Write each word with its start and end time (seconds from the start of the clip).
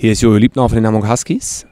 Hier 0.00 0.12
ist 0.12 0.20
Jojo 0.20 0.36
Liebnau 0.36 0.68
von 0.68 0.76
den 0.76 0.86
Hamburg 0.86 1.08
Huskies. 1.08 1.66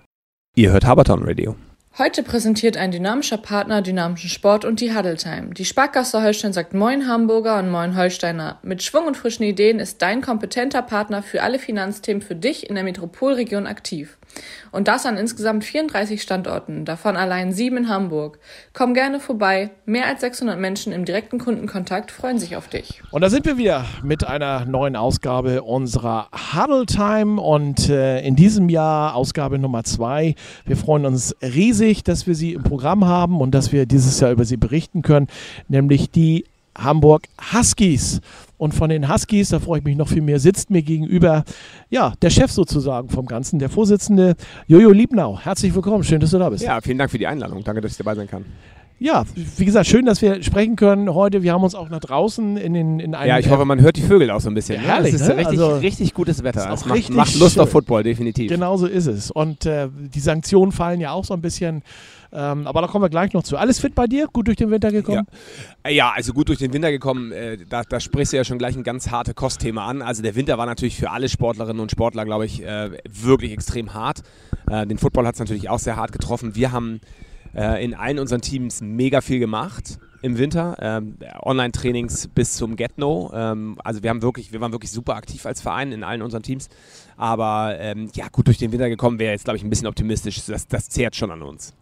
Ihr 0.56 0.72
hört 0.72 0.84
Haberton 0.84 1.22
Radio. 1.22 1.54
Heute 1.96 2.24
präsentiert 2.24 2.76
ein 2.76 2.90
dynamischer 2.90 3.36
Partner 3.36 3.82
dynamischen 3.82 4.28
Sport 4.30 4.64
und 4.64 4.80
die 4.80 4.92
Huddle 4.92 5.16
Time. 5.16 5.50
Die 5.54 5.64
Sparkasse 5.64 6.20
Holstein 6.20 6.52
sagt 6.52 6.74
Moin 6.74 7.06
Hamburger 7.06 7.60
und 7.60 7.70
Moin 7.70 7.96
Holsteiner. 7.96 8.58
Mit 8.64 8.82
Schwung 8.82 9.06
und 9.06 9.16
frischen 9.16 9.44
Ideen 9.44 9.78
ist 9.78 10.02
dein 10.02 10.22
kompetenter 10.22 10.82
Partner 10.82 11.22
für 11.22 11.44
alle 11.44 11.60
Finanzthemen 11.60 12.20
für 12.20 12.34
dich 12.34 12.68
in 12.68 12.74
der 12.74 12.82
Metropolregion 12.82 13.68
aktiv. 13.68 14.18
Und 14.72 14.88
das 14.88 15.06
an 15.06 15.16
insgesamt 15.16 15.64
34 15.64 16.20
Standorten, 16.20 16.84
davon 16.84 17.16
allein 17.16 17.52
sieben 17.52 17.76
in 17.76 17.88
Hamburg. 17.88 18.38
Komm 18.72 18.94
gerne 18.94 19.20
vorbei. 19.20 19.70
Mehr 19.84 20.06
als 20.06 20.20
600 20.20 20.58
Menschen 20.58 20.92
im 20.92 21.04
direkten 21.04 21.38
Kundenkontakt 21.38 22.10
freuen 22.10 22.38
sich 22.38 22.56
auf 22.56 22.68
dich. 22.68 23.02
Und 23.10 23.22
da 23.22 23.30
sind 23.30 23.46
wir 23.46 23.58
wieder 23.58 23.84
mit 24.02 24.26
einer 24.26 24.64
neuen 24.64 24.96
Ausgabe 24.96 25.62
unserer 25.62 26.28
Huddle 26.54 26.86
Time 26.86 27.40
und 27.40 27.88
äh, 27.88 28.20
in 28.20 28.36
diesem 28.36 28.68
Jahr 28.68 29.14
Ausgabe 29.14 29.58
Nummer 29.58 29.84
zwei. 29.84 30.34
Wir 30.64 30.76
freuen 30.76 31.06
uns 31.06 31.34
riesig, 31.42 32.04
dass 32.04 32.26
wir 32.26 32.34
sie 32.34 32.54
im 32.54 32.62
Programm 32.62 33.04
haben 33.04 33.40
und 33.40 33.54
dass 33.54 33.72
wir 33.72 33.86
dieses 33.86 34.20
Jahr 34.20 34.30
über 34.30 34.44
sie 34.44 34.56
berichten 34.56 35.02
können, 35.02 35.28
nämlich 35.68 36.10
die 36.10 36.44
Hamburg 36.76 37.28
Huskies. 37.52 38.20
Und 38.58 38.74
von 38.74 38.88
den 38.88 39.12
Huskies, 39.12 39.50
da 39.50 39.60
freue 39.60 39.80
ich 39.80 39.84
mich 39.84 39.96
noch 39.96 40.08
viel 40.08 40.22
mehr, 40.22 40.38
sitzt 40.40 40.70
mir 40.70 40.82
gegenüber, 40.82 41.44
ja, 41.90 42.14
der 42.22 42.30
Chef 42.30 42.50
sozusagen 42.50 43.10
vom 43.10 43.26
Ganzen, 43.26 43.58
der 43.58 43.68
Vorsitzende 43.68 44.34
Jojo 44.66 44.92
Liebnau. 44.92 45.38
Herzlich 45.38 45.74
willkommen, 45.74 46.04
schön, 46.04 46.20
dass 46.20 46.30
du 46.30 46.38
da 46.38 46.48
bist. 46.48 46.64
Ja, 46.64 46.80
vielen 46.80 46.96
Dank 46.96 47.10
für 47.10 47.18
die 47.18 47.26
Einladung. 47.26 47.62
Danke, 47.64 47.82
dass 47.82 47.92
ich 47.92 47.98
dabei 47.98 48.14
sein 48.14 48.28
kann. 48.28 48.46
Ja, 48.98 49.24
wie 49.58 49.64
gesagt, 49.66 49.86
schön, 49.86 50.06
dass 50.06 50.22
wir 50.22 50.42
sprechen 50.42 50.74
können 50.74 51.12
heute. 51.12 51.42
Wir 51.42 51.52
haben 51.52 51.62
uns 51.62 51.74
auch 51.74 51.90
nach 51.90 52.00
draußen 52.00 52.56
in, 52.56 52.72
den, 52.72 52.98
in 52.98 53.14
einem. 53.14 53.28
Ja, 53.28 53.38
ich 53.38 53.50
hoffe, 53.50 53.66
man 53.66 53.82
hört 53.82 53.96
die 53.96 54.02
Vögel 54.02 54.30
auch 54.30 54.40
so 54.40 54.48
ein 54.48 54.54
bisschen. 54.54 54.76
Ja, 54.76 54.88
herrlich, 54.88 55.12
es 55.12 55.20
ist 55.20 55.28
ne? 55.28 55.36
richtig, 55.36 55.60
also, 55.60 55.76
richtig 55.76 56.14
gutes 56.14 56.42
Wetter. 56.42 56.72
Ist 56.72 56.80
Es 56.80 56.86
macht, 56.86 57.10
macht 57.10 57.38
Lust 57.38 57.58
auf 57.58 57.66
schön. 57.66 57.72
Football, 57.72 58.04
definitiv. 58.04 58.50
Genau 58.50 58.78
so 58.78 58.86
ist 58.86 59.06
es. 59.06 59.30
Und 59.30 59.66
äh, 59.66 59.90
die 59.92 60.20
Sanktionen 60.20 60.72
fallen 60.72 61.00
ja 61.00 61.12
auch 61.12 61.26
so 61.26 61.34
ein 61.34 61.42
bisschen. 61.42 61.82
Ähm, 62.36 62.66
aber 62.66 62.82
da 62.82 62.86
kommen 62.86 63.02
wir 63.02 63.08
gleich 63.08 63.32
noch 63.32 63.42
zu. 63.42 63.56
Alles 63.56 63.80
fit 63.80 63.94
bei 63.94 64.06
dir? 64.06 64.26
Gut 64.30 64.46
durch 64.46 64.58
den 64.58 64.70
Winter 64.70 64.92
gekommen? 64.92 65.26
Ja. 65.84 65.90
ja, 65.90 66.12
also 66.14 66.34
gut 66.34 66.48
durch 66.48 66.58
den 66.58 66.74
Winter 66.74 66.90
gekommen. 66.90 67.32
Äh, 67.32 67.56
da, 67.66 67.82
da 67.82 67.98
sprichst 67.98 68.34
du 68.34 68.36
ja 68.36 68.44
schon 68.44 68.58
gleich 68.58 68.76
ein 68.76 68.82
ganz 68.82 69.10
harte 69.10 69.32
Kostthema 69.32 69.86
an. 69.86 70.02
Also 70.02 70.22
der 70.22 70.34
Winter 70.34 70.58
war 70.58 70.66
natürlich 70.66 70.96
für 70.96 71.10
alle 71.10 71.30
Sportlerinnen 71.30 71.80
und 71.80 71.90
Sportler, 71.90 72.26
glaube 72.26 72.44
ich, 72.44 72.62
äh, 72.62 72.90
wirklich 73.08 73.52
extrem 73.52 73.94
hart. 73.94 74.22
Äh, 74.68 74.86
den 74.86 74.98
Football 74.98 75.26
hat 75.26 75.36
es 75.36 75.40
natürlich 75.40 75.70
auch 75.70 75.78
sehr 75.78 75.96
hart 75.96 76.12
getroffen. 76.12 76.54
Wir 76.54 76.72
haben 76.72 77.00
äh, 77.54 77.82
in 77.82 77.94
allen 77.94 78.18
unseren 78.18 78.42
Teams 78.42 78.82
mega 78.82 79.22
viel 79.22 79.38
gemacht 79.38 79.98
im 80.20 80.36
Winter. 80.36 80.76
Ähm, 80.80 81.16
Online-Trainings 81.42 82.28
bis 82.28 82.52
zum 82.52 82.76
Get-No. 82.76 83.30
Ähm, 83.32 83.78
also 83.82 84.02
wir 84.02 84.10
haben 84.10 84.20
wirklich, 84.20 84.52
wir 84.52 84.60
waren 84.60 84.72
wirklich 84.72 84.90
super 84.90 85.14
aktiv 85.14 85.46
als 85.46 85.62
Verein 85.62 85.92
in 85.92 86.04
allen 86.04 86.20
unseren 86.20 86.42
Teams. 86.42 86.68
Aber 87.16 87.76
ähm, 87.78 88.10
ja, 88.14 88.28
gut 88.28 88.46
durch 88.46 88.58
den 88.58 88.72
Winter 88.72 88.90
gekommen 88.90 89.18
wäre 89.18 89.32
jetzt, 89.32 89.44
glaube 89.44 89.56
ich, 89.56 89.64
ein 89.64 89.70
bisschen 89.70 89.86
optimistisch. 89.86 90.44
Das, 90.44 90.68
das 90.68 90.90
zehrt 90.90 91.16
schon 91.16 91.30
an 91.30 91.40
uns. 91.40 91.74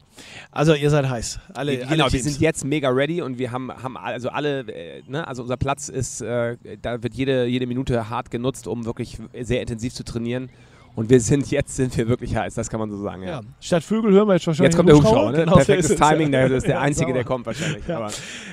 Also 0.50 0.74
ihr 0.74 0.90
seid 0.90 1.08
heiß. 1.08 1.40
Alle, 1.54 1.76
genau, 1.78 1.90
alle 1.90 1.98
wir 1.98 2.06
Teams. 2.10 2.24
sind 2.24 2.40
jetzt 2.40 2.64
mega 2.64 2.88
ready 2.88 3.22
und 3.22 3.38
wir 3.38 3.50
haben, 3.52 3.70
haben 3.72 3.96
also 3.96 4.28
alle, 4.28 4.60
äh, 4.60 5.02
ne, 5.08 5.26
also 5.26 5.42
unser 5.42 5.56
Platz 5.56 5.88
ist, 5.88 6.20
äh, 6.20 6.56
da 6.80 7.02
wird 7.02 7.14
jede, 7.14 7.46
jede 7.46 7.66
Minute 7.66 8.08
hart 8.10 8.30
genutzt, 8.30 8.66
um 8.66 8.84
wirklich 8.84 9.18
sehr 9.40 9.60
intensiv 9.60 9.94
zu 9.94 10.04
trainieren. 10.04 10.48
Und 10.96 11.10
wir 11.10 11.20
sind 11.20 11.50
jetzt 11.50 11.74
sind 11.74 11.96
wir 11.96 12.08
wirklich 12.08 12.36
heiß, 12.36 12.54
das 12.54 12.70
kann 12.70 12.78
man 12.78 12.88
so 12.88 13.02
sagen. 13.02 13.22
Ja. 13.24 13.28
Ja. 13.28 13.40
Statt 13.58 13.82
Vögel 13.82 14.12
hören 14.12 14.28
wir 14.28 14.34
jetzt 14.34 14.46
wahrscheinlich 14.46 14.72
Jetzt 14.72 14.76
kommt 14.76 14.88
der 14.88 14.96
Hubschrauber, 14.96 15.32
ne? 15.32 15.38
Genau 15.38 15.56
Perfektes 15.56 15.90
ist. 15.90 15.98
Timing, 16.00 16.30
der 16.30 16.50
ist 16.52 16.66
der 16.68 16.74
Ja, 16.76 16.80
einzige, 16.80 17.12
der 17.12 17.24
kommt 17.24 17.46
wahrscheinlich. 17.46 17.82
Ja. 17.88 18.08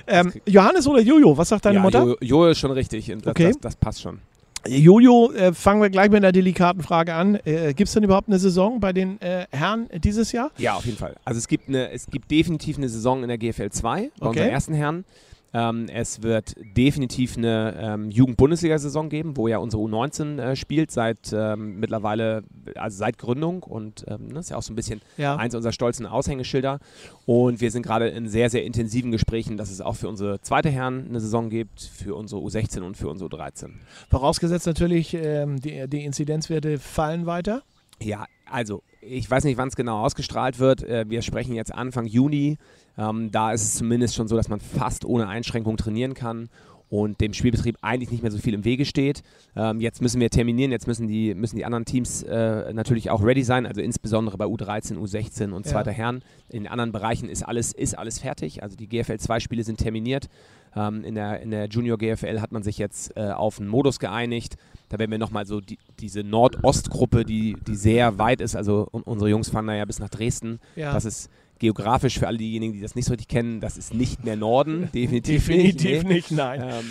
Ähm, 0.07 0.33
Johannes 0.47 0.87
oder 0.87 1.01
Jojo, 1.01 1.37
was 1.37 1.49
sagt 1.49 1.65
deine 1.65 1.75
ja, 1.75 1.81
Mutter? 1.83 2.03
Jo, 2.03 2.15
jo 2.19 2.47
ist 2.47 2.57
schon 2.57 2.71
richtig, 2.71 3.11
und 3.11 3.23
das, 3.23 3.31
Okay. 3.31 3.49
das, 3.49 3.59
das 3.59 3.75
passt 3.75 4.01
schon. 4.01 4.19
Jojo, 4.67 5.31
äh, 5.31 5.53
fangen 5.53 5.81
wir 5.81 5.89
gleich 5.89 6.09
mit 6.09 6.17
einer 6.17 6.31
delikaten 6.31 6.83
Frage 6.83 7.13
an. 7.13 7.35
Äh, 7.45 7.73
Gibt 7.73 7.87
es 7.87 7.93
denn 7.93 8.03
überhaupt 8.03 8.27
eine 8.27 8.37
Saison 8.39 8.79
bei 8.79 8.93
den 8.93 9.19
äh, 9.21 9.45
Herren 9.51 9.87
dieses 10.03 10.31
Jahr? 10.31 10.51
Ja, 10.57 10.75
auf 10.75 10.85
jeden 10.85 10.97
Fall. 10.97 11.15
Also 11.25 11.37
es 11.39 11.47
gibt, 11.47 11.67
eine, 11.67 11.89
es 11.91 12.05
gibt 12.07 12.29
definitiv 12.29 12.77
eine 12.77 12.87
Saison 12.89 13.23
in 13.23 13.27
der 13.29 13.37
GFL 13.37 13.69
2 13.71 13.99
bei 14.01 14.09
Okay. 14.19 14.27
unseren 14.29 14.49
ersten 14.49 14.73
Herren. 14.73 15.05
Ähm, 15.53 15.87
es 15.93 16.23
wird 16.23 16.55
definitiv 16.77 17.37
eine 17.37 17.75
ähm, 17.77 18.09
Jugend-Bundesliga-Saison 18.11 19.09
geben, 19.09 19.35
wo 19.35 19.47
ja 19.47 19.57
unsere 19.57 19.83
U19 19.83 20.39
äh, 20.39 20.55
spielt 20.55 20.91
seit 20.91 21.33
ähm, 21.33 21.79
mittlerweile, 21.79 22.43
also 22.75 22.97
seit 22.97 23.17
Gründung 23.17 23.63
und 23.63 24.05
ähm, 24.07 24.33
das 24.33 24.45
ist 24.45 24.49
ja 24.51 24.57
auch 24.57 24.61
so 24.61 24.71
ein 24.71 24.75
bisschen 24.75 25.01
Ja. 25.17 25.35
eins 25.35 25.53
unserer 25.55 25.73
stolzen 25.73 26.05
Aushängeschilder. 26.05 26.79
Und 27.25 27.59
wir 27.61 27.69
sind 27.71 27.83
gerade 27.83 28.07
in 28.09 28.29
sehr, 28.29 28.49
sehr 28.49 28.63
intensiven 28.63 29.11
Gesprächen, 29.11 29.57
dass 29.57 29.69
es 29.71 29.81
auch 29.81 29.95
für 29.95 30.07
unsere 30.07 30.41
zweite 30.41 30.69
Herren 30.69 31.07
eine 31.09 31.19
Saison 31.19 31.49
gibt, 31.49 31.81
für 31.81 32.15
unsere 32.15 32.41
U16 32.41 32.81
und 32.81 32.95
für 32.95 33.09
unsere 33.09 33.29
U13. 33.29 33.71
Vorausgesetzt 34.09 34.67
natürlich, 34.67 35.13
ähm, 35.13 35.59
die, 35.59 35.87
die 35.87 36.03
Inzidenzwerte 36.05 36.79
fallen 36.79 37.25
weiter. 37.25 37.61
Ja, 38.01 38.25
also 38.51 38.83
ich 39.01 39.29
weiß 39.29 39.43
nicht, 39.45 39.57
wann 39.57 39.67
es 39.69 39.75
genau 39.75 40.03
ausgestrahlt 40.03 40.59
wird. 40.59 40.83
Äh, 40.83 41.05
wir 41.09 41.21
sprechen 41.21 41.53
jetzt 41.53 41.73
Anfang 41.73 42.05
Juni. 42.05 42.57
Ähm, 42.97 43.31
da 43.31 43.51
ist 43.51 43.63
es 43.63 43.75
zumindest 43.75 44.15
schon 44.15 44.27
so, 44.27 44.35
dass 44.35 44.49
man 44.49 44.59
fast 44.59 45.05
ohne 45.05 45.27
Einschränkung 45.27 45.77
trainieren 45.77 46.13
kann 46.13 46.49
und 46.89 47.21
dem 47.21 47.33
Spielbetrieb 47.33 47.77
eigentlich 47.81 48.11
nicht 48.11 48.21
mehr 48.21 48.31
so 48.31 48.37
viel 48.37 48.53
im 48.53 48.65
Wege 48.65 48.83
steht. 48.83 49.23
Ähm, 49.55 49.79
jetzt 49.79 50.01
müssen 50.01 50.19
wir 50.19 50.29
terminieren, 50.29 50.71
jetzt 50.71 50.87
müssen 50.87 51.07
die, 51.07 51.33
müssen 51.33 51.55
die 51.55 51.63
anderen 51.63 51.85
Teams 51.85 52.21
äh, 52.23 52.73
natürlich 52.73 53.09
auch 53.09 53.23
ready 53.23 53.43
sein, 53.43 53.65
also 53.65 53.79
insbesondere 53.79 54.37
bei 54.37 54.43
U13, 54.45 54.97
U16 54.97 55.51
und 55.51 55.65
Ja. 55.65 55.71
zweiter 55.71 55.91
Herren. 55.91 56.21
In 56.49 56.67
anderen 56.67 56.91
Bereichen 56.91 57.29
ist 57.29 57.43
alles, 57.43 57.71
ist 57.71 57.97
alles 57.97 58.19
fertig. 58.19 58.61
Also 58.61 58.75
die 58.75 58.89
GFL 58.89 59.13
2-Spiele 59.13 59.63
sind 59.63 59.77
terminiert. 59.79 60.27
Ähm, 60.75 61.05
in, 61.05 61.15
der, 61.15 61.39
in 61.41 61.51
der 61.51 61.67
Junior 61.67 61.97
GFL 61.97 62.41
hat 62.41 62.51
man 62.51 62.61
sich 62.61 62.77
jetzt 62.77 63.15
äh, 63.15 63.31
auf 63.31 63.59
einen 63.59 63.69
Modus 63.69 63.99
geeinigt. 63.99 64.57
Da 64.91 64.99
werden 64.99 65.09
wir 65.11 65.17
nochmal 65.17 65.45
so 65.45 65.61
die, 65.61 65.79
diese 65.99 66.21
Nordostgruppe, 66.21 67.23
die, 67.23 67.55
die 67.65 67.75
sehr 67.75 68.17
weit 68.19 68.41
ist, 68.41 68.55
also 68.57 68.87
un 68.91 69.03
unsere 69.03 69.29
Jungs 69.29 69.49
fahren 69.49 69.67
da 69.67 69.73
ja 69.73 69.85
bis 69.85 69.99
nach 69.99 70.09
Dresden. 70.09 70.59
Ja. 70.75 70.93
Das 70.93 71.05
ist 71.05 71.29
geografisch 71.59 72.19
für 72.19 72.27
alle 72.27 72.37
diejenigen, 72.37 72.73
die 72.73 72.81
das 72.81 72.95
nicht 72.95 73.05
so 73.05 73.11
richtig 73.13 73.29
kennen, 73.29 73.61
das 73.61 73.77
ist 73.77 73.93
nicht 73.93 74.25
mehr 74.25 74.35
Norden, 74.35 74.89
definitiv, 74.93 75.47
nicht. 75.47 75.79
Definitiv 75.79 76.03
nee. 76.03 76.13
nicht, 76.15 76.31
nein. 76.31 76.61
Ähm, 76.61 76.85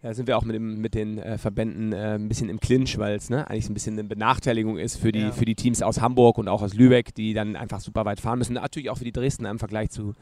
da 0.00 0.14
sind 0.14 0.26
wir 0.26 0.38
auch 0.38 0.44
mit, 0.44 0.56
dem, 0.56 0.80
mit 0.80 0.94
den 0.94 1.18
äh, 1.18 1.38
Verbänden 1.38 1.92
äh, 1.92 2.14
ein 2.14 2.28
bisschen 2.28 2.48
im 2.48 2.58
Clinch, 2.58 2.98
weil 2.98 3.14
es 3.16 3.30
ne, 3.30 3.48
eigentlich 3.48 3.68
ein 3.68 3.74
bisschen 3.74 3.98
eine 3.98 4.04
Benachteiligung 4.04 4.78
ist 4.78 4.96
für 4.96 5.12
die, 5.12 5.20
Ja. 5.20 5.30
für 5.32 5.44
die 5.44 5.54
Teams 5.54 5.82
aus 5.82 6.00
Hamburg 6.00 6.38
und 6.38 6.48
auch 6.48 6.62
aus 6.62 6.74
Lübeck, 6.74 7.14
die 7.14 7.34
dann 7.34 7.54
einfach 7.54 7.80
super 7.80 8.04
weit 8.04 8.18
fahren 8.18 8.38
müssen. 8.38 8.54
Natürlich 8.54 8.90
auch 8.90 8.98
für 8.98 9.04
die 9.04 9.12
Dresdner 9.12 9.50
im 9.50 9.58
Vergleich 9.58 9.90
zu 9.90 10.14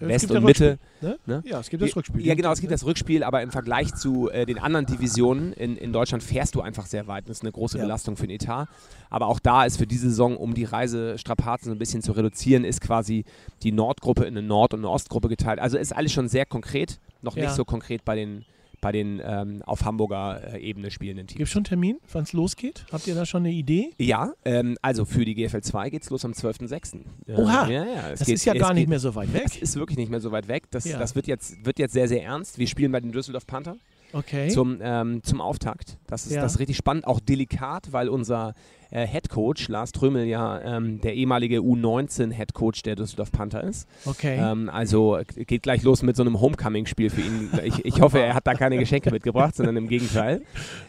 West 0.00 0.30
und 0.30 0.44
Mitte. 0.44 0.78
Ne? 1.00 1.18
Ne? 1.26 1.42
Ja, 1.46 1.60
es 1.60 1.70
gibt 1.70 1.82
das 1.82 1.94
Rückspiel. 1.96 2.24
Ja, 2.26 2.34
genau, 2.34 2.52
es 2.52 2.60
gibt 2.60 2.72
das 2.72 2.84
Rückspiel, 2.84 3.22
aber 3.22 3.42
im 3.42 3.50
Vergleich 3.50 3.94
zu 3.94 4.30
äh, 4.30 4.46
den 4.46 4.58
anderen 4.58 4.86
Divisionen 4.86 5.52
in, 5.52 5.76
in 5.76 5.92
Deutschland 5.92 6.22
fährst 6.22 6.54
du 6.54 6.60
einfach 6.60 6.86
sehr 6.86 7.06
weit. 7.06 7.28
Das 7.28 7.38
ist 7.38 7.42
eine 7.42 7.52
große 7.52 7.78
Ja. 7.78 7.84
Belastung 7.84 8.16
für 8.16 8.26
den 8.26 8.36
Etat. 8.36 8.68
Aber 9.10 9.26
auch 9.26 9.38
da 9.40 9.64
ist 9.64 9.76
für 9.78 9.86
diese 9.86 10.08
Saison, 10.10 10.36
um 10.36 10.54
die 10.54 10.64
Reisestrapazen 10.64 11.66
so 11.66 11.72
ein 11.72 11.78
bisschen 11.78 12.02
zu 12.02 12.12
reduzieren, 12.12 12.64
ist 12.64 12.80
quasi 12.80 13.24
die 13.62 13.72
Nordgruppe 13.72 14.24
in 14.24 14.36
eine 14.36 14.46
Nord- 14.46 14.74
und 14.74 14.80
eine 14.80 14.90
Ostgruppe 14.90 15.28
geteilt. 15.28 15.58
Also 15.60 15.78
ist 15.78 15.94
alles 15.94 16.12
schon 16.12 16.28
sehr 16.28 16.46
konkret, 16.46 16.98
noch 17.22 17.36
Ja. 17.36 17.44
nicht 17.44 17.54
so 17.54 17.64
konkret 17.64 18.04
bei 18.04 18.14
den, 18.16 18.44
bei 18.80 18.92
den 18.92 19.20
ähm, 19.24 19.62
auf 19.64 19.84
Hamburger 19.84 20.54
äh, 20.54 20.60
Ebene 20.60 20.90
spielenden 20.90 21.26
Teams. 21.26 21.38
Gibt 21.38 21.46
es 21.48 21.52
schon 21.52 21.60
einen 21.60 21.64
Termin, 21.64 21.98
wann 22.12 22.22
es 22.24 22.32
losgeht? 22.32 22.84
Habt 22.92 23.06
ihr 23.06 23.14
da 23.14 23.26
schon 23.26 23.42
eine 23.44 23.52
Idee? 23.52 23.90
Ja, 23.98 24.32
ähm, 24.44 24.76
also 24.82 25.04
für 25.04 25.24
die 25.24 25.34
GFL 25.34 25.60
2 25.62 25.90
geht 25.90 26.02
es 26.02 26.10
los 26.10 26.24
am 26.24 26.32
12.06. 26.32 27.00
Äh, 27.26 27.32
Oha, 27.34 27.68
ja, 27.68 27.84
ja, 27.84 28.10
Das 28.10 28.20
geht- 28.26 28.34
ist 28.36 28.44
ja 28.44 28.54
gar 28.54 28.72
nicht 28.74 28.82
geht- 28.82 28.88
mehr 28.90 29.00
so 29.00 29.14
weit 29.14 29.32
weg. 29.32 29.44
Es 29.46 29.56
ist 29.56 29.76
wirklich 29.76 29.98
nicht 29.98 30.10
mehr 30.10 30.20
so 30.20 30.30
weit 30.32 30.48
weg. 30.48 30.64
Das, 30.70 30.84
Ja. 30.84 30.98
das 30.98 31.14
wird, 31.14 31.26
jetzt, 31.26 31.64
wird 31.64 31.78
jetzt 31.78 31.92
sehr, 31.92 32.08
sehr 32.08 32.22
ernst. 32.22 32.58
Wir 32.58 32.66
spielen 32.66 32.92
bei 32.92 33.00
den 33.00 33.12
Düsseldorf 33.12 33.46
Panther. 33.46 33.76
Okay. 34.12 34.48
zum, 34.48 34.78
ähm, 34.80 35.22
zum 35.22 35.40
Auftakt. 35.40 35.98
Das 36.06 36.26
ist, 36.26 36.32
Ja. 36.32 36.40
das 36.42 36.54
ist 36.54 36.58
richtig 36.60 36.76
spannend, 36.76 37.06
auch 37.06 37.20
delikat, 37.20 37.92
weil 37.92 38.08
unser 38.08 38.54
äh, 38.90 39.06
Head 39.06 39.28
Coach 39.28 39.68
Lars 39.68 39.92
Trömel 39.92 40.24
ja 40.24 40.60
ähm, 40.62 41.00
der 41.02 41.14
ehemalige 41.14 41.58
U19 41.58 42.32
Head 42.32 42.54
Coach 42.54 42.82
der 42.82 42.96
Düsseldorf 42.96 43.30
Panther 43.30 43.62
ist. 43.62 43.86
okay. 44.06 44.38
Ähm, 44.40 44.70
also 44.70 45.18
geht 45.46 45.62
gleich 45.62 45.82
los 45.82 46.02
mit 46.02 46.16
so 46.16 46.22
einem 46.22 46.40
Homecoming-Spiel 46.40 47.10
für 47.10 47.20
ihn. 47.20 47.50
Ich, 47.64 47.84
ich 47.84 48.00
hoffe, 48.00 48.18
er 48.20 48.34
hat 48.34 48.46
da 48.46 48.54
keine 48.54 48.78
Geschenke 48.78 49.10
mitgebracht, 49.10 49.54
sondern 49.54 49.76
im 49.76 49.88
Gegenteil. 49.88 50.40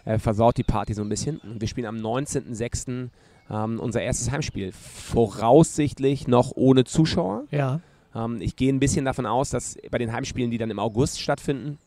Er 0.05 0.17
versaut 0.19 0.55
die 0.57 0.63
Party 0.63 0.93
so 0.93 1.01
ein 1.01 1.09
bisschen. 1.09 1.39
Und 1.39 1.59
wir 1.59 1.67
spielen 1.67 1.87
am 1.87 1.97
19.06. 1.97 3.09
Ähm, 3.51 3.79
unser 3.79 4.01
erstes 4.01 4.31
Heimspiel. 4.31 4.71
Voraussichtlich 4.71 6.27
noch 6.27 6.51
ohne 6.55 6.83
Zuschauer. 6.85 7.43
ja. 7.51 7.81
Ähm, 8.15 8.37
ich 8.41 8.55
gehe 8.55 8.73
ein 8.73 8.79
bisschen 8.79 9.05
davon 9.05 9.27
aus, 9.27 9.51
dass 9.51 9.77
bei 9.91 9.99
den 9.99 10.11
Heimspielen, 10.11 10.49
die 10.49 10.57
dann 10.57 10.71
im 10.71 10.79
August 10.79 11.21
stattfinden, 11.21 11.77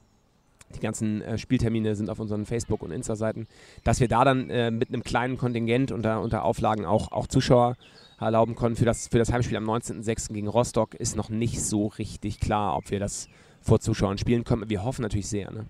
die 0.72 0.80
ganzen 0.80 1.22
äh, 1.22 1.38
Spieltermine 1.38 1.94
sind 1.94 2.10
auf 2.10 2.18
unseren 2.18 2.46
Facebook- 2.46 2.82
und 2.82 2.90
Insta-Seiten, 2.90 3.46
dass 3.84 4.00
wir 4.00 4.08
da 4.08 4.24
dann 4.24 4.50
äh, 4.50 4.70
mit 4.70 4.88
einem 4.88 5.02
kleinen 5.02 5.36
Kontingent 5.36 5.92
unter, 5.92 6.20
unter 6.20 6.44
Auflagen 6.44 6.84
auch, 6.84 7.12
auch 7.12 7.26
Zuschauer 7.26 7.76
erlauben 8.20 8.54
können. 8.54 8.76
Für 8.76 8.84
das, 8.84 9.08
für 9.08 9.18
das 9.18 9.32
Heimspiel 9.32 9.56
am 9.56 9.68
19.06. 9.68 10.32
gegen 10.32 10.48
Rostock 10.48 10.94
ist 10.94 11.16
noch 11.16 11.28
nicht 11.28 11.62
so 11.62 11.86
richtig 11.86 12.40
klar, 12.40 12.76
ob 12.76 12.90
wir 12.90 13.00
das 13.00 13.28
vor 13.60 13.80
Zuschauern 13.80 14.18
spielen 14.18 14.44
können. 14.44 14.68
Wir 14.68 14.84
hoffen 14.84 15.02
natürlich 15.02 15.28
sehr. 15.28 15.50
Ne? 15.50 15.66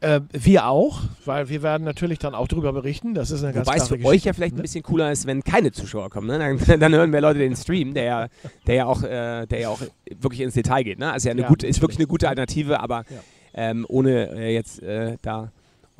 Äh, 0.00 0.20
wir 0.32 0.66
auch, 0.66 1.02
weil 1.24 1.48
wir 1.48 1.62
werden 1.62 1.84
natürlich 1.84 2.18
dann 2.18 2.34
auch 2.34 2.48
darüber 2.48 2.72
berichten. 2.72 3.14
Das 3.14 3.30
ist 3.30 3.42
eine 3.42 3.52
ganz 3.52 3.66
Wobei 3.66 3.76
es 3.76 3.88
für 3.88 3.94
euch 3.94 4.02
Geschichte, 4.02 4.28
ja 4.28 4.32
vielleicht 4.32 4.54
ein 4.54 4.56
ne? 4.56 4.62
bisschen 4.62 4.82
cooler 4.82 5.12
ist, 5.12 5.26
wenn 5.26 5.42
keine 5.42 5.72
Zuschauer 5.72 6.10
kommen. 6.10 6.28
Ne? 6.28 6.38
Dann, 6.38 6.80
dann 6.80 6.94
hören 6.94 7.12
wir 7.12 7.20
Leute 7.20 7.38
den 7.38 7.56
Stream, 7.56 7.94
der 7.94 8.04
ja, 8.04 8.28
der 8.66 8.74
ja, 8.74 8.86
auch, 8.86 9.02
äh, 9.02 9.46
der 9.46 9.60
ja 9.60 9.68
auch 9.68 9.80
wirklich 10.18 10.40
ins 10.40 10.54
Detail 10.54 10.82
geht. 10.82 10.98
Ne? 10.98 11.12
Also 11.12 11.28
ja 11.28 11.32
eine 11.32 11.42
Ja, 11.42 11.48
gute, 11.48 11.66
ist 11.66 11.80
wirklich 11.82 11.98
eine 11.98 12.06
gute 12.06 12.28
Alternative, 12.28 12.80
aber 12.80 13.04
Ja. 13.10 13.18
Ähm, 13.54 13.86
ohne 13.88 14.30
äh, 14.30 14.54
jetzt 14.54 14.82
äh, 14.82 15.16
da 15.22 15.50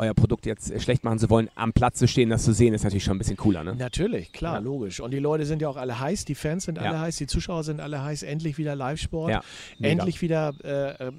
euer 0.01 0.15
Produkt 0.15 0.47
jetzt 0.47 0.71
äh, 0.71 0.81
schlecht 0.81 1.05
machen 1.05 1.19
zu 1.19 1.31
wollen, 1.31 1.49
am 1.55 1.73
Platz 1.73 1.99
zu 1.99 2.09
stehen, 2.09 2.31
das 2.31 2.45
zu 2.45 2.53
sehen, 2.53 2.75
ist 2.75 2.83
natürlich 2.85 3.05
schon 3.05 3.17
ein 3.17 3.19
bisschen 3.19 3.37
cooler. 3.37 3.63
Ne? 3.63 3.77
Natürlich, 3.77 4.33
klar, 4.33 4.55
ja. 4.55 4.61
logisch. 4.61 5.01
Und 5.01 5.13
die 5.13 5.19
Leute 5.19 5.45
sind 5.45 5.63
ja 5.63 5.69
auch 5.69 5.77
alle 5.77 6.01
heiß, 6.01 6.25
die 6.25 6.35
Fans 6.35 6.65
sind 6.65 6.79
alle 6.79 6.99
heiß, 6.99 7.17
die 7.17 7.27
Zuschauer 7.27 7.65
sind 7.65 7.81
alle 7.81 8.03
heiß. 8.03 8.23
Endlich 8.23 8.59
wieder 8.59 8.75
Live-Sport, 8.75 9.31
ja, 9.31 9.43
endlich 9.81 10.23
wieder 10.23 10.53
äh, 10.65 11.09
äh, 11.09 11.13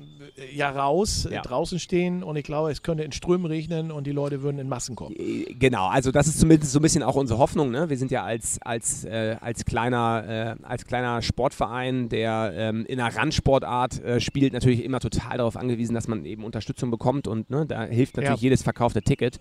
ja 0.54 0.70
raus, 0.70 1.26
äh, 1.26 1.40
draußen 1.42 1.80
stehen 1.80 2.24
und 2.24 2.36
ich 2.36 2.44
glaube, 2.44 2.72
es 2.72 2.82
könnte 2.82 3.04
in 3.04 3.12
Strömen 3.12 3.46
regnen 3.46 3.92
und 3.92 4.08
die 4.08 4.12
Leute 4.12 4.42
würden 4.42 4.60
in 4.60 4.68
Massen 4.68 4.96
kommen. 4.96 5.16
Genau, 5.60 5.88
also 5.88 6.12
das 6.12 6.28
ist 6.28 6.40
zumindest 6.40 6.72
so 6.72 6.80
ein 6.80 6.82
bisschen 6.82 7.04
auch 7.04 7.16
unsere 7.16 7.40
Hoffnung. 7.40 7.72
Ne? 7.72 7.90
Wir 7.90 7.98
sind 7.98 8.12
ja 8.12 8.24
als, 8.24 8.60
als, 8.62 9.06
äh, 9.06 9.36
als, 9.40 9.66
kleiner, 9.66 10.58
äh, 10.62 10.66
als 10.66 10.86
kleiner 10.86 11.22
Sportverein, 11.22 12.10
der 12.10 12.54
ähm, 12.56 12.86
in 12.88 13.00
einer 13.00 13.16
Randsportart 13.16 14.04
äh, 14.04 14.20
spielt, 14.20 14.54
natürlich 14.54 14.84
immer 14.84 15.00
total 15.00 15.38
darauf 15.38 15.58
angewiesen, 15.58 15.94
dass 15.94 16.08
man 16.08 16.26
eben 16.26 16.44
Unterstützung 16.44 16.92
bekommt 16.92 17.28
und 17.28 17.50
ne, 17.50 17.66
da 17.66 17.84
hilft 17.84 18.18
natürlich 18.18 18.42
ja. 18.42 18.50
jedes 18.50 18.64
verkaufte 18.72 19.02
Ticket. 19.02 19.40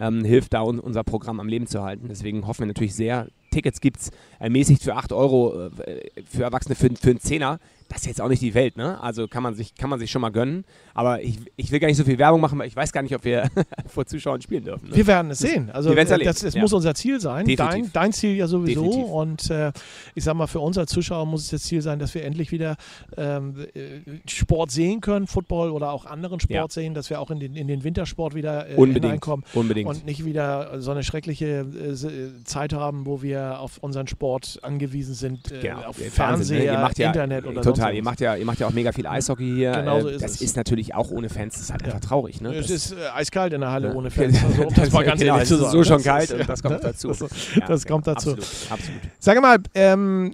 Ähm, 0.00 0.24
hilft 0.24 0.54
da 0.54 0.62
un 0.62 0.78
unser 0.78 1.02
Programm 1.02 1.40
am 1.40 1.48
Leben 1.48 1.66
zu 1.66 1.82
halten. 1.82 2.06
Deswegen 2.08 2.46
hoffen 2.46 2.60
wir 2.60 2.66
natürlich 2.66 2.94
sehr, 2.94 3.26
Tickets 3.50 3.80
gibt 3.80 3.98
es 3.98 4.10
ermäßigt 4.38 4.82
für 4.82 4.94
8 4.94 5.12
Euro 5.12 5.66
äh, 5.66 6.10
für 6.24 6.44
Erwachsene 6.44 6.76
für, 6.76 6.88
für 6.94 7.10
einen 7.10 7.20
Zehner 7.20 7.58
das 7.88 8.02
ist 8.02 8.06
jetzt 8.06 8.20
auch 8.20 8.28
nicht 8.28 8.42
die 8.42 8.52
Welt, 8.52 8.76
ne? 8.76 9.00
Also 9.00 9.28
kann 9.28 9.42
man 9.42 9.54
sich, 9.54 9.74
kann 9.74 9.88
man 9.88 9.98
sich 9.98 10.10
schon 10.10 10.20
mal 10.20 10.28
gönnen. 10.28 10.64
Aber 10.92 11.22
ich, 11.22 11.38
ich 11.56 11.70
will 11.70 11.80
gar 11.80 11.88
nicht 11.88 11.96
so 11.96 12.04
viel 12.04 12.18
Werbung 12.18 12.40
machen, 12.40 12.58
weil 12.58 12.68
ich 12.68 12.76
weiß 12.76 12.92
gar 12.92 13.02
nicht, 13.02 13.14
ob 13.14 13.24
wir 13.24 13.48
vor 13.86 14.04
Zuschauern 14.04 14.42
spielen 14.42 14.64
dürfen. 14.64 14.90
Ne? 14.90 14.96
Wir 14.96 15.06
werden 15.06 15.30
es 15.30 15.38
sehen. 15.38 15.70
Also 15.70 15.94
das, 15.94 16.40
das 16.40 16.54
ja. 16.54 16.60
muss 16.60 16.72
unser 16.74 16.94
Ziel 16.94 17.18
sein. 17.18 17.46
Dein, 17.56 17.90
dein, 17.92 18.12
Ziel 18.12 18.36
ja 18.36 18.46
sowieso. 18.46 18.82
Definitiv. 18.82 19.10
Und 19.10 19.50
äh, 19.50 19.72
ich 20.14 20.22
sag 20.24 20.34
mal, 20.34 20.46
für 20.46 20.60
uns 20.60 20.76
als 20.76 20.90
Zuschauer 20.90 21.24
muss 21.24 21.44
es 21.44 21.50
das 21.50 21.62
Ziel 21.62 21.80
sein, 21.80 21.98
dass 21.98 22.14
wir 22.14 22.24
endlich 22.24 22.52
wieder 22.52 22.76
ähm, 23.16 23.54
äh, 23.74 24.00
Sport 24.28 24.70
sehen 24.70 25.00
können, 25.00 25.26
Football 25.26 25.70
oder 25.70 25.90
auch 25.92 26.04
anderen 26.04 26.40
Sport 26.40 26.52
ja. 26.52 26.68
sehen, 26.68 26.92
dass 26.92 27.08
wir 27.08 27.20
auch 27.20 27.30
in 27.30 27.40
den, 27.40 27.56
in 27.56 27.68
den 27.68 27.84
Wintersport 27.84 28.34
wieder 28.34 28.68
äh, 28.68 28.74
Unbedingt. 28.74 29.04
hineinkommen. 29.06 29.46
Unbedingt. 29.54 29.88
Und 29.88 30.04
nicht 30.04 30.26
wieder 30.26 30.82
so 30.82 30.90
eine 30.90 31.02
schreckliche 31.02 31.60
äh, 31.60 32.44
Zeit 32.44 32.74
haben, 32.74 33.06
wo 33.06 33.22
wir 33.22 33.60
auf 33.60 33.78
unseren 33.78 34.08
Sport 34.08 34.58
angewiesen 34.62 35.14
sind, 35.14 35.50
äh, 35.52 35.60
genau. 35.60 35.84
auf 35.86 35.96
Fernseher, 35.96 36.78
ne? 36.78 36.88
Internet 36.98 37.46
oder 37.46 37.62
so 37.62 37.77
total. 37.78 37.94
Ihr 37.94 38.02
macht 38.02 38.20
ja, 38.20 38.36
ihr 38.36 38.44
macht 38.44 38.60
ja 38.60 38.66
auch 38.66 38.72
mega 38.72 38.92
viel 38.92 39.06
Eishockey 39.06 39.54
hier. 39.54 39.72
Genau 39.72 40.00
so 40.00 40.08
äh, 40.08 40.14
ist 40.14 40.22
das 40.22 40.32
es. 40.32 40.40
ist 40.40 40.56
natürlich 40.56 40.94
auch 40.94 41.10
ohne 41.10 41.28
Fans. 41.28 41.54
Das 41.54 41.62
ist 41.62 41.70
halt 41.70 41.82
ja. 41.82 41.88
einfach 41.88 42.00
traurig. 42.00 42.40
Ne? 42.40 42.54
Es 42.54 42.70
ist 42.70 42.92
äh, 42.92 42.96
eiskalt 43.14 43.52
in 43.52 43.60
der 43.60 43.70
Halle 43.70 43.88
ja. 43.88 43.94
ohne 43.94 44.10
Fans. 44.10 44.38
Also, 44.48 44.62
um 44.66 44.74
das 44.74 44.92
mal 44.92 45.04
ganz 45.04 45.20
genau, 45.20 45.34
ehrlich 45.34 45.48
zu 45.48 45.56
sagen. 45.56 45.72
so 45.72 45.84
schon 45.84 46.02
kalt 46.02 46.32
und 46.32 46.48
das 46.48 46.62
kommt 46.62 46.82
dazu. 46.82 47.08
Das, 47.18 47.68
das 47.68 47.86
kommt 47.86 48.06
dazu. 48.06 48.30
Absolut, 48.30 48.70
absolut. 48.70 49.00
Sag 49.18 49.40
mal, 49.42 49.58
ähm, 49.74 50.32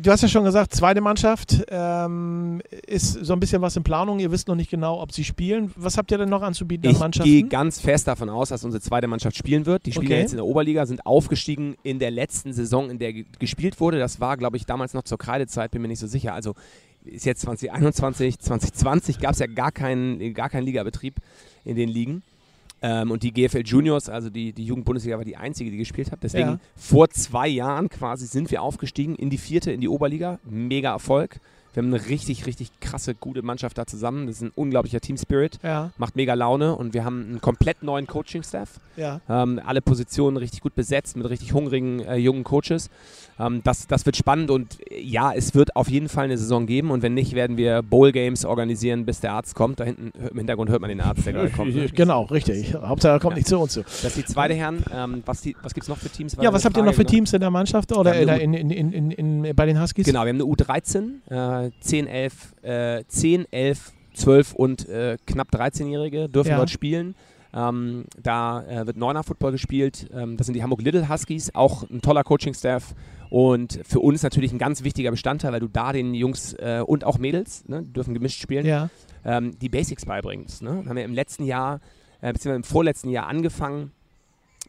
du 0.00 0.10
hast 0.10 0.22
ja 0.22 0.28
schon 0.28 0.44
gesagt, 0.44 0.74
zweite 0.74 1.00
Mannschaft 1.00 1.64
ähm, 1.68 2.60
ist 2.86 3.12
so 3.12 3.32
ein 3.32 3.40
bisschen 3.40 3.62
was 3.62 3.76
in 3.76 3.82
Planung. 3.82 4.18
Ihr 4.18 4.30
wisst 4.30 4.48
noch 4.48 4.54
nicht 4.54 4.70
genau, 4.70 5.00
ob 5.00 5.12
sie 5.12 5.24
spielen. 5.24 5.72
Was 5.76 5.96
habt 5.96 6.10
ihr 6.10 6.18
denn 6.18 6.28
noch 6.28 6.42
anzubieten 6.42 6.88
ich 6.88 6.96
an 6.96 7.00
Mannschaften? 7.00 7.28
Ich 7.28 7.40
gehe 7.40 7.48
ganz 7.48 7.80
fest 7.80 8.08
davon 8.08 8.28
aus, 8.28 8.50
dass 8.50 8.64
unsere 8.64 8.80
zweite 8.80 9.06
Mannschaft 9.06 9.36
spielen 9.36 9.66
wird. 9.66 9.86
Die 9.86 9.92
spielen 9.92 10.06
okay. 10.06 10.20
jetzt 10.20 10.32
in 10.32 10.38
der 10.38 10.46
Oberliga, 10.46 10.86
sind 10.86 11.04
aufgestiegen 11.06 11.76
in 11.82 11.98
der 11.98 12.10
letzten 12.10 12.52
Saison, 12.52 12.90
in 12.90 12.98
der 12.98 13.12
gespielt 13.12 13.80
wurde. 13.80 13.98
Das 13.98 14.20
war, 14.20 14.36
glaube 14.36 14.56
ich, 14.56 14.66
damals 14.66 14.94
noch 14.94 15.02
zur 15.02 15.18
Kreidezeit, 15.18 15.70
bin 15.70 15.82
mir 15.82 15.88
nicht 15.88 16.00
so 16.00 16.06
sicher. 16.06 16.34
Also 16.34 16.54
ist 17.04 17.24
jetzt 17.24 17.40
2021, 17.42 18.38
2020 18.38 19.20
gab 19.20 19.32
es 19.32 19.38
ja 19.38 19.46
gar 19.46 19.72
keinen, 19.72 20.34
gar 20.34 20.50
keinen 20.50 20.64
Ligabetrieb 20.64 21.16
in 21.64 21.76
den 21.76 21.88
Ligen. 21.88 22.22
Ähm, 22.82 23.10
und 23.10 23.22
die 23.22 23.32
GFL 23.32 23.62
Juniors, 23.64 24.08
also 24.08 24.30
die, 24.30 24.52
die 24.52 24.64
Jugendbundesliga, 24.64 25.18
war 25.18 25.24
die 25.24 25.36
einzige, 25.36 25.70
die 25.70 25.76
gespielt 25.76 26.12
hat. 26.12 26.22
Deswegen 26.22 26.48
ja. 26.48 26.58
vor 26.76 27.10
zwei 27.10 27.48
Jahren 27.48 27.88
quasi 27.88 28.26
sind 28.26 28.50
wir 28.50 28.62
aufgestiegen 28.62 29.16
in 29.16 29.30
die 29.30 29.38
vierte, 29.38 29.72
in 29.72 29.80
die 29.80 29.88
Oberliga. 29.88 30.38
Mega 30.44 30.90
Erfolg. 30.90 31.40
Wir 31.72 31.84
haben 31.84 31.94
eine 31.94 32.06
richtig, 32.06 32.46
richtig 32.46 32.80
krasse, 32.80 33.14
gute 33.14 33.42
Mannschaft 33.42 33.78
da 33.78 33.86
zusammen. 33.86 34.26
Das 34.26 34.36
ist 34.36 34.42
ein 34.42 34.52
unglaublicher 34.54 35.00
Team 35.00 35.16
Spirit. 35.16 35.58
Ja. 35.62 35.92
Macht 35.98 36.16
mega 36.16 36.34
Laune 36.34 36.74
und 36.74 36.94
wir 36.94 37.04
haben 37.04 37.22
einen 37.22 37.40
komplett 37.40 37.82
neuen 37.82 38.08
Coaching-Staff. 38.08 38.80
Ja. 38.96 39.20
Ähm, 39.28 39.60
alle 39.64 39.80
Positionen 39.80 40.36
richtig 40.36 40.62
gut 40.62 40.74
besetzt 40.74 41.16
mit 41.16 41.28
richtig 41.28 41.52
hungrigen 41.52 42.00
äh, 42.00 42.16
jungen 42.16 42.42
Coaches. 42.42 42.90
Ähm, 43.38 43.60
das, 43.62 43.86
das 43.86 44.04
wird 44.04 44.16
spannend 44.16 44.50
und 44.50 44.78
ja, 44.92 45.32
es 45.32 45.54
wird 45.54 45.76
auf 45.76 45.88
jeden 45.88 46.08
Fall 46.08 46.24
eine 46.24 46.36
Saison 46.36 46.66
geben 46.66 46.90
und 46.90 47.02
wenn 47.02 47.14
nicht, 47.14 47.34
werden 47.34 47.56
wir 47.56 47.82
Bowl-Games 47.82 48.44
organisieren, 48.44 49.06
bis 49.06 49.20
der 49.20 49.32
Arzt 49.32 49.54
kommt. 49.54 49.78
Da 49.78 49.84
hinten 49.84 50.12
im 50.18 50.36
Hintergrund 50.36 50.70
hört 50.70 50.80
man 50.80 50.90
den 50.90 51.00
Arzt, 51.00 51.24
der 51.24 51.32
gerade 51.32 51.50
kommt. 51.50 51.70
Genau, 51.94 52.22
richtig. 52.24 52.74
Hauptsache 52.74 53.14
er 53.14 53.20
kommt 53.20 53.34
ja. 53.34 53.38
nicht 53.38 53.48
zu 53.48 53.58
uns 53.58 53.72
zu. 53.72 53.82
Das 53.82 54.04
ist 54.04 54.16
die 54.16 54.24
zweite 54.24 54.54
Herren. 54.54 54.84
Ähm, 54.92 55.22
was 55.26 55.46
was 55.62 55.74
gibt 55.74 55.84
es 55.84 55.88
noch 55.88 55.98
für 55.98 56.08
Teams? 56.08 56.36
Ja, 56.40 56.52
was 56.52 56.64
habt 56.64 56.76
ihr 56.76 56.82
noch 56.82 56.94
für 56.94 57.04
Teams 57.04 57.32
in 57.32 57.40
der 57.40 57.50
Mannschaft 57.50 57.96
oder 57.96 58.14
in, 58.14 58.54
in, 58.54 58.70
in, 58.70 59.10
in, 59.10 59.54
bei 59.54 59.66
den 59.66 59.80
Huskies? 59.80 60.06
Genau, 60.06 60.24
wir 60.24 60.30
haben 60.30 60.40
eine 60.40 60.44
U13, 60.44 61.66
äh, 61.66 61.70
10, 61.80 62.06
11, 62.06 62.54
äh, 62.62 63.04
10, 63.06 63.46
11, 63.52 63.92
12 64.14 64.52
und 64.54 64.88
äh, 64.88 65.16
knapp 65.26 65.48
13-Jährige 65.52 66.28
dürfen 66.28 66.50
ja. 66.50 66.56
dort 66.56 66.70
spielen. 66.70 67.14
Ähm, 67.52 68.04
da 68.22 68.62
äh, 68.62 68.86
wird 68.86 68.96
Neuner 68.96 69.22
Football 69.22 69.52
gespielt. 69.52 70.08
Ähm, 70.14 70.36
das 70.36 70.46
sind 70.46 70.54
die 70.54 70.62
Hamburg 70.62 70.82
Little 70.82 71.08
Huskies, 71.08 71.54
auch 71.54 71.88
ein 71.90 72.00
toller 72.00 72.22
Coaching-Staff. 72.22 72.94
Und 73.30 73.80
für 73.84 74.00
uns 74.00 74.22
natürlich 74.22 74.52
ein 74.52 74.58
ganz 74.58 74.82
wichtiger 74.82 75.10
Bestandteil, 75.12 75.52
weil 75.52 75.60
du 75.60 75.68
da 75.68 75.92
den 75.92 76.14
Jungs 76.14 76.52
äh, 76.54 76.82
und 76.84 77.04
auch 77.04 77.18
Mädels, 77.18 77.66
ne, 77.68 77.82
dürfen 77.82 78.12
gemischt 78.12 78.42
spielen, 78.42 78.66
ja. 78.66 78.90
ähm, 79.24 79.56
die 79.58 79.68
Basics 79.68 80.04
beibringst. 80.04 80.62
Ne? 80.62 80.84
Haben 80.86 80.96
wir 80.96 81.04
im 81.04 81.14
letzten 81.14 81.44
Jahr, 81.44 81.80
äh, 82.20 82.32
beziehungsweise 82.32 82.56
im 82.56 82.64
vorletzten 82.64 83.08
Jahr 83.08 83.28
angefangen, 83.28 83.92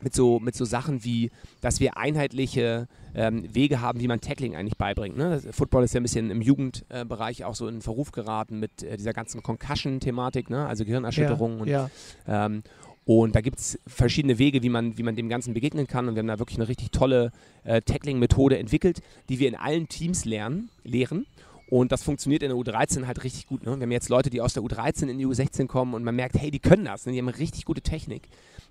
mit 0.03 0.15
so, 0.15 0.39
mit 0.39 0.55
so 0.55 0.65
Sachen 0.65 1.03
wie, 1.03 1.31
dass 1.61 1.79
wir 1.79 1.97
einheitliche 1.97 2.87
ähm, 3.13 3.43
Wege 3.53 3.81
haben, 3.81 3.99
wie 3.99 4.07
man 4.07 4.21
Tackling 4.21 4.55
eigentlich 4.55 4.77
beibringt. 4.77 5.17
Ne? 5.17 5.41
Football 5.51 5.83
ist 5.83 5.93
ja 5.93 5.99
ein 5.99 6.03
bisschen 6.03 6.31
im 6.31 6.41
Jugendbereich 6.41 7.41
äh, 7.41 7.43
auch 7.43 7.55
so 7.55 7.67
in 7.67 7.81
Verruf 7.81 8.11
geraten 8.11 8.59
mit 8.59 8.83
äh, 8.83 8.97
dieser 8.97 9.13
ganzen 9.13 9.43
Concussion-Thematik, 9.43 10.49
ne? 10.49 10.65
also 10.65 10.85
Gehirnerschütterungen. 10.85 11.67
Ja, 11.67 11.83
und, 11.83 11.91
ja. 12.27 12.45
Ähm, 12.45 12.63
und 13.05 13.35
da 13.35 13.41
gibt 13.41 13.59
es 13.59 13.79
verschiedene 13.87 14.37
Wege, 14.37 14.61
wie 14.61 14.69
man, 14.69 14.97
wie 14.97 15.03
man 15.03 15.15
dem 15.15 15.27
Ganzen 15.27 15.53
begegnen 15.53 15.87
kann. 15.87 16.07
Und 16.07 16.15
wir 16.15 16.19
haben 16.19 16.27
da 16.27 16.39
wirklich 16.39 16.59
eine 16.59 16.67
richtig 16.67 16.91
tolle 16.91 17.31
äh, 17.63 17.81
Tackling-Methode 17.81 18.57
entwickelt, 18.59 19.01
die 19.29 19.39
wir 19.39 19.47
in 19.47 19.55
allen 19.55 19.87
Teams 19.87 20.25
lernen, 20.25 20.69
lehren. 20.83 21.25
Und 21.67 21.91
das 21.93 22.03
funktioniert 22.03 22.43
in 22.43 22.49
der 22.49 22.57
U13 22.57 23.07
halt 23.07 23.23
richtig 23.23 23.47
gut. 23.47 23.63
Ne? 23.63 23.77
Wir 23.77 23.83
haben 23.83 23.91
jetzt 23.91 24.09
Leute, 24.09 24.29
die 24.29 24.41
aus 24.41 24.53
der 24.53 24.61
U13 24.61 25.07
in 25.07 25.17
die 25.17 25.25
U16 25.25 25.67
kommen 25.67 25.93
und 25.93 26.03
man 26.03 26.15
merkt, 26.15 26.37
hey, 26.37 26.51
die 26.51 26.59
können 26.59 26.85
das. 26.85 27.05
Ne? 27.05 27.13
Die 27.13 27.19
haben 27.19 27.29
eine 27.29 27.37
richtig 27.37 27.65
gute 27.65 27.81
Technik. 27.81 28.23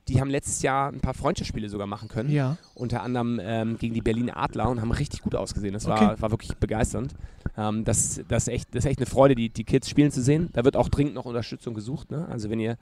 Die 0.09 0.21
haben 0.21 0.31
letztes 0.31 0.63
Jahr 0.63 0.93
ein 0.93 1.01
paar 1.01 1.15
Freundschaftsspiele 1.15 1.69
sogar 1.69 1.87
machen 1.87 2.09
können. 2.09 2.31
Ja. 2.31 2.59
Unter 2.75 3.03
anderem 3.03 3.41
ähm, 3.43 3.79
gegen 3.79 3.95
die 3.95 4.01
Berliner 4.01 4.37
Adler 4.37 4.69
und 4.69 4.81
haben 4.81 4.93
richtig 4.93 5.23
gut 5.23 5.35
ausgesehen. 5.35 5.73
Das 5.73 5.87
war, 5.87 6.13
okay. 6.13 6.21
war 6.23 6.31
wirklich 6.31 6.55
begeisternd. 6.57 7.15
Ähm, 7.57 7.85
das, 7.85 8.21
das, 8.29 8.45
ist 8.45 8.49
echt, 8.49 8.75
das 8.75 8.85
ist 8.85 8.91
echt 8.91 8.99
eine 8.99 9.07
Freude, 9.07 9.35
die, 9.35 9.49
die 9.49 9.65
Kids 9.65 9.89
spielen 9.89 10.11
zu 10.11 10.23
sehen. 10.23 10.51
Da 10.53 10.65
wird 10.65 10.77
auch 10.77 10.89
dringend 10.89 11.15
noch 11.15 11.25
Unterstützung 11.25 11.75
gesucht. 11.75 12.11
Ne? 12.11 12.29
Also 12.29 12.51
wenn 12.51 12.61
ihr 12.61 12.77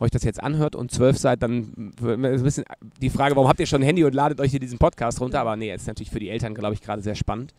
euch 0.00 0.10
das 0.10 0.24
jetzt 0.24 0.42
anhört 0.42 0.74
und 0.74 0.90
zwölf 0.90 1.18
seid, 1.18 1.42
dann 1.42 1.92
ist 2.00 2.10
ein 2.10 2.42
bisschen 2.42 2.64
die 3.00 3.10
Frage, 3.10 3.36
warum 3.36 3.48
habt 3.48 3.60
ihr 3.60 3.66
schon 3.66 3.82
ein 3.82 3.86
Handy 3.86 4.04
und 4.04 4.14
ladet 4.14 4.40
euch 4.40 4.50
hier 4.50 4.60
diesen 4.60 4.78
Podcast 4.78 5.20
runter? 5.20 5.40
Aber 5.40 5.56
nee, 5.56 5.72
ist 5.72 5.86
natürlich 5.86 6.10
für 6.10 6.20
die 6.20 6.30
Eltern, 6.30 6.54
glaube 6.54 6.74
ich, 6.74 6.82
gerade 6.82 7.02
sehr 7.02 7.14
spannend. 7.14 7.54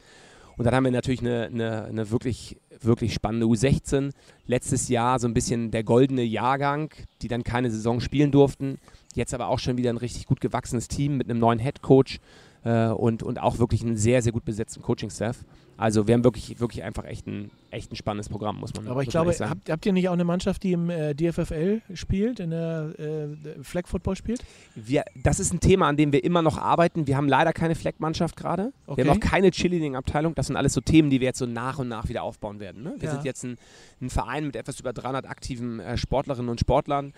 Und 0.57 0.65
dann 0.65 0.73
haben 0.73 0.85
wir 0.85 0.91
natürlich 0.91 1.21
eine, 1.21 1.45
eine, 1.45 1.85
eine, 1.85 2.11
wirklich, 2.11 2.57
wirklich 2.81 3.13
spannende 3.13 3.45
U16. 3.45 4.11
Letztes 4.47 4.87
Jahr 4.87 5.19
so 5.19 5.27
ein 5.27 5.33
bisschen 5.33 5.71
der 5.71 5.83
goldene 5.83 6.23
Jahrgang, 6.23 6.93
die 7.21 7.27
dann 7.27 7.43
keine 7.43 7.69
Saison 7.69 7.99
spielen 7.99 8.31
durften. 8.31 8.77
Jetzt 9.15 9.33
aber 9.33 9.47
auch 9.49 9.59
schon 9.59 9.77
wieder 9.77 9.89
ein 9.89 9.97
richtig 9.97 10.25
gut 10.25 10.39
gewachsenes 10.39 10.87
Team 10.87 11.17
mit 11.17 11.29
einem 11.29 11.39
neuen 11.39 11.59
Head 11.59 11.81
Coach 11.81 12.19
äh, 12.63 12.87
und, 12.87 13.21
und 13.21 13.41
auch 13.41 13.59
wirklich 13.59 13.81
einen 13.83 13.97
sehr, 13.97 14.21
sehr 14.21 14.31
gut 14.31 14.45
besetzten 14.45 14.81
Coaching-Staff. 14.81 15.43
Also 15.77 16.07
wir 16.07 16.13
haben 16.13 16.23
wirklich, 16.23 16.59
wirklich 16.59 16.83
einfach 16.83 17.03
echt 17.03 17.27
ein, 17.27 17.51
echt 17.69 17.91
ein 17.91 17.97
spannendes 17.97 18.29
Programm, 18.29 18.59
muss 18.59 18.73
man 18.73 18.87
Aber 18.87 19.03
ich 19.03 19.09
glaube, 19.09 19.33
habt, 19.37 19.69
habt, 19.69 19.85
ihr 19.85 19.93
nicht 19.93 20.07
auch 20.07 20.13
eine 20.13 20.23
Mannschaft, 20.23 20.63
die 20.63 20.71
im 20.71 20.89
äh, 20.89 21.13
DFFL 21.13 21.81
spielt, 21.93 22.39
in 22.39 22.51
der 22.51 22.93
äh, 22.97 23.63
Flag 23.63 23.87
Football 23.87 24.15
spielt? 24.15 24.43
Wir, 24.75 25.03
das 25.21 25.39
ist 25.39 25.53
ein 25.53 25.59
Thema, 25.59 25.89
an 25.89 25.97
dem 25.97 26.13
wir 26.13 26.23
immer 26.23 26.41
noch 26.41 26.57
arbeiten. 26.57 27.07
Wir 27.07 27.17
haben 27.17 27.27
leider 27.27 27.51
keine 27.51 27.75
Flag-Mannschaft 27.75 28.37
gerade. 28.37 28.71
Okay. 28.87 29.03
Wir 29.03 29.11
haben 29.11 29.17
auch 29.17 29.21
keine 29.21 29.51
Cheerleading-Abteilung. 29.51 30.33
Das 30.35 30.47
sind 30.47 30.55
alles 30.55 30.73
so 30.73 30.81
Themen, 30.81 31.09
die 31.09 31.19
wir 31.19 31.27
jetzt 31.27 31.39
so 31.39 31.45
nach 31.45 31.77
und 31.77 31.89
nach 31.89 32.07
wieder 32.07 32.23
aufbauen 32.23 32.61
werden. 32.61 32.83
Ne? 32.83 32.95
Wir 32.99 33.09
ja. 33.09 33.15
sind 33.15 33.25
jetzt 33.25 33.43
ein, 33.43 33.57
ein, 34.01 34.09
Verein 34.09 34.45
mit 34.45 34.55
etwas 34.55 34.79
über 34.79 34.93
300 34.93 35.27
aktiven 35.27 35.81
äh, 35.81 35.97
Sportlerinnen 35.97 36.49
und 36.49 36.59
Sportlern 36.61 37.13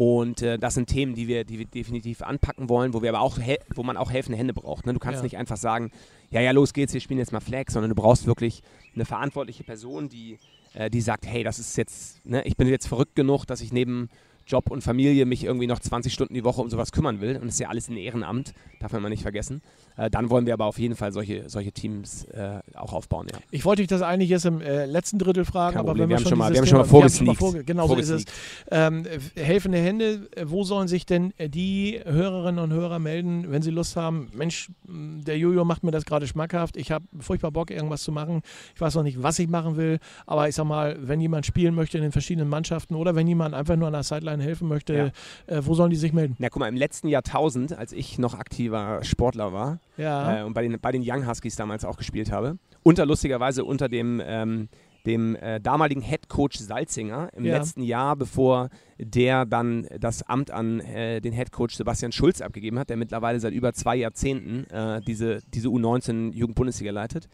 und 0.00 0.40
äh, 0.40 0.58
das 0.58 0.72
sind 0.72 0.86
Themen, 0.86 1.14
die 1.14 1.28
wir, 1.28 1.44
die 1.44 1.58
wir 1.58 1.66
definitiv 1.66 2.22
anpacken 2.22 2.70
wollen, 2.70 2.94
wo 2.94 3.02
wir 3.02 3.10
aber 3.10 3.20
auch, 3.20 3.36
wo 3.74 3.82
man 3.82 3.98
auch 3.98 4.10
helfende 4.10 4.38
Hände 4.38 4.54
braucht. 4.54 4.86
Ne? 4.86 4.94
Du 4.94 4.98
kannst 4.98 5.18
ja. 5.18 5.24
nicht 5.24 5.36
einfach 5.36 5.58
sagen, 5.58 5.90
ja, 6.30 6.40
ja, 6.40 6.52
los 6.52 6.72
geht's, 6.72 6.94
wir 6.94 7.02
spielen 7.02 7.18
jetzt 7.18 7.32
mal 7.32 7.40
Flag, 7.40 7.64
sondern 7.68 7.90
du 7.90 7.94
brauchst 7.94 8.26
wirklich 8.26 8.62
eine 8.94 9.04
verantwortliche 9.04 9.62
Person, 9.62 10.08
die, 10.08 10.38
äh, 10.72 10.88
die 10.88 11.02
sagt, 11.02 11.26
hey, 11.26 11.44
das 11.44 11.58
ist 11.58 11.76
jetzt, 11.76 12.24
ne, 12.24 12.42
ich 12.46 12.56
bin 12.56 12.66
jetzt 12.66 12.88
verrückt 12.88 13.14
genug, 13.14 13.44
dass 13.44 13.60
ich 13.60 13.74
neben 13.74 14.08
Job 14.50 14.70
und 14.70 14.82
Familie 14.82 15.26
mich 15.26 15.44
irgendwie 15.44 15.66
noch 15.66 15.78
20 15.78 16.12
Stunden 16.12 16.34
die 16.34 16.44
Woche 16.44 16.60
um 16.60 16.68
sowas 16.68 16.92
kümmern 16.92 17.20
will. 17.20 17.36
Und 17.36 17.46
das 17.46 17.54
ist 17.54 17.60
ja 17.60 17.68
alles 17.68 17.88
ein 17.88 17.96
Ehrenamt, 17.96 18.52
darf 18.80 18.92
man 18.92 19.02
mal 19.02 19.08
nicht 19.08 19.22
vergessen. 19.22 19.62
Äh, 19.96 20.10
dann 20.10 20.30
wollen 20.30 20.46
wir 20.46 20.54
aber 20.54 20.64
auf 20.64 20.78
jeden 20.78 20.96
Fall 20.96 21.12
solche, 21.12 21.48
solche 21.48 21.72
Teams 21.72 22.24
äh, 22.24 22.60
auch 22.74 22.92
aufbauen. 22.92 23.26
Ja. 23.30 23.38
Ich 23.50 23.64
wollte 23.64 23.82
dich 23.82 23.88
das 23.88 24.02
eigentlich 24.02 24.30
jetzt 24.30 24.46
im 24.46 24.60
äh, 24.60 24.86
letzten 24.86 25.18
Drittel 25.18 25.44
fragen, 25.44 25.74
Kein 25.74 25.80
aber 25.80 25.92
wenn 25.98 26.08
wir, 26.08 26.18
wir, 26.18 26.26
schon 26.26 26.38
mal, 26.38 26.52
wir 26.52 26.58
haben 26.58 26.66
schon 26.66 26.78
mal 26.78 26.84
vorgesneakt. 26.84 27.38
Vorge 27.38 27.64
genau 27.64 27.86
so 27.86 27.96
ist 27.96 28.08
es. 28.08 28.24
Ähm, 28.70 29.04
helfende 29.36 29.78
Hände, 29.78 30.28
wo 30.44 30.64
sollen 30.64 30.88
sich 30.88 31.06
denn 31.06 31.32
die 31.38 32.00
Hörerinnen 32.04 32.62
und 32.62 32.72
Hörer 32.72 32.98
melden, 32.98 33.50
wenn 33.50 33.62
sie 33.62 33.70
Lust 33.70 33.96
haben? 33.96 34.28
Mensch, 34.32 34.70
der 34.86 35.38
Jojo 35.38 35.64
macht 35.64 35.84
mir 35.84 35.90
das 35.90 36.04
gerade 36.04 36.26
schmackhaft. 36.26 36.76
Ich 36.76 36.90
habe 36.90 37.04
furchtbar 37.18 37.50
Bock, 37.50 37.70
irgendwas 37.70 38.02
zu 38.02 38.12
machen. 38.12 38.42
Ich 38.74 38.80
weiß 38.80 38.94
noch 38.94 39.02
nicht, 39.02 39.22
was 39.22 39.38
ich 39.38 39.48
machen 39.48 39.76
will, 39.76 39.98
aber 40.26 40.48
ich 40.48 40.54
sag 40.54 40.64
mal, 40.64 40.96
wenn 41.00 41.20
jemand 41.20 41.46
spielen 41.46 41.74
möchte 41.74 41.98
in 41.98 42.02
den 42.02 42.12
verschiedenen 42.12 42.48
Mannschaften 42.48 42.94
oder 42.94 43.14
wenn 43.14 43.26
jemand 43.26 43.54
einfach 43.54 43.76
nur 43.76 43.86
an 43.86 43.92
der 43.92 44.02
Sideline 44.02 44.39
Sportlern 44.40 44.48
helfen 44.48 44.68
möchte, 44.68 45.12
ja. 45.46 45.56
äh, 45.56 45.64
wo 45.64 45.74
sollen 45.74 45.90
die 45.90 45.96
sich 45.96 46.12
melden? 46.12 46.36
Na, 46.38 46.48
guck 46.48 46.60
mal, 46.60 46.68
im 46.68 46.76
letzten 46.76 47.08
Jahrtausend, 47.08 47.76
als 47.76 47.92
ich 47.92 48.18
noch 48.18 48.34
aktiver 48.34 49.02
Sportler 49.04 49.52
war 49.52 49.80
ja. 49.96 50.40
äh, 50.40 50.42
und 50.42 50.54
bei 50.54 50.62
den, 50.62 50.80
bei 50.80 50.92
den 50.92 51.02
Young 51.04 51.26
Huskies 51.26 51.56
damals 51.56 51.84
auch 51.84 51.96
gespielt 51.96 52.32
habe, 52.32 52.58
unter 52.82 53.06
lustigerweise 53.06 53.64
unter 53.64 53.88
dem 53.88 54.20
ähm, 54.24 54.68
dem 55.06 55.34
äh, 55.36 55.60
damaligen 55.60 56.02
Head 56.02 56.28
Coach 56.28 56.58
Salzinger 56.58 57.30
im 57.34 57.46
ja. 57.46 57.56
letzten 57.56 57.82
Jahr, 57.82 58.16
bevor 58.16 58.68
der 58.98 59.46
dann 59.46 59.86
das 59.98 60.22
Amt 60.22 60.50
an 60.50 60.80
äh, 60.80 61.22
den 61.22 61.32
Head 61.32 61.52
Coach 61.52 61.74
Sebastian 61.74 62.12
Schulz 62.12 62.42
abgegeben 62.42 62.78
hat, 62.78 62.90
der 62.90 62.98
mittlerweile 62.98 63.40
seit 63.40 63.54
über 63.54 63.72
zwei 63.72 63.96
Jahrzehnten 63.96 64.64
äh, 64.68 65.00
diese, 65.00 65.38
diese 65.54 65.68
U19 65.68 66.34
Jugendbundesliga 66.34 66.92
leitet. 66.92 67.30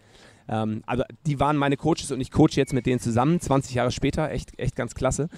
Ähm, 0.49 0.83
also 0.87 1.05
die 1.27 1.41
waren 1.41 1.57
meine 1.57 1.77
Coaches 1.77 2.13
und 2.13 2.21
ich 2.21 2.31
coache 2.31 2.55
jetzt 2.55 2.73
mit 2.73 2.87
denen 2.87 3.01
zusammen, 3.01 3.41
20 3.41 3.75
Jahre 3.75 3.91
später, 3.91 4.31
echt, 4.31 4.59
echt 4.59 4.77
ganz 4.77 4.95
klasse. 4.95 5.29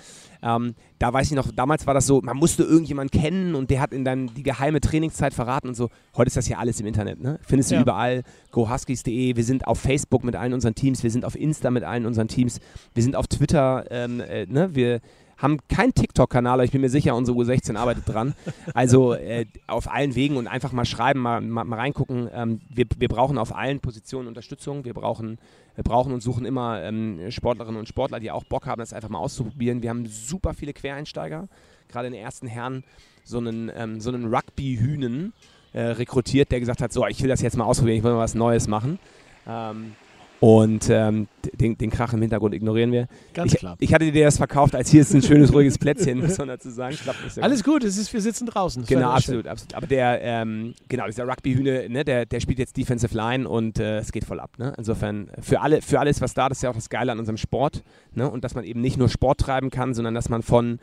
Ähm, 0.42 0.74
da 0.98 1.12
weiß 1.12 1.28
ich 1.28 1.36
noch, 1.36 1.50
damals 1.52 1.86
war 1.86 1.94
das 1.94 2.06
so, 2.06 2.20
man 2.22 2.36
musste 2.36 2.62
irgendjemanden 2.62 3.20
kennen 3.20 3.54
und 3.54 3.70
der 3.70 3.80
hat 3.80 3.92
in 3.92 4.04
deinem 4.04 4.32
die 4.34 4.42
geheime 4.42 4.80
Trainingszeit 4.80 5.34
verraten 5.34 5.68
und 5.68 5.74
so. 5.74 5.90
Heute 6.16 6.28
ist 6.28 6.36
das 6.36 6.48
ja 6.48 6.58
alles 6.58 6.80
im 6.80 6.86
Internet, 6.86 7.20
ne? 7.20 7.38
Findest 7.42 7.70
du 7.70 7.76
ja. 7.76 7.82
überall, 7.82 8.22
gohuskies.de, 8.50 9.36
wir 9.36 9.44
sind 9.44 9.66
auf 9.66 9.80
Facebook 9.80 10.24
mit 10.24 10.36
allen 10.36 10.52
unseren 10.52 10.74
Teams, 10.74 11.02
wir 11.02 11.10
sind 11.10 11.24
auf 11.24 11.34
Insta 11.34 11.70
mit 11.70 11.84
allen 11.84 12.06
unseren 12.06 12.28
Teams, 12.28 12.60
wir 12.94 13.02
sind 13.02 13.16
auf 13.16 13.26
Twitter, 13.26 13.84
ähm, 13.90 14.20
äh, 14.20 14.46
ne? 14.46 14.74
Wir 14.74 15.00
haben 15.38 15.58
keinen 15.68 15.94
TikTok-Kanal, 15.94 16.54
aber 16.54 16.64
ich 16.64 16.72
bin 16.72 16.80
mir 16.80 16.88
sicher, 16.90 17.14
unsere 17.14 17.38
U16 17.38 17.76
arbeitet 17.76 18.08
dran. 18.08 18.34
Also 18.74 19.14
äh, 19.14 19.46
auf 19.68 19.90
allen 19.90 20.14
Wegen 20.14 20.36
und 20.36 20.48
einfach 20.48 20.72
mal 20.72 20.84
schreiben, 20.84 21.20
mal, 21.20 21.40
mal, 21.40 21.64
mal 21.64 21.76
reingucken. 21.76 22.28
Ähm, 22.32 22.60
wir, 22.68 22.86
wir 22.98 23.08
brauchen 23.08 23.38
auf 23.38 23.54
allen 23.54 23.80
Positionen 23.80 24.26
Unterstützung. 24.26 24.84
Wir 24.84 24.94
brauchen, 24.94 25.38
wir 25.76 25.84
brauchen 25.84 26.12
und 26.12 26.22
suchen 26.22 26.44
immer 26.44 26.82
ähm, 26.82 27.30
Sportlerinnen 27.30 27.78
und 27.78 27.88
Sportler, 27.88 28.18
die 28.18 28.32
auch 28.32 28.44
Bock 28.44 28.66
haben, 28.66 28.80
das 28.80 28.92
einfach 28.92 29.08
mal 29.08 29.18
auszuprobieren. 29.18 29.80
Wir 29.80 29.90
haben 29.90 30.06
super 30.06 30.54
viele 30.54 30.72
Quereinsteiger, 30.72 31.48
gerade 31.88 32.08
in 32.08 32.14
den 32.14 32.22
ersten 32.22 32.48
Herren 32.48 32.82
so 33.22 33.38
einen, 33.38 33.70
ähm, 33.76 34.00
so 34.00 34.10
einen 34.10 34.34
Rugby-Hühnen 34.34 35.32
äh, 35.72 35.82
rekrutiert, 35.82 36.50
der 36.50 36.60
gesagt 36.60 36.82
hat, 36.82 36.92
so, 36.92 37.06
ich 37.06 37.22
will 37.22 37.28
das 37.28 37.42
jetzt 37.42 37.56
mal 37.56 37.64
ausprobieren, 37.64 37.98
ich 37.98 38.02
will 38.04 38.12
mal 38.12 38.18
was 38.18 38.34
Neues 38.34 38.66
machen. 38.66 38.98
Ähm, 39.46 39.94
und 40.40 40.88
ähm, 40.88 41.26
den, 41.54 41.76
den 41.76 41.90
Krach 41.90 42.12
im 42.12 42.20
Hintergrund 42.20 42.54
ignorieren 42.54 42.92
wir. 42.92 43.08
Ganz 43.34 43.54
ich, 43.54 43.58
klar. 43.58 43.76
Ich 43.80 43.92
hatte 43.92 44.10
dir 44.10 44.24
das 44.24 44.36
verkauft, 44.36 44.74
als 44.74 44.88
hier 44.90 45.00
ist 45.00 45.12
ein 45.12 45.22
schönes, 45.22 45.52
ruhiges 45.52 45.78
Plätzchen, 45.78 46.20
muss 46.26 46.38
man 46.38 46.48
dazu 46.48 46.70
sagen. 46.70 46.96
Ja 47.04 47.42
Alles 47.42 47.64
gut, 47.64 47.82
es 47.82 47.96
ist, 47.96 48.12
wir 48.12 48.20
sitzen 48.20 48.46
draußen. 48.46 48.84
Genau, 48.86 49.10
absolut, 49.10 49.46
absolut. 49.48 49.74
Aber 49.74 49.86
der, 49.86 50.20
ähm, 50.22 50.74
genau, 50.88 51.06
dieser 51.06 51.26
Rugby-Hühne, 51.26 51.88
ne, 51.88 52.04
der, 52.04 52.26
der 52.26 52.40
spielt 52.40 52.58
jetzt 52.58 52.76
Defensive 52.76 53.16
Line 53.16 53.48
und 53.48 53.80
äh, 53.80 53.98
es 53.98 54.12
geht 54.12 54.24
voll 54.24 54.38
ab. 54.38 54.52
Ne? 54.58 54.74
Insofern, 54.78 55.30
für, 55.40 55.60
alle, 55.60 55.82
für 55.82 55.98
alles, 55.98 56.20
was 56.20 56.34
da, 56.34 56.48
das 56.48 56.58
ist 56.58 56.62
ja 56.62 56.70
auch 56.70 56.74
das 56.74 56.88
Geile 56.88 57.10
an 57.10 57.18
unserem 57.18 57.36
Sport. 57.36 57.82
Ne? 58.14 58.30
Und 58.30 58.44
dass 58.44 58.54
man 58.54 58.64
eben 58.64 58.80
nicht 58.80 58.96
nur 58.96 59.08
Sport 59.08 59.40
treiben 59.40 59.70
kann, 59.70 59.94
sondern 59.94 60.14
dass 60.14 60.28
man 60.28 60.42
von, 60.42 60.78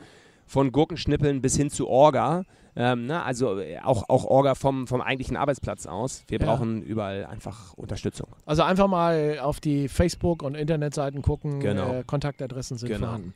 von 0.46 0.72
Gurkenschnippeln 0.72 1.42
bis 1.42 1.56
hin 1.56 1.70
zu 1.70 1.88
Orga 1.88 2.44
ähm, 2.78 3.06
ne? 3.06 3.22
Also 3.22 3.58
äh, 3.58 3.78
auch, 3.78 4.08
auch 4.10 4.24
Orga 4.24 4.54
vom, 4.54 4.86
vom 4.86 5.00
eigentlichen 5.00 5.36
Arbeitsplatz 5.36 5.86
aus. 5.86 6.24
Wir 6.28 6.38
ja. 6.38 6.46
brauchen 6.46 6.82
überall 6.82 7.24
einfach 7.24 7.72
Unterstützung. 7.74 8.28
Also 8.44 8.62
einfach 8.62 8.86
mal 8.86 9.38
auf 9.40 9.60
die 9.60 9.88
Facebook- 9.88 10.42
und 10.42 10.54
Internetseiten 10.54 11.22
gucken. 11.22 11.60
Genau. 11.60 11.94
Äh, 11.94 12.04
Kontaktadressen 12.06 12.76
sind 12.76 12.88
genau. 12.88 13.06
vorhanden. 13.06 13.34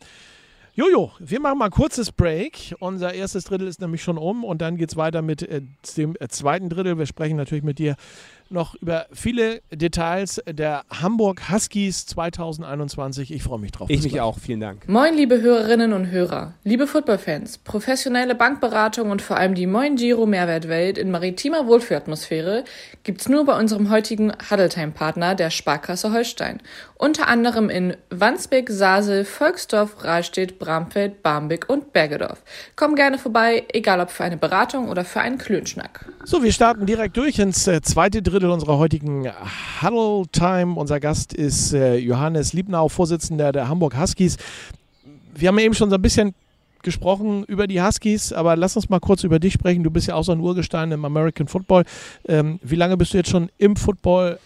Jojo, 0.75 1.11
wir 1.19 1.41
machen 1.41 1.59
mal 1.59 1.65
ein 1.67 1.71
kurzes 1.71 2.13
Break. 2.13 2.77
Unser 2.81 3.15
erstes 3.15 3.45
Drittel 3.45 3.67
ist 3.67 3.81
nämlich 3.81 4.03
schon 4.03 4.19
um 4.19 4.45
und 4.45 4.61
dann 4.61 4.77
geht 4.77 4.91
es 4.91 4.97
weiter 4.97 5.23
mit 5.23 5.43
äh, 5.43 5.63
dem 5.97 6.17
äh, 6.21 6.29
zweiten 6.29 6.69
Drittel. 6.69 6.99
Wir 6.99 7.07
sprechen 7.07 7.37
natürlich 7.37 7.65
mit 7.65 7.79
dir 7.79 7.97
noch 8.51 8.75
über 8.77 9.07
viele 9.13 9.63
Details 9.71 10.41
der 10.49 10.83
Hamburg 10.91 11.51
Huskies 11.51 12.07
2021. 12.07 13.33
Ich 13.33 13.43
freue 13.43 13.59
mich 13.59 13.73
drauf. 13.73 13.89
Ich 13.91 14.03
mich 14.03 14.21
auch. 14.21 14.39
Vielen 14.39 14.61
Dank. 14.61 14.89
Moin, 14.89 15.15
liebe 15.15 15.41
Hörerinnen 15.41 15.93
und 15.93 16.11
Hörer, 16.11 16.55
liebe 16.65 16.87
Footballfans, 16.87 17.59
professionelle 17.59 18.35
Bankberatung 18.35 19.11
und 19.11 19.23
vor 19.23 19.37
allem 19.37 19.55
die 19.55 19.67
Moin 19.67 19.97
Giro 19.97 20.27
Mehrwertwelt 20.27 20.99
in 20.99 21.11
maritimer 21.11 21.67
Wohlfühlatmosphäre 21.67 22.65
gibt's 23.05 23.29
nur 23.29 23.45
bei 23.45 23.59
unserem 23.59 23.91
heutigen 23.91 24.33
Huddletime-Partner, 24.51 25.35
der 25.35 25.51
Sparkasse 25.51 26.13
Holstein. 26.13 26.61
Unter 26.97 27.29
anderem 27.29 27.71
in 27.71 27.97
Wandsbek, 28.11 28.69
Sasel, 28.69 29.25
Volksdorf, 29.25 30.05
Rahlstedt, 30.05 30.59
Bramfeld, 30.59 31.23
Barmbek 31.23 31.69
und 31.69 31.93
Bergedorf. 31.93 32.43
Komm 32.77 32.95
gerne 32.95 33.19
vorbei, 33.19 33.65
egal 33.73 34.01
ob 34.01 34.11
für 34.11 34.25
eine 34.25 34.37
Beratung 34.37 34.89
oder 34.89 35.05
für 35.05 35.21
einen 35.21 35.39
Klönschnack. 35.39 36.07
So, 36.25 36.43
wir 36.43 36.53
starten 36.53 36.85
direkt 36.85 37.17
durch 37.17 37.39
ins 37.39 37.67
äh, 37.67 37.81
zweite 37.81 38.21
Drittel 38.21 38.40
Drittel 38.41 38.53
unserer 38.53 38.79
heutigen 38.79 39.31
Huddle 39.83 40.27
Time. 40.33 40.75
Unser 40.77 40.99
Gast 40.99 41.35
ist 41.35 41.75
äh, 41.75 41.97
Johannes 41.97 42.55
Liebnau, 42.55 42.89
Vorsitzender 42.89 43.53
der 43.53 43.69
Hamburg 43.69 43.99
Huskies. 43.99 44.39
Wir 45.35 45.49
haben 45.49 45.59
eben 45.59 45.75
schon 45.75 45.91
so 45.91 45.97
ein 45.97 46.01
bisschen 46.01 46.35
gesprochen 46.83 47.45
über 47.45 47.67
die 47.67 47.83
Huskies, 47.83 48.33
aber 48.33 48.57
lass 48.57 48.77
uns 48.77 48.89
mal 48.89 48.99
kurz 48.99 49.25
über 49.25 49.39
dich 49.39 49.53
sprechen. 49.53 49.83
Du 49.83 49.91
bist 49.91 50.07
ja 50.07 50.15
auch 50.15 50.23
so 50.23 50.33
ein 50.33 50.41
Urgestein 50.41 50.91
im 50.91 51.05
American 51.05 51.49
Football. 51.49 51.85
Ähm, 52.27 52.59
wie 52.63 52.77
lange 52.77 52.97
bist 52.97 53.13
du 53.13 53.19
jetzt 53.19 53.29
schon 53.29 53.51
im 53.59 53.77
Football 53.77 54.39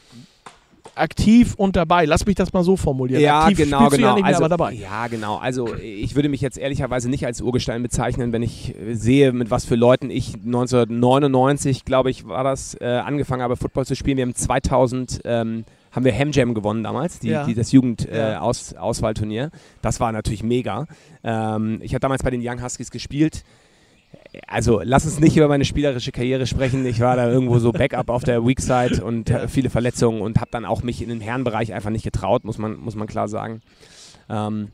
aktiv 0.96 1.54
und 1.56 1.76
dabei. 1.76 2.04
Lass 2.04 2.26
mich 2.26 2.36
das 2.36 2.52
mal 2.52 2.64
so 2.64 2.76
formulieren. 2.76 3.22
Ja, 3.22 3.42
aktiv 3.42 3.58
genau, 3.58 3.88
genau. 3.88 4.16
Ja, 4.16 4.24
also, 4.24 4.48
dabei. 4.48 4.72
ja, 4.72 5.06
genau. 5.08 5.36
Also 5.36 5.74
ich 5.76 6.14
würde 6.14 6.28
mich 6.28 6.40
jetzt 6.40 6.58
ehrlicherweise 6.58 7.08
nicht 7.08 7.26
als 7.26 7.40
Urgestein 7.40 7.82
bezeichnen, 7.82 8.32
wenn 8.32 8.42
ich 8.42 8.74
sehe, 8.92 9.32
mit 9.32 9.50
was 9.50 9.64
für 9.64 9.74
Leuten 9.74 10.10
ich 10.10 10.34
1999, 10.34 11.84
glaube 11.84 12.10
ich, 12.10 12.26
war 12.26 12.44
das, 12.44 12.74
äh, 12.80 12.86
angefangen 12.86 13.42
habe, 13.42 13.56
Football 13.56 13.86
zu 13.86 13.96
spielen. 13.96 14.16
Wir 14.16 14.22
haben 14.24 14.34
2000 14.34 15.20
ähm, 15.24 15.64
haben 15.94 16.04
wir 16.04 16.18
Ham 16.18 16.32
Jam 16.32 16.54
gewonnen 16.54 16.82
damals, 16.82 17.20
die, 17.20 17.28
ja. 17.28 17.44
die 17.44 17.54
das 17.54 17.70
Jugendauswahlturnier. 17.70 19.44
Äh, 19.44 19.50
das 19.80 20.00
war 20.00 20.10
natürlich 20.10 20.42
mega. 20.42 20.86
Ähm, 21.22 21.78
ich 21.82 21.92
habe 21.94 22.00
damals 22.00 22.22
bei 22.22 22.30
den 22.30 22.40
Young 22.44 22.62
Huskies 22.62 22.90
gespielt 22.90 23.44
also 24.46 24.80
lass 24.82 25.04
uns 25.04 25.20
nicht 25.20 25.36
über 25.36 25.48
meine 25.48 25.64
spielerische 25.64 26.12
Karriere 26.12 26.46
sprechen. 26.46 26.84
Ich 26.86 27.00
war 27.00 27.16
da 27.16 27.30
irgendwo 27.30 27.58
so 27.58 27.72
Backup 27.72 28.08
auf 28.08 28.24
der 28.24 28.44
Weak 28.46 28.60
Side 28.60 29.04
und 29.04 29.28
ja. 29.28 29.48
viele 29.48 29.70
Verletzungen 29.70 30.20
und 30.20 30.40
habe 30.40 30.50
dann 30.50 30.64
auch 30.64 30.82
mich 30.82 31.02
in 31.02 31.08
den 31.08 31.20
Herrenbereich 31.20 31.72
einfach 31.72 31.90
nicht 31.90 32.04
getraut, 32.04 32.44
muss 32.44 32.58
man, 32.58 32.76
muss 32.76 32.94
man 32.94 33.06
klar 33.06 33.28
sagen. 33.28 33.62
Ähm, 34.28 34.68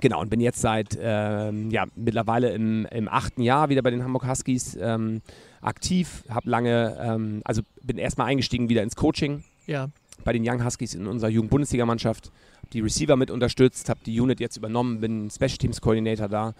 genau, 0.00 0.20
und 0.20 0.30
bin 0.30 0.40
jetzt 0.40 0.60
seit 0.60 0.98
ähm, 1.00 1.70
ja, 1.70 1.86
mittlerweile 1.96 2.50
im, 2.52 2.86
im 2.86 3.08
achten 3.08 3.42
Jahr 3.42 3.68
wieder 3.68 3.82
bei 3.82 3.90
den 3.90 4.04
Hamburg 4.04 4.26
Huskies 4.26 4.76
ähm, 4.80 5.20
aktiv. 5.60 6.24
Habe 6.28 6.48
lange, 6.50 6.96
ähm, 7.00 7.42
also 7.44 7.62
bin 7.82 7.98
erstmal 7.98 8.28
eingestiegen 8.28 8.68
wieder 8.68 8.82
ins 8.82 8.96
Coaching. 8.96 9.44
Ja. 9.66 9.88
Bei 10.24 10.32
den 10.32 10.48
Young 10.48 10.64
Huskies 10.64 10.94
in 10.94 11.06
unserer 11.06 11.30
Jugend-Bundesligamannschaft. 11.30 12.30
Die 12.72 12.80
Receiver 12.80 13.16
mit 13.16 13.30
unterstützt, 13.30 13.88
habe 13.88 14.00
die 14.04 14.18
Unit 14.18 14.40
jetzt 14.40 14.56
übernommen, 14.56 15.00
bin 15.00 15.30
Special 15.30 15.58
Teams 15.58 15.80
Coordinator 15.80 16.28
da 16.28 16.54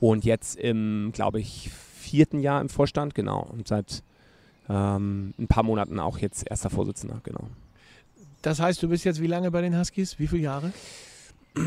und 0.00 0.24
jetzt 0.24 0.56
im, 0.56 1.10
glaube 1.12 1.40
ich, 1.40 1.70
vierten 1.70 2.40
Jahr 2.40 2.60
im 2.60 2.68
Vorstand, 2.68 3.14
genau. 3.14 3.46
Und 3.52 3.68
seit 3.68 4.02
ähm, 4.68 5.34
ein 5.38 5.48
paar 5.48 5.62
Monaten 5.62 5.98
auch 5.98 6.18
jetzt 6.18 6.48
erster 6.48 6.70
Vorsitzender, 6.70 7.20
genau. 7.22 7.48
Das 8.42 8.60
heißt, 8.60 8.82
du 8.82 8.88
bist 8.88 9.04
jetzt 9.04 9.20
wie 9.20 9.26
lange 9.26 9.50
bei 9.50 9.60
den 9.60 9.78
Huskies? 9.78 10.18
Wie 10.18 10.26
viele 10.26 10.42
Jahre? 10.42 10.72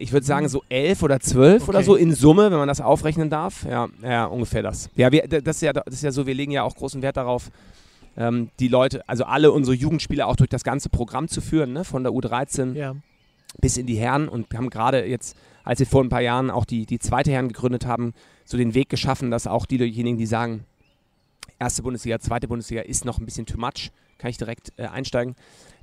Ich 0.00 0.12
würde 0.12 0.26
sagen 0.26 0.48
so 0.48 0.62
elf 0.68 1.02
oder 1.02 1.18
zwölf 1.18 1.62
okay. 1.62 1.70
oder 1.70 1.82
so 1.82 1.96
in 1.96 2.12
Summe, 2.12 2.50
wenn 2.50 2.58
man 2.58 2.68
das 2.68 2.80
aufrechnen 2.80 3.30
darf. 3.30 3.64
Ja, 3.64 3.88
ja 4.02 4.26
ungefähr 4.26 4.62
das. 4.62 4.90
Ja, 4.96 5.10
wir, 5.10 5.26
das, 5.26 5.56
ist 5.56 5.62
ja, 5.62 5.72
das 5.72 5.94
ist 5.94 6.02
ja 6.02 6.12
so, 6.12 6.26
wir 6.26 6.34
legen 6.34 6.52
ja 6.52 6.62
auch 6.62 6.74
großen 6.74 7.02
Wert 7.02 7.16
darauf, 7.16 7.50
ähm, 8.16 8.50
die 8.60 8.68
Leute, 8.68 9.08
also 9.08 9.24
alle 9.24 9.50
unsere 9.52 9.76
Jugendspieler 9.76 10.26
auch 10.26 10.36
durch 10.36 10.50
das 10.50 10.64
ganze 10.64 10.88
Programm 10.88 11.28
zu 11.28 11.40
führen, 11.40 11.72
ne? 11.72 11.84
von 11.84 12.02
der 12.02 12.12
U13 12.12 12.74
ja. 12.74 12.96
bis 13.60 13.76
in 13.76 13.86
die 13.86 13.96
Herren 13.96 14.28
und 14.28 14.52
haben 14.54 14.70
gerade 14.70 15.06
jetzt 15.06 15.36
als 15.68 15.80
wir 15.80 15.86
vor 15.86 16.02
ein 16.02 16.08
paar 16.08 16.22
Jahren 16.22 16.50
auch 16.50 16.64
die, 16.64 16.86
die 16.86 16.98
zweite 16.98 17.30
Herren 17.30 17.48
gegründet 17.48 17.84
haben, 17.84 18.14
so 18.46 18.56
den 18.56 18.72
Weg 18.72 18.88
geschaffen, 18.88 19.30
dass 19.30 19.46
auch 19.46 19.66
diejenigen, 19.66 20.16
die 20.16 20.24
sagen, 20.24 20.64
erste 21.58 21.82
Bundesliga, 21.82 22.18
zweite 22.20 22.48
Bundesliga 22.48 22.80
ist 22.80 23.04
noch 23.04 23.18
ein 23.18 23.26
bisschen 23.26 23.44
too 23.44 23.58
much, 23.58 23.90
kann 24.16 24.30
ich 24.30 24.38
direkt 24.38 24.72
äh, 24.78 24.86
einsteigen. 24.86 25.36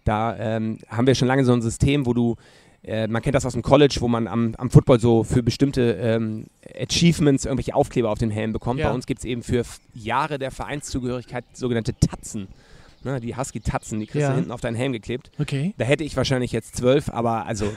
Da 0.03 0.35
ähm, 0.37 0.79
haben 0.89 1.05
wir 1.05 1.13
schon 1.13 1.27
lange 1.27 1.45
so 1.45 1.53
ein 1.53 1.61
System, 1.61 2.07
wo 2.07 2.15
du, 2.15 2.35
äh, 2.83 3.05
man 3.05 3.21
kennt 3.21 3.35
das 3.35 3.45
aus 3.45 3.53
dem 3.53 3.61
College, 3.61 3.97
wo 3.99 4.07
man 4.07 4.27
am, 4.27 4.55
am 4.57 4.71
Football 4.71 4.99
so 4.99 5.23
für 5.23 5.43
bestimmte 5.43 5.91
ähm, 6.01 6.47
Achievements 6.79 7.45
irgendwelche 7.45 7.75
Aufkleber 7.75 8.09
auf 8.09 8.17
den 8.17 8.31
Helm 8.31 8.53
bekommt. 8.53 8.79
Ja. 8.79 8.89
Bei 8.89 8.95
uns 8.95 9.05
gibt 9.05 9.19
es 9.19 9.25
eben 9.25 9.43
für 9.43 9.61
Jahre 9.93 10.39
der 10.39 10.49
Vereinszugehörigkeit 10.49 11.45
sogenannte 11.53 11.93
Tatzen. 11.99 12.47
Ne, 13.03 13.19
die 13.19 13.37
Husky-Tatzen, 13.37 13.99
die 13.99 14.07
kriegst 14.07 14.23
ja. 14.23 14.29
du 14.31 14.37
hinten 14.37 14.51
auf 14.51 14.61
deinen 14.61 14.73
Helm 14.73 14.93
geklebt. 14.93 15.29
Okay. 15.37 15.75
Da 15.77 15.85
hätte 15.85 16.03
ich 16.03 16.17
wahrscheinlich 16.17 16.51
jetzt 16.51 16.75
zwölf, 16.75 17.07
aber 17.09 17.45
also 17.45 17.71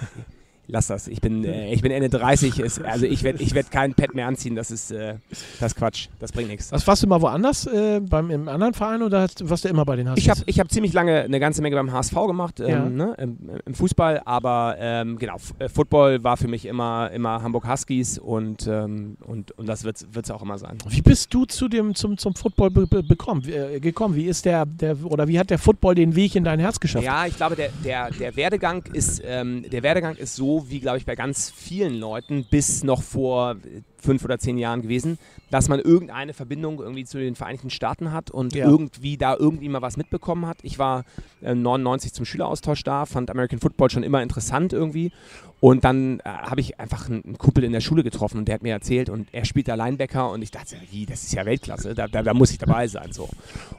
lass 0.69 0.87
das. 0.87 1.09
Ich 1.09 1.21
bin, 1.21 1.45
äh, 1.45 1.73
ich 1.73 1.83
bin 1.83 1.91
Ende 1.91 2.09
30. 2.09 2.61
Ist, 2.61 2.83
also 2.83 3.07
ich 3.07 3.23
werde 3.23 3.43
ich 3.43 3.55
werd 3.55 3.71
keinen 3.71 3.95
Pad 3.95 4.15
mehr 4.15 4.27
anziehen. 4.27 4.55
Das 4.55 4.71
ist, 4.71 4.91
äh, 4.91 5.15
das 5.59 5.75
Quatsch. 5.75 6.09
Das 6.21 6.33
bringt 6.33 6.49
nichts. 6.49 6.71
Was 6.71 6.87
warst 6.87 7.03
du 7.03 7.07
mal 7.07 7.21
woanders? 7.21 7.67
Äh, 7.67 8.01
beim, 8.01 8.31
Im 8.31 8.49
anderen 8.49 8.75
Verein 8.75 9.03
oder 9.03 9.27
warst 9.41 9.65
du 9.65 9.69
immer 9.69 9.85
bei 9.85 9.97
den 9.97 10.09
HSV? 10.09 10.19
Ich 10.19 10.31
habe 10.31 10.41
ich 10.47 10.61
hab 10.61 10.71
ziemlich 10.71 10.93
lange 10.93 11.23
eine 11.23 11.41
ganze 11.41 11.63
Menge 11.63 11.77
beim 11.77 11.91
HSV 11.91 12.15
gemacht, 12.27 12.61
ähm, 12.61 12.69
ja. 12.69 12.89
ne, 12.89 13.15
im, 13.19 13.39
im, 13.65 13.75
Fußball. 13.75 14.23
Aber 14.25 14.77
ähm, 14.79 15.19
genau, 15.19 15.37
äh, 15.59 15.69
Football 15.69 16.23
war 16.23 16.37
für 16.37 16.49
mich 16.49 16.67
immer, 16.67 17.11
immer 17.13 17.43
Hamburg 17.43 17.67
Huskies 17.67 18.19
und, 18.19 18.67
ähm, 18.67 19.17
und, 19.27 19.53
und 19.53 19.67
das 19.67 19.85
wird 19.85 20.07
es 20.15 20.31
auch 20.31 20.43
immer 20.43 20.59
sein. 20.59 20.79
Wie 20.89 21.03
bist 21.03 21.33
du 21.33 21.47
zu 21.47 21.69
dem, 21.69 21.95
zum, 21.95 22.19
zum 22.19 22.35
Football 22.35 22.71
be 22.71 22.87
be 22.87 23.03
bekommen, 23.03 23.43
äh, 23.49 23.81
gekommen? 23.81 24.15
Wie 24.15 24.27
ist 24.27 24.45
der, 24.45 24.67
der, 24.67 24.97
oder 25.05 25.29
wie 25.29 25.39
hat 25.39 25.51
der 25.51 25.59
Football 25.59 25.95
den 25.95 26.15
Weg 26.15 26.37
in 26.37 26.45
dein 26.45 26.61
Herz 26.61 26.79
geschafft? 26.79 27.05
Ja, 27.05 27.27
ich 27.27 27.37
glaube, 27.37 27.57
der, 27.57 27.71
der, 27.85 28.11
der 28.11 28.37
Werdegang 28.37 28.85
ist, 28.93 29.23
ähm, 29.25 29.65
der 29.71 29.83
Werdegang 29.83 30.17
ist 30.17 30.37
so, 30.37 30.58
wie 30.69 30.81
glaube 30.81 30.99
ich 30.99 31.07
bei 31.07 31.15
ganz 31.15 31.51
vielen 31.51 31.95
Leuten 31.95 32.45
bis 32.45 32.83
noch 32.83 33.03
vor 33.03 33.57
fünf 34.01 34.25
oder 34.25 34.39
zehn 34.39 34.59
Jahren 34.59 34.83
gewesen, 34.83 35.19
dass 35.51 35.69
man 35.69 35.81
irgendeine 35.81 36.33
Verbindung 36.33 36.81
irgendwie 36.81 37.05
zu 37.05 37.19
den 37.19 37.35
Vereinigten 37.35 37.71
Staaten 37.71 38.13
hat 38.13 38.31
und 38.31 38.55
Ja. 38.55 38.67
irgendwie 38.69 39.17
da 39.17 39.37
irgendwie 39.37 39.69
mal 39.69 39.83
was 39.83 39.97
mitbekommen 39.97 40.47
hat. 40.47 40.59
Ich 40.63 40.79
war 40.79 41.05
äh, 41.43 41.55
99 41.55 42.13
zum 42.13 42.25
Schüleraustausch 42.25 42.83
da, 42.85 43.07
fand 43.07 43.31
American 43.31 43.59
Football 43.59 43.91
schon 43.91 44.03
immer 44.03 44.23
interessant 44.23 44.73
irgendwie. 44.73 45.13
Und 45.61 45.83
dann 45.83 46.21
äh, 46.21 46.23
habe 46.29 46.61
ich 46.61 46.79
einfach 46.79 47.09
einen, 47.09 47.25
einen 47.25 47.39
Kumpel 47.39 47.65
in 47.65 47.73
der 47.73 47.81
Schule 47.81 48.05
getroffen 48.05 48.39
und 48.39 48.45
der 48.47 48.55
hat 48.55 48.63
mir 48.63 48.71
erzählt 48.73 49.11
und 49.11 49.27
er 49.33 49.45
spielt 49.45 49.67
da 49.67 49.75
Linebacker 49.75 50.31
und 50.31 50.41
ich 50.43 50.53
dachte, 50.53 50.77
wie, 50.93 51.05
das 51.05 51.25
ist 51.25 51.33
ja 51.33 51.45
Weltklasse, 51.47 51.97
da, 51.97 52.07
da, 52.07 52.23
da 52.23 52.33
muss 52.33 52.53
ich 52.53 52.59
dabei 52.59 52.87
sein. 52.87 53.13
So. 53.13 53.29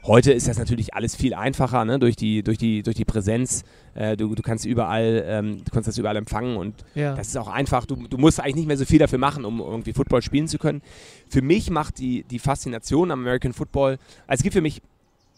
Heute 0.04 0.32
ist 0.32 0.46
das 0.46 0.58
natürlich 0.58 0.92
alles 0.92 1.16
viel 1.16 1.32
einfacher, 1.32 1.86
ne? 1.86 1.98
durch, 1.98 2.16
die, 2.16 2.42
durch, 2.42 2.58
die, 2.58 2.82
durch 2.82 2.96
die 2.96 3.06
Präsenz. 3.06 3.64
Äh, 3.94 4.16
du, 4.18 4.34
du 4.34 4.42
kannst 4.42 4.66
überall, 4.66 5.24
ähm, 5.26 5.64
du 5.64 5.70
kannst 5.72 5.88
das 5.88 5.96
überall 5.96 6.16
empfangen 6.16 6.56
und 6.58 6.74
Ja. 6.94 7.14
das 7.14 7.28
ist 7.28 7.36
auch 7.38 7.48
einfach. 7.48 7.86
Du, 7.86 7.96
du 7.96 8.18
musst 8.18 8.40
eigentlich 8.40 8.56
nicht 8.56 8.68
mehr 8.68 8.76
so 8.76 8.84
viel 8.84 8.98
dafür 8.98 9.18
machen, 9.18 9.46
um 9.46 9.58
irgendwie 9.60 9.94
Football 9.94 10.19
spielen 10.22 10.48
zu 10.48 10.58
können. 10.58 10.82
Für 11.28 11.42
mich 11.42 11.70
macht 11.70 11.98
die, 11.98 12.24
die 12.24 12.38
Faszination 12.38 13.10
am 13.10 13.20
American 13.20 13.52
Football, 13.52 13.98
also 14.26 14.40
es 14.40 14.42
gibt 14.42 14.54
für 14.54 14.60
mich 14.60 14.82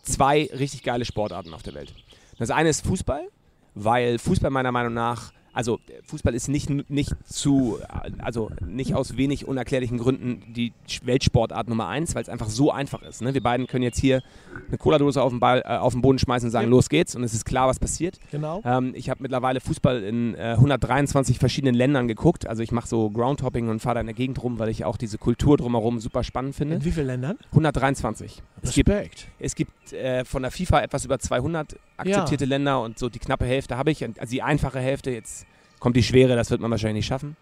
zwei 0.03 0.49
richtig 0.53 0.83
geile 0.83 1.05
Sportarten 1.05 1.55
auf 1.55 1.63
der 1.63 1.75
Welt. 1.75 1.95
Das 2.39 2.51
eine 2.51 2.69
ist 2.69 2.85
Fußball, 2.85 3.29
weil 3.75 4.19
Fußball 4.19 4.51
meiner 4.51 4.73
Meinung 4.73 4.95
nach, 4.95 5.33
also 5.53 5.77
äh, 5.89 6.03
Fußball 6.05 6.35
ist 6.35 6.49
nicht, 6.49 6.69
nicht 6.91 7.13
zu, 7.25 7.79
also 8.19 8.51
nicht 8.67 8.95
aus 8.95 9.17
wenig 9.17 9.47
unerklärlichen 9.47 9.99
Gründen 9.99 10.43
die 10.55 10.73
Weltsportart 11.05 11.69
Nummer 11.69 11.89
eins, 11.89 12.15
weil 12.15 12.23
es 12.23 12.29
einfach 12.29 12.49
so 12.49 12.71
einfach 12.73 13.03
ist. 13.03 13.23
Ne? 13.23 13.35
Wir 13.35 13.43
beiden 13.43 13.67
können 13.67 13.83
jetzt 13.85 13.99
hier 13.99 14.23
eine 14.69 14.79
Cola-Dose 14.79 15.23
auf 15.23 15.31
den, 15.31 15.41
Ball, 15.41 15.63
äh, 15.65 15.77
auf 15.77 15.93
den 15.93 16.03
Boden 16.03 16.19
schmeißen 16.19 16.47
und 16.49 16.51
sagen, 16.53 16.67
Ja. 16.67 16.71
los 16.71 16.89
geht's 16.89 17.15
und 17.15 17.23
es 17.25 17.35
ist 17.35 17.45
klar, 17.45 17.69
was 17.69 17.79
passiert. 17.79 18.19
Genau. 18.31 18.63
Ähm, 18.65 18.93
ich 18.95 19.11
habe 19.11 19.23
mittlerweile 19.23 19.61
Fußball 19.61 20.03
in 20.03 20.35
äh, 20.35 20.55
123 20.57 21.39
verschiedenen 21.39 21.75
Ländern 21.75 22.09
geguckt. 22.09 22.47
Also 22.47 22.63
ich 22.63 22.73
mache 22.73 22.89
so 22.89 23.11
Groundhopping 23.11 23.69
und 23.69 23.81
fahre 23.81 23.95
da 23.97 24.01
in 24.01 24.07
der 24.07 24.15
Gegend 24.15 24.43
rum, 24.43 24.59
weil 24.59 24.69
ich 24.69 24.85
auch 24.85 24.97
diese 24.97 25.19
Kultur 25.19 25.57
drumherum 25.57 26.01
super 26.01 26.25
spannend 26.25 26.55
finde. 26.55 26.77
In 26.77 26.85
wie 26.85 26.93
vielen 26.93 27.07
Ländern? 27.07 27.39
123. 27.51 28.43
Es 28.63 28.75
gibt, 28.75 29.29
es 29.39 29.55
gibt 29.55 29.93
äh, 29.93 30.25
von 30.25 30.43
der 30.43 30.51
FIFA 30.51 30.83
etwas 30.83 31.05
über 31.05 31.19
200 31.19 31.77
akzeptierte 31.97 32.45
Länder 32.45 32.81
und 32.81 32.99
so 32.99 33.09
die 33.09 33.19
knappe 33.19 33.45
Hälfte 33.45 33.77
habe 33.77 33.91
ich. 33.91 34.05
Also 34.05 34.31
die 34.31 34.43
einfache 34.43 34.79
Hälfte, 34.79 35.11
jetzt 35.11 35.47
kommt 35.81 35.97
die 35.97 36.03
schwere, 36.03 36.37
das 36.37 36.51
wird 36.51 36.61
man 36.61 36.71
wahrscheinlich 36.71 37.01
nicht 37.01 37.07
schaffen. 37.07 37.37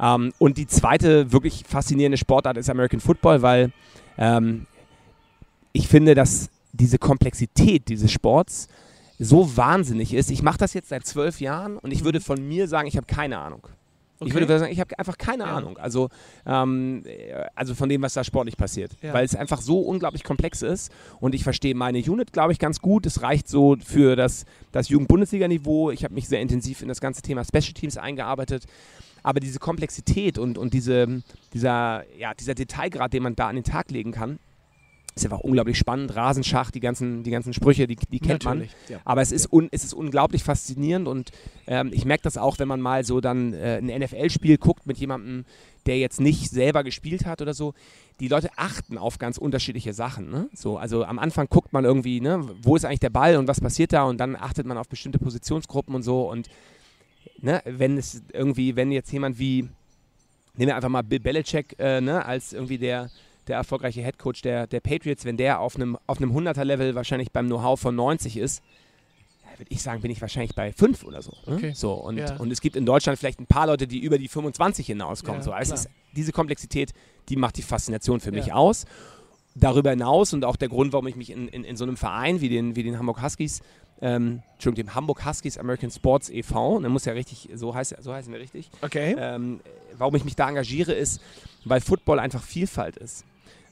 Ähm, 0.00 0.32
und 0.38 0.58
die 0.58 0.66
zweite 0.66 1.32
wirklich 1.32 1.64
faszinierende 1.66 2.18
Sportart 2.18 2.56
ist 2.56 2.70
American 2.70 3.00
Football, 3.00 3.42
weil 3.42 3.72
ähm, 4.18 4.66
ich 5.72 5.88
finde, 5.88 6.14
dass 6.14 6.48
diese 6.72 6.98
Komplexität 6.98 7.88
dieses 7.88 8.10
Sports 8.12 8.68
so 9.18 9.56
wahnsinnig 9.56 10.12
ist. 10.14 10.30
Ich 10.30 10.42
mache 10.42 10.58
das 10.58 10.74
jetzt 10.74 10.88
seit 10.90 11.06
zwölf 11.06 11.40
Jahren 11.40 11.78
und 11.78 11.90
ich 11.90 12.04
würde 12.04 12.20
von 12.20 12.46
mir 12.46 12.68
sagen, 12.68 12.88
ich 12.88 12.96
habe 12.96 13.06
keine 13.06 13.38
Ahnung. 13.38 13.66
Ich 14.18 14.22
Okay. 14.32 14.34
würde 14.34 14.58
sagen, 14.58 14.72
ich 14.72 14.80
habe 14.80 14.98
einfach 14.98 15.18
keine 15.18 15.44
Ja. 15.44 15.56
Ahnung. 15.56 15.76
Also, 15.78 16.08
ähm, 16.46 17.02
äh, 17.04 17.44
also 17.54 17.74
von 17.74 17.88
dem, 17.88 18.00
was 18.02 18.14
da 18.14 18.24
sportlich 18.24 18.56
passiert. 18.56 18.92
Ja. 19.02 19.12
Weil 19.12 19.24
es 19.24 19.34
einfach 19.36 19.60
so 19.60 19.80
unglaublich 19.80 20.24
komplex 20.24 20.62
ist. 20.62 20.90
Und 21.20 21.34
ich 21.34 21.44
verstehe 21.44 21.74
meine 21.74 21.98
Unit, 21.98 22.32
glaube 22.32 22.52
ich, 22.52 22.58
ganz 22.58 22.80
gut. 22.80 23.04
Es 23.04 23.20
reicht 23.22 23.46
so 23.48 23.76
für 23.84 24.16
das, 24.16 24.46
das 24.72 24.88
Jugend-Bundesliga-Niveau. 24.88 25.90
Ich 25.90 26.04
habe 26.04 26.14
mich 26.14 26.28
sehr 26.28 26.40
intensiv 26.40 26.80
in 26.82 26.88
das 26.88 27.00
ganze 27.00 27.20
Thema 27.22 27.44
Special 27.44 27.74
Teams 27.74 27.96
eingearbeitet. 27.98 28.64
Aber 29.22 29.40
diese 29.40 29.58
Komplexität 29.58 30.38
und, 30.38 30.56
und 30.56 30.72
diese, 30.72 31.22
dieser, 31.52 32.04
ja, 32.16 32.32
dieser 32.32 32.54
Detailgrad, 32.54 33.12
den 33.12 33.22
man 33.22 33.34
da 33.36 33.48
an 33.48 33.56
den 33.56 33.64
Tag 33.64 33.90
legen 33.90 34.12
kann, 34.12 34.38
ist 35.16 35.24
einfach 35.24 35.40
unglaublich 35.40 35.78
spannend. 35.78 36.14
Rasenschach, 36.14 36.70
die 36.70 36.80
ganzen, 36.80 37.22
die 37.22 37.30
ganzen 37.30 37.54
Sprüche, 37.54 37.86
die, 37.86 37.96
die 37.96 38.20
kennt 38.20 38.44
man. 38.44 38.58
Natürlich. 38.58 38.76
Ja. 38.90 39.00
Aber 39.04 39.22
es 39.22 39.32
ist, 39.32 39.50
un, 39.50 39.68
es 39.72 39.82
ist 39.82 39.94
unglaublich 39.94 40.44
faszinierend 40.44 41.08
und 41.08 41.30
ähm, 41.66 41.90
ich 41.92 42.04
merke 42.04 42.22
das 42.22 42.36
auch, 42.36 42.58
wenn 42.58 42.68
man 42.68 42.80
mal 42.80 43.04
so 43.04 43.22
dann 43.22 43.54
äh, 43.54 43.78
ein 43.78 43.86
NFL-Spiel 43.86 44.58
guckt 44.58 44.86
mit 44.86 44.98
jemandem, 44.98 45.46
der 45.86 45.98
jetzt 45.98 46.20
nicht 46.20 46.50
selber 46.50 46.84
gespielt 46.84 47.24
hat 47.24 47.40
oder 47.40 47.54
so. 47.54 47.72
Die 48.20 48.28
Leute 48.28 48.50
achten 48.56 48.98
auf 48.98 49.18
ganz 49.18 49.38
unterschiedliche 49.38 49.94
Sachen. 49.94 50.30
Ne? 50.30 50.48
So, 50.54 50.76
also 50.76 51.04
am 51.04 51.18
Anfang 51.18 51.46
guckt 51.48 51.72
man 51.72 51.84
irgendwie, 51.84 52.20
ne, 52.20 52.46
wo 52.62 52.76
ist 52.76 52.84
eigentlich 52.84 53.00
der 53.00 53.10
Ball 53.10 53.36
und 53.36 53.48
was 53.48 53.60
passiert 53.60 53.92
da 53.94 54.04
und 54.04 54.18
dann 54.18 54.36
achtet 54.36 54.66
man 54.66 54.76
auf 54.76 54.88
bestimmte 54.88 55.18
Positionsgruppen 55.18 55.94
und 55.94 56.02
so 56.02 56.30
und 56.30 56.48
ne, 57.38 57.62
wenn 57.64 57.96
es 57.96 58.22
irgendwie, 58.32 58.76
wenn 58.76 58.92
jetzt 58.92 59.12
jemand 59.12 59.38
wie, 59.38 59.68
nehmen 60.56 60.68
wir 60.68 60.76
einfach 60.76 60.88
mal 60.88 61.02
Bill 61.02 61.20
Belichick 61.20 61.76
äh, 61.78 62.00
ne, 62.00 62.24
als 62.24 62.52
irgendwie 62.52 62.78
der, 62.78 63.10
der 63.46 63.56
erfolgreiche 63.56 64.02
Headcoach 64.02 64.42
der, 64.42 64.66
der 64.66 64.80
Patriots, 64.80 65.24
wenn 65.24 65.36
der 65.36 65.60
auf 65.60 65.76
einem 65.76 65.96
auf 66.06 66.18
einem 66.18 66.36
100er-Level 66.36 66.94
wahrscheinlich 66.94 67.30
beim 67.32 67.46
Know-how 67.46 67.78
von 67.80 67.94
90 67.94 68.36
ist, 68.36 68.62
würde 69.58 69.70
ich 69.72 69.82
sagen, 69.82 70.02
bin 70.02 70.10
ich 70.10 70.20
wahrscheinlich 70.20 70.54
bei 70.54 70.70
5 70.72 71.04
oder 71.04 71.22
so. 71.22 71.32
Ne? 71.46 71.54
Okay. 71.56 71.72
so 71.74 71.94
und, 71.94 72.18
Ja. 72.18 72.36
und 72.36 72.50
es 72.50 72.60
gibt 72.60 72.76
in 72.76 72.84
Deutschland 72.84 73.18
vielleicht 73.18 73.40
ein 73.40 73.46
paar 73.46 73.66
Leute, 73.66 73.86
die 73.86 74.00
über 74.00 74.18
die 74.18 74.28
25 74.28 74.86
hinauskommen. 74.86 75.40
Ja, 75.40 75.44
so. 75.44 75.52
Also 75.52 75.74
ist, 75.74 75.88
diese 76.14 76.32
Komplexität, 76.32 76.92
die 77.30 77.36
macht 77.36 77.56
die 77.56 77.62
Faszination 77.62 78.20
für 78.20 78.32
mich 78.32 78.46
Ja. 78.46 78.54
aus. 78.54 78.84
Darüber 79.54 79.88
hinaus 79.90 80.34
und 80.34 80.44
auch 80.44 80.56
der 80.56 80.68
Grund, 80.68 80.92
warum 80.92 81.06
ich 81.06 81.16
mich 81.16 81.30
in, 81.30 81.48
in, 81.48 81.64
in 81.64 81.76
so 81.76 81.84
einem 81.84 81.96
Verein 81.96 82.42
wie 82.42 82.50
den, 82.50 82.76
wie 82.76 82.82
den 82.82 82.98
Hamburg 82.98 83.22
Huskies, 83.22 83.62
ähm, 84.02 84.42
Entschuldigung, 84.54 84.88
dem 84.88 84.94
Hamburg 84.94 85.24
Huskies 85.24 85.56
American 85.56 85.90
Sports 85.90 86.28
e.V., 86.28 86.80
ne, 86.80 86.90
muss 86.90 87.06
ja 87.06 87.14
richtig, 87.14 87.48
so, 87.54 87.74
heißt, 87.74 87.96
so 88.00 88.12
heißen 88.12 88.30
wir 88.30 88.38
richtig, 88.38 88.68
Okay. 88.82 89.16
ähm, 89.18 89.60
warum 89.96 90.14
ich 90.16 90.24
mich 90.26 90.36
da 90.36 90.50
engagiere, 90.50 90.92
ist, 90.92 91.22
weil 91.64 91.80
Football 91.80 92.18
einfach 92.18 92.42
Vielfalt 92.42 92.98
ist. 92.98 93.24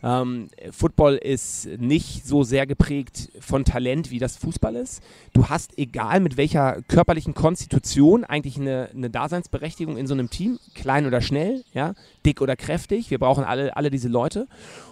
Ähm, 0.04 0.48
Football 0.70 1.14
ist 1.14 1.66
nicht 1.78 2.26
so 2.26 2.42
sehr 2.42 2.66
geprägt 2.66 3.30
von 3.40 3.64
Talent, 3.64 4.10
wie 4.10 4.18
das 4.18 4.36
Fußball 4.36 4.76
ist. 4.76 5.02
Du 5.32 5.48
hast, 5.48 5.78
egal 5.78 6.20
mit 6.20 6.36
welcher 6.36 6.82
körperlichen 6.88 7.32
Konstitution, 7.32 8.22
eigentlich 8.22 8.58
eine, 8.58 8.90
eine 8.94 9.08
Daseinsberechtigung 9.08 9.96
in 9.96 10.06
so 10.06 10.12
einem 10.12 10.28
Team, 10.28 10.58
klein 10.74 11.06
oder 11.06 11.22
schnell, 11.22 11.64
ja, 11.72 11.94
dick 12.26 12.42
oder 12.42 12.54
kräftig. 12.54 13.10
Wir 13.10 13.18
brauchen 13.18 13.44
alle, 13.44 13.74
alle 13.78 13.90
diese 13.90 14.08
Leute. 14.08 14.46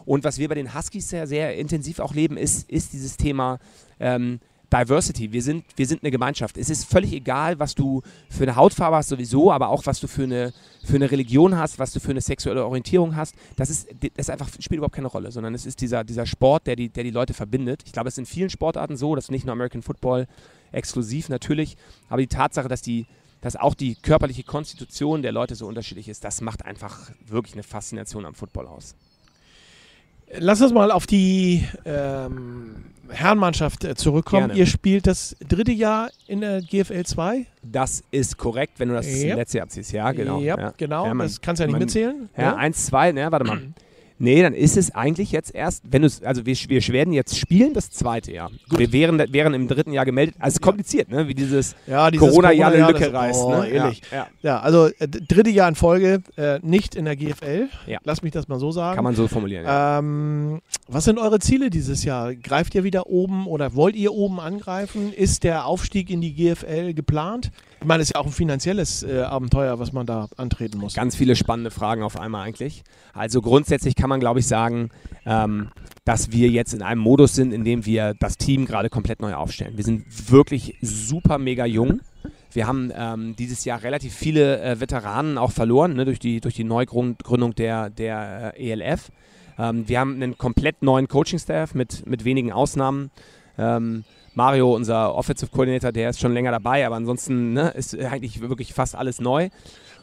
Und 0.07 0.25
was 0.25 0.39
wir 0.39 0.49
bei 0.49 0.55
den 0.55 0.75
Huskies 0.75 1.11
sehr, 1.11 1.27
sehr 1.27 1.57
intensiv 1.57 1.99
auch 1.99 2.15
leben, 2.15 2.39
ist, 2.39 2.71
ist 2.71 2.95
dieses 2.95 3.19
Thema 3.19 3.59
ähm, 4.01 4.41
Diversity. 4.73 5.33
Wir 5.33 5.43
sind, 5.43 5.65
wir 5.77 5.87
sind 5.87 6.03
eine 6.03 6.11
Gemeinschaft. 6.11 6.57
Es 6.57 6.71
ist 6.71 6.85
völlig 6.85 7.13
egal, 7.13 7.59
was 7.59 7.75
du 7.75 8.03
für 8.31 8.45
eine 8.45 8.57
Hautfarbe 8.57 8.97
hast 8.97 9.11
sowieso, 9.11 9.53
aber 9.53 9.69
auch 9.69 9.85
was 9.87 10.01
du 10.01 10.07
für 10.09 10.23
eine, 10.23 10.53
für 10.85 10.97
eine 10.97 11.11
Religion 11.11 11.57
hast, 11.57 11.79
was 11.79 11.93
du 11.93 12.01
für 12.01 12.11
eine 12.11 12.21
sexuelle 12.21 12.65
Orientierung 12.65 13.15
hast. 13.15 13.35
Das 13.57 13.69
ist, 13.69 13.89
das 14.17 14.31
einfach, 14.31 14.49
spielt 14.59 14.79
überhaupt 14.79 14.95
keine 14.95 15.09
Rolle, 15.09 15.31
sondern 15.31 15.55
es 15.55 15.67
ist 15.67 15.81
dieser, 15.81 16.05
dieser 16.05 16.27
Sport, 16.27 16.67
der 16.67 16.77
die, 16.77 16.89
der 16.89 17.05
die 17.05 17.11
Leute 17.11 17.35
verbindet. 17.35 17.83
Ich 17.85 17.93
glaube, 17.93 18.09
es 18.09 18.15
ist 18.15 18.19
in 18.19 18.27
vielen 18.27 18.51
Sportarten 18.51 18.97
so, 18.97 19.15
das 19.15 19.27
ist 19.27 19.31
nicht 19.31 19.45
nur 19.45 19.53
American 19.53 19.83
Football 19.83 20.27
exklusiv 20.73 21.29
natürlich, 21.29 21.77
aber 22.09 22.23
die 22.23 22.29
Tatsache, 22.29 22.69
dass 22.69 22.83
die 22.83 23.07
dass 23.43 23.57
auch 23.57 23.75
die 23.75 23.97
körperliche 23.97 24.45
Konstitution 24.45 25.21
der 25.21 25.33
Leute 25.33 25.57
so 25.57 25.67
unterschiedlich 25.67 26.09
ist, 26.09 26.23
das 26.23 26.41
macht 26.41 26.65
einfach 26.65 27.11
wirklich 27.27 27.55
eine 27.55 27.65
Faszination 27.65 28.25
am 28.25 28.35
Football 28.35 28.69
aus. 28.69 28.95
Lass 30.39 30.61
uns 30.63 30.73
mal 30.73 30.91
auf 30.91 31.07
die 31.07 31.67
ähm, 31.85 32.77
Herrenmannschaft 33.11 33.85
äh, 33.85 33.95
zurückkommen. 33.95 34.47
Gerne. 34.49 34.59
Ihr 34.61 34.67
spielt 34.67 35.07
das 35.07 35.37
dritte 35.47 35.73
Jahr 35.73 36.11
in 36.27 36.41
der 36.41 36.63
GFL 36.63 37.05
2. 37.05 37.47
Das 37.63 38.03
ist 38.11 38.39
korrekt, 38.39 38.79
wenn 38.81 38.89
du 38.89 38.95
das 38.95 39.07
Ja. 39.23 39.35
letzte 39.37 39.59
Jahr 39.59 39.69
ziehst. 39.69 39.93
Ja, 39.93 40.13
genau. 40.13 40.41
Ja, 40.41 40.59
ja. 40.59 40.73
genau. 40.77 41.07
Ja, 41.07 41.15
man- 41.15 41.27
das 41.27 41.41
kannst 41.41 41.61
du 41.61 41.65
ja 41.65 41.67
nicht 41.67 41.73
man- 41.75 41.81
mitzählen. 41.83 42.29
Ja, 42.37 42.57
eins, 42.57 42.87
zwei, 42.87 43.13
ne, 43.13 43.31
warte 43.31 43.45
mal. 43.47 43.61
Nee, 44.23 44.41
dann 44.41 44.55
ist 44.55 44.77
es 44.77 44.95
eigentlich 44.95 45.33
jetzt 45.33 45.53
erst, 45.53 45.83
wenn 45.91 46.03
du 46.03 46.09
also 46.23 46.47
wir, 46.47 46.55
wir 46.55 46.89
werden 46.89 47.13
jetzt 47.13 47.37
spielen 47.37 47.75
das 47.75 47.91
zweite 47.91 48.31
Jahr. 48.31 48.53
Wir 48.71 48.93
wären, 48.93 49.19
wären 49.33 49.53
im 49.53 49.67
dritten 49.67 49.93
Jahr 49.93 50.05
gemeldet. 50.05 50.37
Also 50.39 50.47
es 50.47 50.55
ist 50.55 50.63
kompliziert, 50.63 51.11
ne? 51.11 51.27
Wie 51.27 51.35
dieses 51.35 51.75
Ja, 51.89 52.09
dieses 52.09 52.29
Corona-Jahr 52.29 52.71
eine 52.71 52.83
Corona-Jahr, 52.83 53.01
Lücke 53.01 53.13
reißt. 53.13 53.43
oh, 53.43 53.51
ne? 53.51 53.69
ehrlich. 53.69 54.01
Ja, 54.13 54.17
ja. 54.17 54.27
Ja, 54.43 54.61
also 54.61 54.87
äh, 54.87 55.09
dritte 55.09 55.51
Jahr 55.51 55.69
in 55.69 55.75
Folge 55.75 56.23
äh, 56.37 56.61
nicht 56.63 56.95
in 56.95 57.05
der 57.05 57.17
GFL. 57.17 57.69
Ja. 57.89 57.99
Lass 58.05 58.23
mich 58.23 58.31
das 58.31 58.47
mal 58.47 58.61
so 58.61 58.71
sagen. 58.71 58.95
Kann 58.95 59.03
man 59.03 59.17
so 59.17 59.27
formulieren. 59.27 59.65
Ja. 59.65 59.99
Ähm, 59.99 60.61
was 60.87 61.05
sind 61.05 61.19
eure 61.19 61.41
Ziele 61.41 61.69
dieses 61.69 62.05
Jahr? 62.05 62.33
Greift 62.33 62.77
ihr 62.77 62.85
wieder 62.85 63.09
oben 63.09 63.49
oder 63.49 63.75
wollt 63.75 63.97
ihr 63.97 64.13
oben 64.13 64.39
angreifen? 64.39 65.13
Ist 65.13 65.43
der 65.43 65.67
Aufstieg 65.67 66.11
in 66.11 66.21
die 66.21 66.33
GFL 66.33 66.95
geplant? 66.95 67.51
Ich 67.83 67.89
meine, 67.89 67.99
das 67.99 68.11
ist 68.11 68.15
ja 68.15 68.21
auch 68.21 68.27
ein 68.27 68.33
finanzielles 68.33 69.03
äh, 69.03 69.23
Abenteuer, 69.23 69.77
was 69.81 69.93
man 69.93 70.07
da 70.07 70.29
antreten 70.37 70.79
muss. 70.79 70.95
Ganz 70.95 71.17
viele 71.17 71.35
spannende 71.35 71.73
Fragen 71.73 72.05
auf 72.05 72.17
einmal 72.17 72.47
eigentlich. 72.47 72.85
Also 73.13 73.43
grundsätzlich 73.43 73.97
kann 73.97 74.09
man, 74.09 74.21
glaube 74.21 74.39
ich, 74.39 74.47
sagen, 74.47 74.91
ähm, 75.27 75.69
dass 76.05 76.31
wir 76.31 76.49
jetzt 76.49 76.75
in 76.75 76.83
einem 76.83 77.01
Modus 77.01 77.35
sind, 77.35 77.53
in 77.53 77.65
dem 77.65 77.85
wir 77.85 78.15
das 78.21 78.39
Team 78.39 78.67
gerade 78.67 78.89
komplett 78.89 79.21
neu 79.21 79.35
aufstellen. 79.35 79.77
Wir 79.77 79.83
sind 79.83 80.05
wirklich 80.31 80.77
super 80.81 81.39
mega 81.39 81.67
jung. 81.67 82.03
Wir 82.53 82.69
haben 82.69 82.93
ähm, 82.97 83.35
dieses 83.35 83.65
Jahr 83.65 83.83
relativ 83.83 84.15
viele 84.15 84.63
äh, 84.63 84.79
Veteranen 84.79 85.37
auch 85.37 85.51
verloren 85.51 85.95
ne, 85.95 86.05
durch, 86.05 86.21
die, 86.21 86.41
durch 86.41 86.55
die 86.55 86.63
Neugründung 86.63 87.57
der, 87.57 87.91
der 87.91 88.55
äh, 88.57 88.75
ELF. 88.75 89.11
Ähm, 89.59 89.89
wir 89.89 89.99
haben 89.99 90.15
einen 90.15 90.39
komplett 90.39 90.83
neuen 90.83 91.09
Coaching-Staff 91.09 91.75
mit, 91.75 92.07
mit 92.07 92.25
wenigen 92.25 92.53
Ausnahmen. 92.53 93.11
Ähm, 93.59 94.05
Mario, 94.35 94.75
unser 94.75 95.15
Offensive 95.15 95.51
Coordinator, 95.51 95.93
der 95.93 96.11
ist 96.11 96.21
schon 96.21 96.33
länger 96.33 96.51
dabei, 96.51 96.87
aber 96.87 96.97
ansonsten 96.97 97.53
ne, 97.53 97.71
ist 97.71 97.99
eigentlich 97.99 98.41
wirklich 98.41 98.73
fast 98.73 98.95
alles 98.95 99.21
neu. 99.21 99.51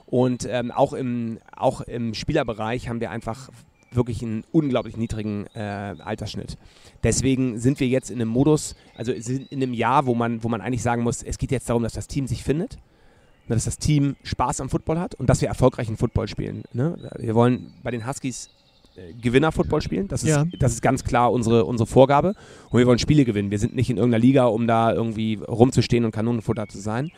Und 0.06 0.48
ähm, 0.50 0.72
auch, 0.72 0.94
im, 0.94 1.40
auch 1.56 1.82
im 1.82 2.14
Spielerbereich 2.14 2.90
haben 2.90 3.00
wir 3.00 3.12
einfach 3.12 3.50
wirklich 3.92 4.22
einen 4.22 4.44
unglaublich 4.52 4.98
niedrigen 4.98 5.48
äh, 5.56 5.60
Altersschnitt. 5.60 6.58
Deswegen 7.04 7.60
sind 7.60 7.80
wir 7.80 7.88
jetzt 7.88 8.12
in 8.12 8.22
einem 8.22 8.30
Modus, 8.30 8.76
also 8.96 9.12
in 9.12 9.48
einem 9.52 9.74
Jahr, 9.74 10.06
wo 10.06 10.14
man, 10.14 10.44
wo 10.44 10.50
man 10.50 10.62
eigentlich 10.62 10.84
sagen 10.84 11.02
muss, 11.04 11.24
es 11.24 11.38
geht 11.38 11.52
jetzt 11.52 11.70
darum, 11.70 11.84
dass 11.84 11.94
das 11.94 12.08
Team 12.08 12.28
sich 12.28 12.44
findet. 12.44 12.78
dass 13.48 13.66
das 13.66 13.80
Team 13.80 14.16
Spaß 14.24 14.62
am 14.62 14.70
Football 14.70 15.00
hat 15.00 15.16
und 15.16 15.28
dass 15.28 15.42
wir 15.42 15.48
erfolgreichen 15.48 15.98
Football 15.98 16.28
spielen. 16.28 16.64
Ne? 16.72 17.10
Wir 17.18 17.34
wollen 17.34 17.74
bei 17.82 17.90
den 17.90 18.06
Huskies 18.06 18.50
Gewinner-Football 19.22 19.82
spielen. 19.82 20.08
Das 20.08 20.24
ist, 20.24 20.30
Ja. 20.30 20.46
das 20.60 20.74
ist 20.74 20.82
ganz 20.82 21.04
klar 21.04 21.32
unsere, 21.32 21.66
unsere 21.66 21.88
Vorgabe. 21.88 22.36
Und 22.70 22.80
wir 22.80 22.88
wollen 22.88 23.00
Spiele 23.00 23.26
gewinnen. 23.26 23.52
Wir 23.52 23.60
sind 23.60 23.76
nicht 23.76 23.90
in 23.90 23.98
irgendeiner 23.98 24.22
Liga, 24.22 24.46
um 24.46 24.68
da 24.68 24.94
irgendwie 24.94 25.36
rumzustehen 25.48 26.06
und 26.06 26.12
Kanonenfutter 26.12 26.68
zu 26.68 26.80
sein. 26.80 27.12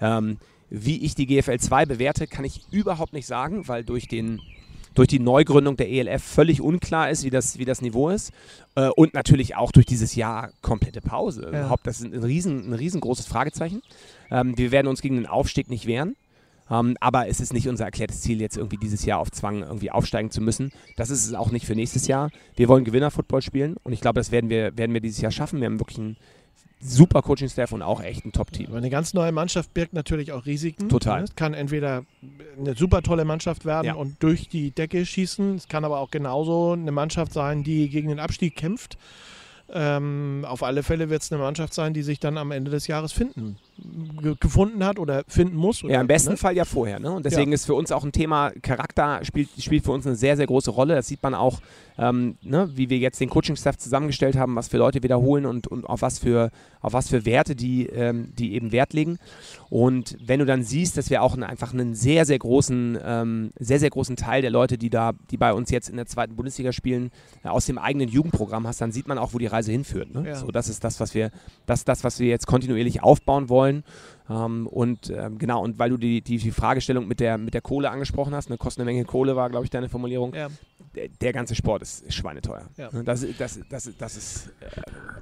Ähm, 0.00 0.38
wie 0.70 1.04
ich 1.04 1.14
die 1.14 1.26
GFL 1.26 1.58
2 1.58 1.86
bewerte, 1.86 2.26
kann 2.26 2.44
ich 2.44 2.62
überhaupt 2.70 3.12
nicht 3.12 3.26
sagen, 3.26 3.68
weil 3.68 3.84
durch, 3.84 4.08
den, 4.08 4.40
durch 4.94 5.08
die 5.08 5.20
Neugründung 5.20 5.76
der 5.76 5.88
ELF 5.90 6.22
völlig 6.22 6.60
unklar 6.60 7.10
ist, 7.10 7.22
wie 7.24 7.30
das, 7.30 7.58
wie 7.58 7.64
das 7.64 7.82
Niveau 7.82 8.08
ist. 8.08 8.32
Äh, 8.74 8.88
und 8.88 9.14
natürlich 9.14 9.54
auch 9.56 9.70
durch 9.72 9.86
dieses 9.86 10.14
Jahr 10.16 10.50
komplette 10.62 11.00
Pause. 11.00 11.42
Ja. 11.52 11.60
Überhaupt, 11.60 11.86
das 11.86 12.00
ist 12.00 12.12
ein, 12.12 12.22
riesen, 12.22 12.70
ein 12.70 12.72
riesengroßes 12.72 13.26
Fragezeichen. 13.26 13.82
Ähm, 14.30 14.56
wir 14.58 14.72
werden 14.72 14.88
uns 14.88 15.02
gegen 15.02 15.16
den 15.16 15.26
Aufstieg 15.26 15.70
nicht 15.70 15.86
wehren. 15.86 16.16
Ähm, 16.70 16.96
aber 17.00 17.28
es 17.28 17.40
ist 17.40 17.52
nicht 17.52 17.68
unser 17.68 17.84
erklärtes 17.84 18.20
Ziel, 18.22 18.40
jetzt 18.40 18.56
irgendwie 18.56 18.76
dieses 18.76 19.04
Jahr 19.04 19.20
auf 19.20 19.30
Zwang 19.30 19.62
irgendwie 19.62 19.90
aufsteigen 19.90 20.30
zu 20.30 20.40
müssen. 20.40 20.72
Das 20.96 21.10
ist 21.10 21.24
es 21.26 21.34
auch 21.34 21.50
nicht 21.50 21.66
für 21.66 21.74
nächstes 21.74 22.06
Jahr. 22.08 22.30
Wir 22.56 22.68
wollen 22.68 22.84
Gewinner-Football 22.84 23.42
spielen 23.42 23.76
und 23.84 23.92
ich 23.92 24.00
glaube, 24.00 24.18
das 24.20 24.32
werden 24.32 24.50
wir, 24.50 24.76
werden 24.76 24.92
wir 24.92 25.00
dieses 25.00 25.20
Jahr 25.20 25.30
schaffen. 25.32 25.60
Wir 25.60 25.66
haben 25.66 25.78
wirklich 25.78 25.98
einen 25.98 26.16
super 26.80 27.22
Coaching-Staff 27.22 27.72
und 27.72 27.82
auch 27.82 28.02
echt 28.02 28.24
ein 28.26 28.32
Top-Team. 28.32 28.74
Eine 28.74 28.90
ganz 28.90 29.14
neue 29.14 29.32
Mannschaft 29.32 29.72
birgt 29.74 29.94
natürlich 29.94 30.32
auch 30.32 30.44
Risiken. 30.44 30.88
Total. 30.88 31.20
Ne? 31.20 31.24
Es 31.24 31.34
kann 31.34 31.54
entweder 31.54 32.04
eine 32.58 32.74
super 32.74 33.02
tolle 33.02 33.24
Mannschaft 33.24 33.64
werden 33.64 33.86
Ja. 33.86 33.94
und 33.94 34.22
durch 34.22 34.48
die 34.48 34.72
Decke 34.72 35.06
schießen. 35.06 35.54
Es 35.56 35.68
kann 35.68 35.84
aber 35.84 36.00
auch 36.00 36.10
genauso 36.10 36.72
eine 36.72 36.92
Mannschaft 36.92 37.32
sein, 37.32 37.62
die 37.64 37.88
gegen 37.88 38.08
den 38.08 38.18
Abstieg 38.20 38.56
kämpft. 38.56 38.98
Ähm, 39.72 40.44
auf 40.46 40.62
alle 40.62 40.82
Fälle 40.82 41.10
wird 41.10 41.22
es 41.22 41.32
eine 41.32 41.40
Mannschaft 41.40 41.74
sein, 41.74 41.92
die 41.92 42.02
sich 42.02 42.20
dann 42.20 42.38
am 42.38 42.52
Ende 42.52 42.70
des 42.70 42.86
Jahres 42.86 43.10
finden, 43.12 43.56
gefunden 44.40 44.84
hat 44.84 44.98
oder 44.98 45.24
finden 45.28 45.56
muss. 45.56 45.84
Oder, 45.84 45.94
Ja, 45.94 46.00
im 46.00 46.06
besten 46.06 46.32
ne? 46.32 46.36
Fall 46.36 46.56
ja 46.56 46.64
vorher. 46.64 46.98
Ne? 46.98 47.10
Und 47.10 47.24
deswegen 47.24 47.52
ist 47.52 47.66
für 47.66 47.74
uns 47.74 47.92
auch 47.92 48.04
ein 48.04 48.12
Thema 48.12 48.50
Charakter 48.62 49.24
spielt, 49.24 49.48
spielt 49.58 49.84
für 49.84 49.92
uns 49.92 50.06
eine 50.06 50.16
sehr, 50.16 50.36
sehr 50.36 50.46
große 50.46 50.70
Rolle. 50.70 50.94
Das 50.94 51.06
sieht 51.06 51.22
man 51.22 51.34
auch, 51.34 51.60
ähm, 51.98 52.36
ne, 52.42 52.70
wie 52.74 52.90
wir 52.90 52.98
jetzt 52.98 53.20
den 53.20 53.30
Coaching-Staff 53.30 53.78
zusammengestellt 53.78 54.36
haben, 54.36 54.56
was 54.56 54.68
für 54.68 54.78
Leute 54.78 55.02
wiederholen 55.02 55.46
und, 55.46 55.66
und 55.66 55.84
auf, 55.86 56.02
was 56.02 56.18
für, 56.18 56.50
auf 56.80 56.92
was 56.92 57.08
für 57.08 57.24
Werte 57.24 57.56
die, 57.56 57.86
ähm, 57.86 58.32
die 58.38 58.54
eben 58.54 58.72
Wert 58.72 58.92
legen. 58.92 59.18
Und 59.70 60.16
wenn 60.24 60.40
du 60.40 60.46
dann 60.46 60.62
siehst, 60.62 60.96
dass 60.96 61.10
wir 61.10 61.22
auch 61.22 61.34
einen, 61.34 61.42
einfach 61.42 61.72
einen 61.72 61.94
sehr, 61.94 62.24
sehr 62.24 62.38
großen, 62.38 62.98
ähm, 63.02 63.50
sehr, 63.58 63.80
sehr 63.80 63.90
großen 63.90 64.16
Teil 64.16 64.42
der 64.42 64.50
Leute, 64.50 64.78
die 64.78 64.90
da, 64.90 65.12
die 65.30 65.36
bei 65.36 65.52
uns 65.52 65.70
jetzt 65.70 65.88
in 65.88 65.96
der 65.96 66.06
zweiten 66.06 66.36
Bundesliga 66.36 66.72
spielen, 66.72 67.10
äh, 67.44 67.48
aus 67.48 67.66
dem 67.66 67.78
eigenen 67.78 68.08
Jugendprogramm 68.08 68.66
hast, 68.66 68.80
dann 68.80 68.92
sieht 68.92 69.08
man 69.08 69.18
auch, 69.18 69.34
wo 69.34 69.38
die 69.38 69.46
Reise 69.46 69.72
hinführt. 69.72 70.14
Ne? 70.14 70.28
Ja. 70.28 70.34
So, 70.36 70.48
das 70.48 70.68
ist 70.68 70.84
das, 70.84 71.00
was 71.00 71.14
wir, 71.14 71.30
das, 71.66 71.80
ist 71.80 71.88
das, 71.88 72.04
was 72.04 72.20
wir 72.20 72.28
jetzt 72.28 72.46
kontinuierlich 72.46 73.02
aufbauen 73.02 73.48
wollen. 73.48 73.65
Ähm, 74.28 74.66
und 74.66 75.10
ähm, 75.10 75.38
genau, 75.38 75.62
und 75.62 75.78
weil 75.78 75.90
du 75.90 75.96
die, 75.96 76.20
die, 76.20 76.38
die 76.38 76.50
Fragestellung 76.50 77.06
mit 77.06 77.20
der, 77.20 77.38
mit 77.38 77.54
der 77.54 77.60
Kohle 77.60 77.90
angesprochen 77.90 78.34
hast, 78.34 78.48
eine 78.48 78.58
kostet 78.58 78.82
eine 78.82 78.90
Menge 78.90 79.04
Kohle 79.04 79.36
war, 79.36 79.50
glaube 79.50 79.64
ich, 79.64 79.70
deine 79.70 79.88
Formulierung. 79.88 80.34
Ja. 80.34 80.48
Der, 80.94 81.08
der 81.08 81.32
ganze 81.32 81.54
Sport 81.54 81.82
ist 81.82 82.12
schweineteuer. 82.12 82.68
Ja. 82.76 82.88
Das, 83.04 83.24
das, 83.38 83.60
das, 83.68 83.90
das, 83.98 84.16
ist, 84.16 84.46
äh, 84.60 84.80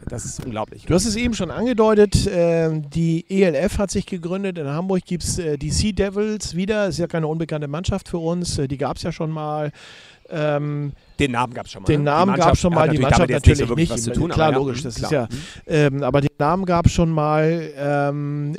das 0.09 0.25
ist 0.25 0.45
unglaublich. 0.45 0.87
Du 0.87 0.95
hast 0.95 1.05
es 1.05 1.17
eben 1.17 1.35
schon 1.35 1.51
angedeutet, 1.51 2.29
ähm, 2.31 2.89
die 2.91 3.27
ELF 3.29 3.79
hat 3.79 3.91
sich 3.91 4.07
gegründet. 4.07 4.57
In 4.57 4.69
Hamburg 4.69 5.05
gibt 5.05 5.25
es 5.25 5.39
äh, 5.39 5.59
die 5.59 5.71
Sea 5.71 5.93
Devils 5.93 6.55
wieder. 6.55 6.87
Ist 6.87 6.99
ja 6.99 7.07
keine 7.07 7.27
unbekannte 7.27 7.69
Mannschaft 7.69 8.09
für 8.09 8.19
uns. 8.19 8.59
Äh, 8.59 8.69
die 8.69 8.79
gab 8.79 8.97
es 8.97 9.03
ja 9.03 9.13
schon 9.13 9.31
mal. 9.31 9.73
Ähm, 10.31 10.93
Den 11.19 11.33
Namen 11.33 11.55
gab 11.55 11.67
es 11.67 11.73
schon 11.73 11.83
mal. 11.83 11.87
Den 11.87 12.01
ne? 12.01 12.11
Namen 12.11 12.33
gab's 12.33 12.39
Mannschaft 12.39 12.61
schon 12.61 12.75
mal, 12.75 12.89
die 12.89 12.99
natürlich 12.99 13.03
Mannschaft 13.03 13.31
jetzt 13.31 13.47
nicht 13.47 13.57
so 13.57 13.63
natürlich 13.63 13.71
wirklich 13.71 13.91
was 13.91 14.03
zu 14.03 14.11
nicht. 14.11 14.19
tun. 14.19 14.31
Klar, 14.31 14.49
aber 14.49 14.57
logisch, 14.59 14.83
das 14.83 14.95
klar. 14.97 15.29
ist 15.29 15.39
ja- 15.67 15.87
ähm, 15.87 16.03
aber 16.03 16.21
den 16.21 16.31
Namen 16.39 16.65
gab 16.65 16.87
es 16.87 16.93
schon 16.93 17.11
mal. 17.11 17.71
Ähm, 17.77 18.57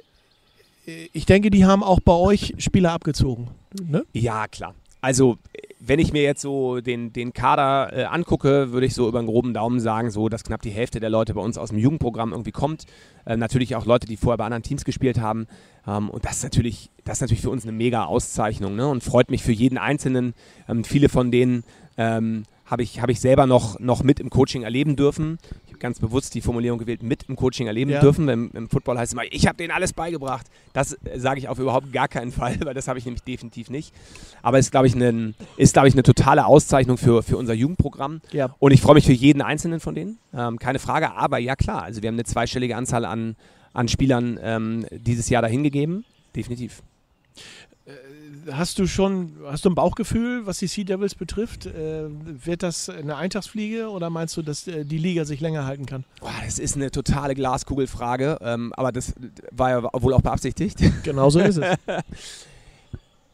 ich 1.13 1.25
denke, 1.25 1.49
die 1.49 1.65
haben 1.65 1.83
auch 1.83 1.99
bei 1.99 2.13
euch 2.13 2.53
Spieler 2.57 2.93
abgezogen. 2.93 3.47
Ne? 3.81 4.05
Ja, 4.13 4.47
klar. 4.47 4.75
Also, 5.01 5.37
wenn 5.79 5.99
ich 5.99 6.13
mir 6.13 6.23
jetzt 6.23 6.41
so 6.41 6.81
den, 6.81 7.13
den 7.13 7.33
Kader 7.33 7.95
äh, 7.95 8.03
angucke, 8.05 8.71
würde 8.71 8.87
ich 8.87 8.95
so 8.95 9.07
über 9.07 9.19
einen 9.19 9.27
groben 9.27 9.53
Daumen 9.53 9.79
sagen, 9.79 10.09
so, 10.09 10.29
dass 10.29 10.43
knapp 10.43 10.61
die 10.61 10.71
Hälfte 10.71 10.99
der 10.99 11.09
Leute 11.09 11.33
bei 11.33 11.41
uns 11.41 11.57
aus 11.57 11.69
dem 11.69 11.77
Jugendprogramm 11.77 12.31
irgendwie 12.31 12.51
kommt. 12.51 12.85
Äh, 13.25 13.37
natürlich 13.37 13.75
auch 13.75 13.85
Leute, 13.85 14.07
die 14.07 14.17
vorher 14.17 14.37
bei 14.37 14.45
anderen 14.45 14.63
Teams 14.63 14.83
gespielt 14.83 15.19
haben. 15.19 15.47
Ähm, 15.87 16.09
und 16.09 16.25
das 16.25 16.37
ist 16.37 16.43
natürlich, 16.43 16.89
das 17.03 17.17
ist 17.17 17.21
natürlich 17.21 17.41
für 17.43 17.51
uns 17.51 17.63
eine 17.63 17.71
mega 17.71 18.05
Auszeichnung 18.05 18.75
ne? 18.75 18.87
und 18.87 19.03
freut 19.03 19.29
mich 19.29 19.43
für 19.43 19.51
jeden 19.51 19.77
Einzelnen. 19.77 20.33
Ähm, 20.67 20.83
viele 20.83 21.09
von 21.09 21.29
denen 21.29 21.63
ähm, 21.97 22.43
habe 22.65 22.81
ich, 22.81 22.99
hab 22.99 23.09
ich 23.09 23.19
selber 23.19 23.45
noch, 23.45 23.79
noch 23.79 24.01
mit 24.03 24.19
im 24.19 24.29
Coaching 24.31 24.63
erleben 24.63 24.95
dürfen. 24.95 25.37
Ich 25.65 25.69
habe 25.71 25.79
ganz 25.79 25.99
bewusst 25.99 26.33
die 26.33 26.41
Formulierung 26.41 26.79
gewählt, 26.79 27.03
mit 27.03 27.23
im 27.29 27.35
Coaching 27.35 27.67
erleben 27.67 27.91
Ja. 27.91 27.99
dürfen. 27.99 28.27
Im, 28.27 28.49
Im 28.53 28.69
Football 28.69 28.97
heißt 28.97 29.11
es 29.11 29.13
immer, 29.13 29.23
ich 29.29 29.45
habe 29.47 29.57
denen 29.57 29.69
alles 29.71 29.93
beigebracht. 29.93 30.47
Das 30.73 30.93
äh, 30.93 31.19
sage 31.19 31.39
ich 31.39 31.47
auf 31.47 31.59
überhaupt 31.59 31.93
gar 31.93 32.07
keinen 32.07 32.31
Fall, 32.31 32.57
weil 32.65 32.73
das 32.73 32.87
habe 32.87 32.97
ich 32.97 33.05
nämlich 33.05 33.21
definitiv 33.23 33.69
nicht. 33.69 33.93
Aber 34.41 34.57
es 34.57 34.65
ist, 34.67 34.71
glaube 34.71 34.87
ich, 34.87 34.95
ein, 34.95 35.35
ist, 35.57 35.73
glaube 35.73 35.87
ich, 35.87 35.93
eine 35.93 36.01
totale 36.03 36.45
Auszeichnung 36.47 36.97
für, 36.97 37.21
für 37.21 37.37
unser 37.37 37.53
Jugendprogramm. 37.53 38.21
Ja. 38.31 38.55
Und 38.57 38.71
ich 38.71 38.81
freue 38.81 38.95
mich 38.95 39.05
für 39.05 39.13
jeden 39.13 39.41
einzelnen 39.43 39.79
von 39.79 39.93
denen. 39.93 40.17
Ähm, 40.33 40.57
keine 40.57 40.79
Frage. 40.79 41.13
Aber 41.13 41.37
ja, 41.37 41.55
klar. 41.55 41.83
Also, 41.83 42.01
wir 42.01 42.07
haben 42.07 42.15
eine 42.15 42.23
zweistellige 42.23 42.75
Anzahl 42.75 43.05
an, 43.05 43.35
an 43.73 43.87
Spielern 43.87 44.39
ähm, 44.41 44.85
dieses 44.91 45.29
Jahr 45.29 45.43
dahingegeben. 45.43 46.03
Definitiv. 46.35 46.81
Hast 48.51 48.77
du 48.79 48.85
schon, 48.85 49.33
hast 49.45 49.65
du 49.65 49.69
ein 49.69 49.75
Bauchgefühl, 49.75 50.45
was 50.45 50.59
die 50.59 50.67
Sea 50.67 50.83
Devils 50.83 51.15
betrifft? 51.15 51.65
Äh, 51.65 52.05
wird 52.09 52.63
das 52.63 52.89
eine 52.89 53.15
Eintagsfliege 53.15 53.89
oder 53.89 54.09
meinst 54.09 54.37
du, 54.37 54.41
dass 54.41 54.67
äh, 54.67 54.85
die 54.85 54.97
Liga 54.97 55.25
sich 55.25 55.39
länger 55.41 55.65
halten 55.65 55.85
kann? 55.85 56.03
Boah, 56.19 56.31
das 56.43 56.59
ist 56.59 56.75
eine 56.75 56.91
totale 56.91 57.33
Glaskugelfrage. 57.33 58.37
Ähm, 58.41 58.73
aber 58.75 58.91
das 58.91 59.13
war 59.51 59.69
ja 59.69 59.89
wohl 59.93 60.13
auch 60.13 60.21
beabsichtigt. 60.21 60.79
Genau 61.03 61.29
so 61.29 61.39
ist 61.39 61.57
es. 61.57 61.77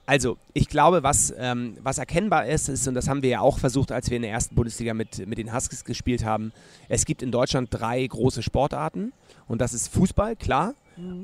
Also, 0.08 0.38
ich 0.54 0.68
glaube, 0.68 1.04
was, 1.04 1.34
ähm, 1.38 1.78
was 1.84 1.98
erkennbar 1.98 2.46
ist, 2.46 2.68
ist, 2.68 2.86
und 2.86 2.96
das 2.96 3.08
haben 3.08 3.22
wir 3.22 3.30
ja 3.30 3.40
auch 3.40 3.60
versucht, 3.60 3.94
als 3.94 4.10
wir 4.10 4.18
in 4.18 4.24
der 4.24 4.32
ersten 4.32 4.56
Bundesliga 4.56 4.94
mit, 4.94 5.26
mit 5.26 5.38
den 5.38 5.54
Huskies 5.54 5.86
gespielt 5.86 6.26
haben, 6.26 6.52
es 6.90 7.06
gibt 7.06 7.22
in 7.22 7.32
Deutschland 7.32 7.70
drei 7.72 8.06
große 8.06 8.44
Sportarten. 8.44 9.14
Und 9.48 9.62
das 9.62 9.74
ist 9.74 9.88
Fußball, 9.88 10.36
klar. 10.36 10.74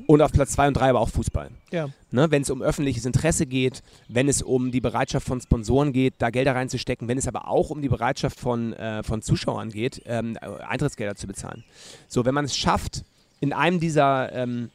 Und 0.07 0.21
auf 0.21 0.31
Platz 0.31 0.51
zwei 0.51 0.67
und 0.67 0.75
drei 0.75 0.89
aber 0.89 0.99
auch 0.99 1.09
Fußball. 1.09 1.49
ja. 1.71 1.89
Ne, 2.11 2.31
wenn 2.31 2.41
es 2.41 2.49
um 2.49 2.61
öffentliches 2.61 3.05
Interesse 3.05 3.45
geht, 3.45 3.83
wenn 4.07 4.29
es 4.29 4.41
um 4.41 4.71
die 4.71 4.79
Bereitschaft 4.79 5.27
von 5.27 5.41
Sponsoren 5.41 5.91
geht, 5.91 6.15
da 6.19 6.29
Gelder 6.29 6.55
reinzustecken, 6.55 7.07
wenn 7.07 7.17
es 7.17 7.27
aber 7.27 7.49
auch 7.49 7.69
um 7.69 7.81
die 7.81 7.89
Bereitschaft 7.89 8.39
von, 8.39 8.73
äh, 8.73 9.03
von 9.03 9.21
Zuschauern 9.21 9.71
geht, 9.71 10.01
ähm, 10.05 10.37
Eintrittsgelder 10.37 11.15
zu 11.15 11.27
bezahlen. 11.27 11.63
So, 12.07 12.23
wenn 12.23 12.33
man 12.33 12.45
es 12.45 12.55
schafft, 12.55 13.03
in 13.39 13.51
einem 13.51 13.79
dieser, 13.79 14.31
ähm, 14.33 14.69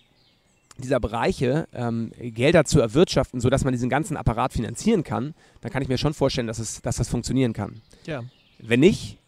dieser 0.79 1.01
Bereiche 1.01 1.69
ähm, 1.73 2.13
Gelder 2.19 2.65
zu 2.65 2.81
erwirtschaften, 2.81 3.41
sodass 3.41 3.65
man 3.65 3.73
diesen 3.73 3.89
ganzen 3.89 4.17
Apparat 4.17 4.53
finanzieren 4.53 5.05
kann, 5.05 5.35
dann 5.61 5.73
kann 5.73 5.83
ich 5.83 5.89
mir 5.89 5.99
schon 5.99 6.15
vorstellen, 6.15 6.47
dass, 6.47 6.59
es, 6.59 6.83
dass 6.83 6.97
das 6.97 7.09
funktionieren 7.09 7.53
kann. 7.53 7.81
ja. 8.07 8.23
Wenn 8.65 8.79
nicht, 8.81 9.19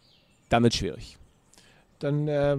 dann 0.47 0.63
wird 0.63 0.73
es 0.73 0.79
schwierig. 0.79 1.17
Dann 1.99 2.27
äh, 2.27 2.57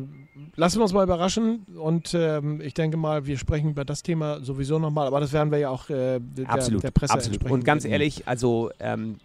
lassen 0.57 0.79
wir 0.79 0.83
uns 0.83 0.93
mal 0.93 1.03
überraschen 1.03 1.67
und 1.79 2.15
ähm, 2.15 2.61
ich 2.61 2.75
denke 2.75 2.97
mal, 2.97 3.27
wir 3.27 3.37
sprechen 3.37 3.71
über 3.71 3.85
das 3.85 4.03
Thema 4.03 4.41
sowieso 4.41 4.79
nochmal, 4.79 5.07
aber 5.07 5.21
das 5.21 5.33
werden 5.33 5.51
wir 5.51 5.59
ja 5.59 5.69
auch 5.69 5.91
äh, 5.91 6.21
der, 6.21 6.49
absolut, 6.49 6.83
der 6.83 6.91
Presse 6.91 7.13
absolut. 7.13 7.45
Und 7.51 7.65
ganz 7.65 7.85
widmen. 7.85 7.93
ehrlich, 7.93 8.27
also 8.27 8.71
ähm, 8.81 9.17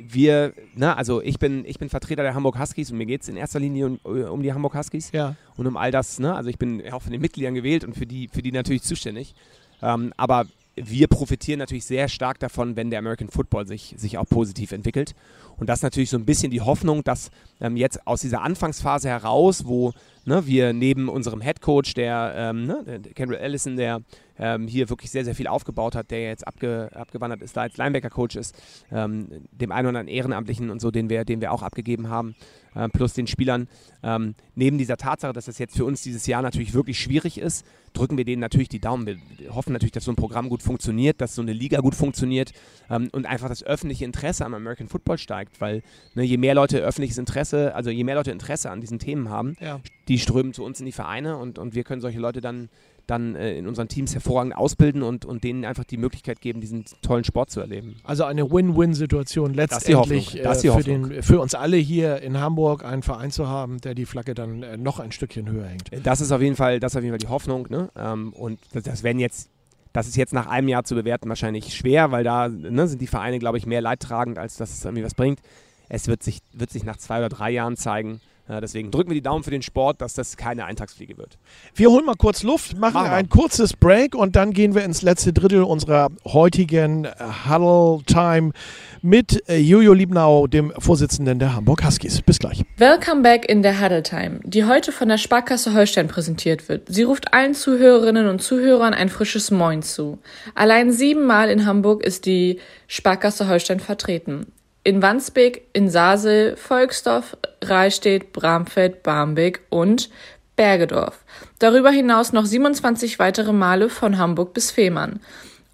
wir, 0.00 0.52
ne, 0.74 0.96
also 0.96 1.22
ich 1.22 1.38
bin, 1.38 1.64
ich 1.64 1.78
bin 1.78 1.88
Vertreter 1.88 2.22
der 2.22 2.34
Hamburg 2.34 2.58
Huskies 2.58 2.90
und 2.90 2.98
mir 2.98 3.06
geht 3.06 3.22
es 3.22 3.28
in 3.28 3.36
erster 3.36 3.60
Linie 3.60 3.86
um, 3.86 3.98
um 4.04 4.42
die 4.42 4.52
Hamburg 4.52 4.74
Huskies 4.74 5.12
Ja, 5.12 5.36
und 5.56 5.66
um 5.66 5.76
all 5.76 5.90
das, 5.90 6.18
ne? 6.18 6.34
Also 6.34 6.50
ich 6.50 6.58
bin 6.58 6.82
auch 6.92 7.02
von 7.02 7.12
den 7.12 7.20
Mitgliedern 7.20 7.54
gewählt 7.54 7.84
und 7.84 7.96
für 7.96 8.06
die, 8.06 8.28
für 8.28 8.42
die 8.42 8.52
natürlich 8.52 8.82
zuständig. 8.82 9.34
Ähm, 9.80 10.12
aber 10.16 10.46
wir 10.74 11.06
profitieren 11.06 11.58
natürlich 11.58 11.84
sehr 11.84 12.08
stark 12.08 12.38
davon, 12.38 12.76
wenn 12.76 12.90
der 12.90 12.98
American 12.98 13.28
Football 13.28 13.66
sich, 13.66 13.94
sich 13.98 14.16
auch 14.16 14.28
positiv 14.28 14.72
entwickelt. 14.72 15.14
Und 15.58 15.68
das 15.68 15.80
ist 15.80 15.82
natürlich 15.82 16.10
so 16.10 16.16
ein 16.16 16.24
bisschen 16.24 16.50
die 16.50 16.62
Hoffnung, 16.62 17.04
dass 17.04 17.30
ähm, 17.60 17.76
jetzt 17.76 18.06
aus 18.06 18.22
dieser 18.22 18.42
Anfangsphase 18.42 19.08
heraus, 19.08 19.66
wo 19.66 19.92
ne, 20.24 20.46
wir 20.46 20.72
neben 20.72 21.08
unserem 21.08 21.42
Head 21.42 21.60
Coach, 21.60 21.94
der, 21.94 22.32
ähm, 22.36 22.66
ne, 22.66 23.00
Kendall 23.14 23.38
Allison, 23.38 23.76
der 23.76 24.00
ähm, 24.42 24.66
hier 24.66 24.90
wirklich 24.90 25.10
sehr, 25.10 25.24
sehr 25.24 25.36
viel 25.36 25.46
aufgebaut 25.46 25.94
hat, 25.94 26.10
der 26.10 26.22
jetzt 26.22 26.46
abge, 26.46 26.90
abgewandert 26.92 27.42
ist, 27.42 27.56
da 27.56 27.62
als 27.62 27.76
Linebacker-Coach 27.76 28.34
ist, 28.34 28.56
ähm, 28.90 29.28
dem 29.52 29.70
einen 29.70 29.86
oder 29.86 30.00
anderen 30.00 30.08
Ehrenamtlichen 30.08 30.68
und 30.70 30.80
so, 30.80 30.90
den 30.90 31.08
wir, 31.08 31.24
den 31.24 31.40
wir 31.40 31.52
auch 31.52 31.62
abgegeben 31.62 32.08
haben, 32.08 32.34
äh, 32.74 32.88
plus 32.88 33.14
den 33.14 33.28
Spielern. 33.28 33.68
Ähm, 34.02 34.34
neben 34.56 34.78
dieser 34.78 34.96
Tatsache, 34.96 35.32
dass 35.32 35.44
das 35.44 35.58
jetzt 35.58 35.76
für 35.76 35.84
uns 35.84 36.02
dieses 36.02 36.26
Jahr 36.26 36.42
natürlich 36.42 36.74
wirklich 36.74 36.98
schwierig 36.98 37.38
ist, 37.38 37.64
drücken 37.92 38.16
wir 38.16 38.24
denen 38.24 38.40
natürlich 38.40 38.68
die 38.68 38.80
Daumen. 38.80 39.06
Wir 39.06 39.54
hoffen 39.54 39.72
natürlich, 39.72 39.92
dass 39.92 40.04
so 40.04 40.12
ein 40.12 40.16
Programm 40.16 40.48
gut 40.48 40.62
funktioniert, 40.62 41.20
dass 41.20 41.34
so 41.36 41.42
eine 41.42 41.52
Liga 41.52 41.80
gut 41.80 41.94
funktioniert 41.94 42.52
ähm, 42.90 43.10
und 43.12 43.26
einfach 43.26 43.48
das 43.48 43.62
öffentliche 43.62 44.04
Interesse 44.04 44.44
am 44.44 44.54
American 44.54 44.88
Football 44.88 45.18
steigt, 45.18 45.60
weil 45.60 45.82
ne, 46.14 46.24
je 46.24 46.36
mehr 46.36 46.54
Leute 46.54 46.78
öffentliches 46.78 47.18
Interesse, 47.18 47.74
also 47.74 47.90
je 47.90 48.02
mehr 48.02 48.16
Leute 48.16 48.32
Interesse 48.32 48.70
an 48.70 48.80
diesen 48.80 48.98
Themen 48.98 49.28
haben, 49.28 49.56
ja. 49.60 49.80
die 50.08 50.18
strömen 50.18 50.52
zu 50.52 50.64
uns 50.64 50.80
in 50.80 50.86
die 50.86 50.92
Vereine 50.92 51.36
und, 51.36 51.58
und 51.58 51.74
wir 51.74 51.84
können 51.84 52.00
solche 52.00 52.18
Leute 52.18 52.40
dann, 52.40 52.70
dann 53.06 53.34
äh, 53.34 53.56
in 53.56 53.66
unseren 53.66 53.88
Teams 53.88 54.14
hervorragend 54.14 54.56
ausbilden 54.56 55.02
und, 55.02 55.24
und 55.24 55.44
denen 55.44 55.64
einfach 55.64 55.84
die 55.84 55.96
Möglichkeit 55.96 56.40
geben, 56.40 56.60
diesen 56.60 56.84
tollen 57.02 57.24
Sport 57.24 57.50
zu 57.50 57.60
erleben. 57.60 57.96
Also 58.04 58.24
eine 58.24 58.50
Win-Win-Situation 58.50 59.54
letztendlich 59.54 60.38
äh, 60.38 60.54
für, 60.54 60.82
den, 60.82 61.22
für 61.22 61.40
uns 61.40 61.54
alle 61.54 61.76
hier 61.76 62.22
in 62.22 62.38
Hamburg 62.38 62.84
einen 62.84 63.02
Verein 63.02 63.30
zu 63.30 63.48
haben, 63.48 63.80
der 63.80 63.94
die 63.94 64.06
Flagge 64.06 64.34
dann 64.34 64.62
äh, 64.62 64.76
noch 64.76 65.00
ein 65.00 65.12
Stückchen 65.12 65.50
höher 65.50 65.66
hängt. 65.66 65.90
Das 66.04 66.20
ist 66.20 66.32
auf 66.32 66.40
jeden 66.40 66.56
Fall, 66.56 66.80
das 66.80 66.92
ist 66.92 66.96
auf 66.96 67.02
jeden 67.02 67.12
Fall 67.12 67.18
die 67.18 67.28
Hoffnung. 67.28 67.66
Ne? 67.68 67.90
Ähm, 67.96 68.32
und 68.32 68.58
das, 68.72 68.84
das 68.84 69.02
werden 69.02 69.18
jetzt 69.18 69.50
Das 69.92 70.08
ist 70.08 70.16
jetzt 70.16 70.32
nach 70.32 70.46
einem 70.46 70.68
Jahr 70.68 70.84
zu 70.84 70.94
bewerten 70.94 71.28
wahrscheinlich 71.28 71.74
schwer, 71.74 72.10
weil 72.12 72.24
da 72.24 72.48
ne, 72.48 72.88
sind 72.88 73.02
die 73.02 73.06
Vereine, 73.06 73.38
glaube 73.38 73.58
ich, 73.58 73.66
mehr 73.66 73.82
leidtragend, 73.82 74.38
als 74.38 74.56
dass 74.56 74.72
es 74.72 74.84
irgendwie 74.84 75.04
was 75.04 75.14
bringt. 75.14 75.40
Es 75.88 76.08
wird 76.08 76.22
sich, 76.22 76.38
wird 76.54 76.70
sich 76.70 76.84
nach 76.84 76.96
zwei 76.96 77.18
oder 77.18 77.28
drei 77.28 77.50
Jahren 77.50 77.76
zeigen, 77.76 78.20
deswegen 78.48 78.90
drücken 78.90 79.10
wir 79.10 79.14
die 79.14 79.22
Daumen 79.22 79.44
für 79.44 79.50
den 79.50 79.62
Sport, 79.62 80.00
dass 80.00 80.14
das 80.14 80.36
keine 80.36 80.64
Eintagsfliege 80.64 81.16
wird. 81.16 81.38
Wir 81.74 81.90
holen 81.90 82.04
mal 82.04 82.16
kurz 82.16 82.42
Luft, 82.42 82.76
machen, 82.76 82.94
machen 82.94 83.10
ein 83.10 83.28
kurzes 83.28 83.74
Break 83.74 84.14
und 84.14 84.36
dann 84.36 84.52
gehen 84.52 84.74
wir 84.74 84.84
ins 84.84 85.02
letzte 85.02 85.32
Drittel 85.32 85.62
unserer 85.62 86.10
heutigen 86.24 87.08
Huddle 87.48 88.04
Time 88.06 88.52
mit 89.00 89.48
äh, 89.48 89.58
Jojo 89.58 89.92
Liebnau, 89.92 90.46
dem 90.46 90.72
Vorsitzenden 90.78 91.38
der 91.38 91.54
Hamburg 91.54 91.84
Huskies. 91.84 92.22
Bis 92.22 92.38
gleich. 92.38 92.62
Welcome 92.78 93.22
back 93.22 93.48
in 93.48 93.62
der 93.62 93.80
Huddle 93.80 94.02
Time, 94.02 94.40
die 94.44 94.64
heute 94.64 94.92
von 94.92 95.08
der 95.08 95.18
Sparkasse 95.18 95.74
Holstein 95.74 96.08
präsentiert 96.08 96.68
wird. 96.68 96.88
Sie 96.88 97.02
ruft 97.02 97.32
allen 97.32 97.54
Zuhörerinnen 97.54 98.28
und 98.28 98.42
Zuhörern 98.42 98.94
ein 98.94 99.08
frisches 99.08 99.50
Moin 99.50 99.82
zu. 99.82 100.18
Allein 100.54 100.92
siebenmal 100.92 101.50
in 101.50 101.66
Hamburg 101.66 102.02
ist 102.02 102.26
die 102.26 102.58
Sparkasse 102.86 103.48
Holstein 103.48 103.80
vertreten 103.80 104.46
in 104.84 105.02
Wandsbek, 105.02 105.68
in 105.72 105.88
Sasel, 105.88 106.56
Volksdorf, 106.56 107.36
Rahlstedt, 107.62 108.32
Bramfeld, 108.32 109.02
Barmbek 109.02 109.60
und 109.70 110.10
Bergedorf. 110.56 111.24
Darüber 111.58 111.90
hinaus 111.90 112.32
noch 112.32 112.46
27 112.46 113.18
weitere 113.18 113.52
Male 113.52 113.88
von 113.88 114.18
Hamburg 114.18 114.54
bis 114.54 114.70
Fehmarn. 114.70 115.20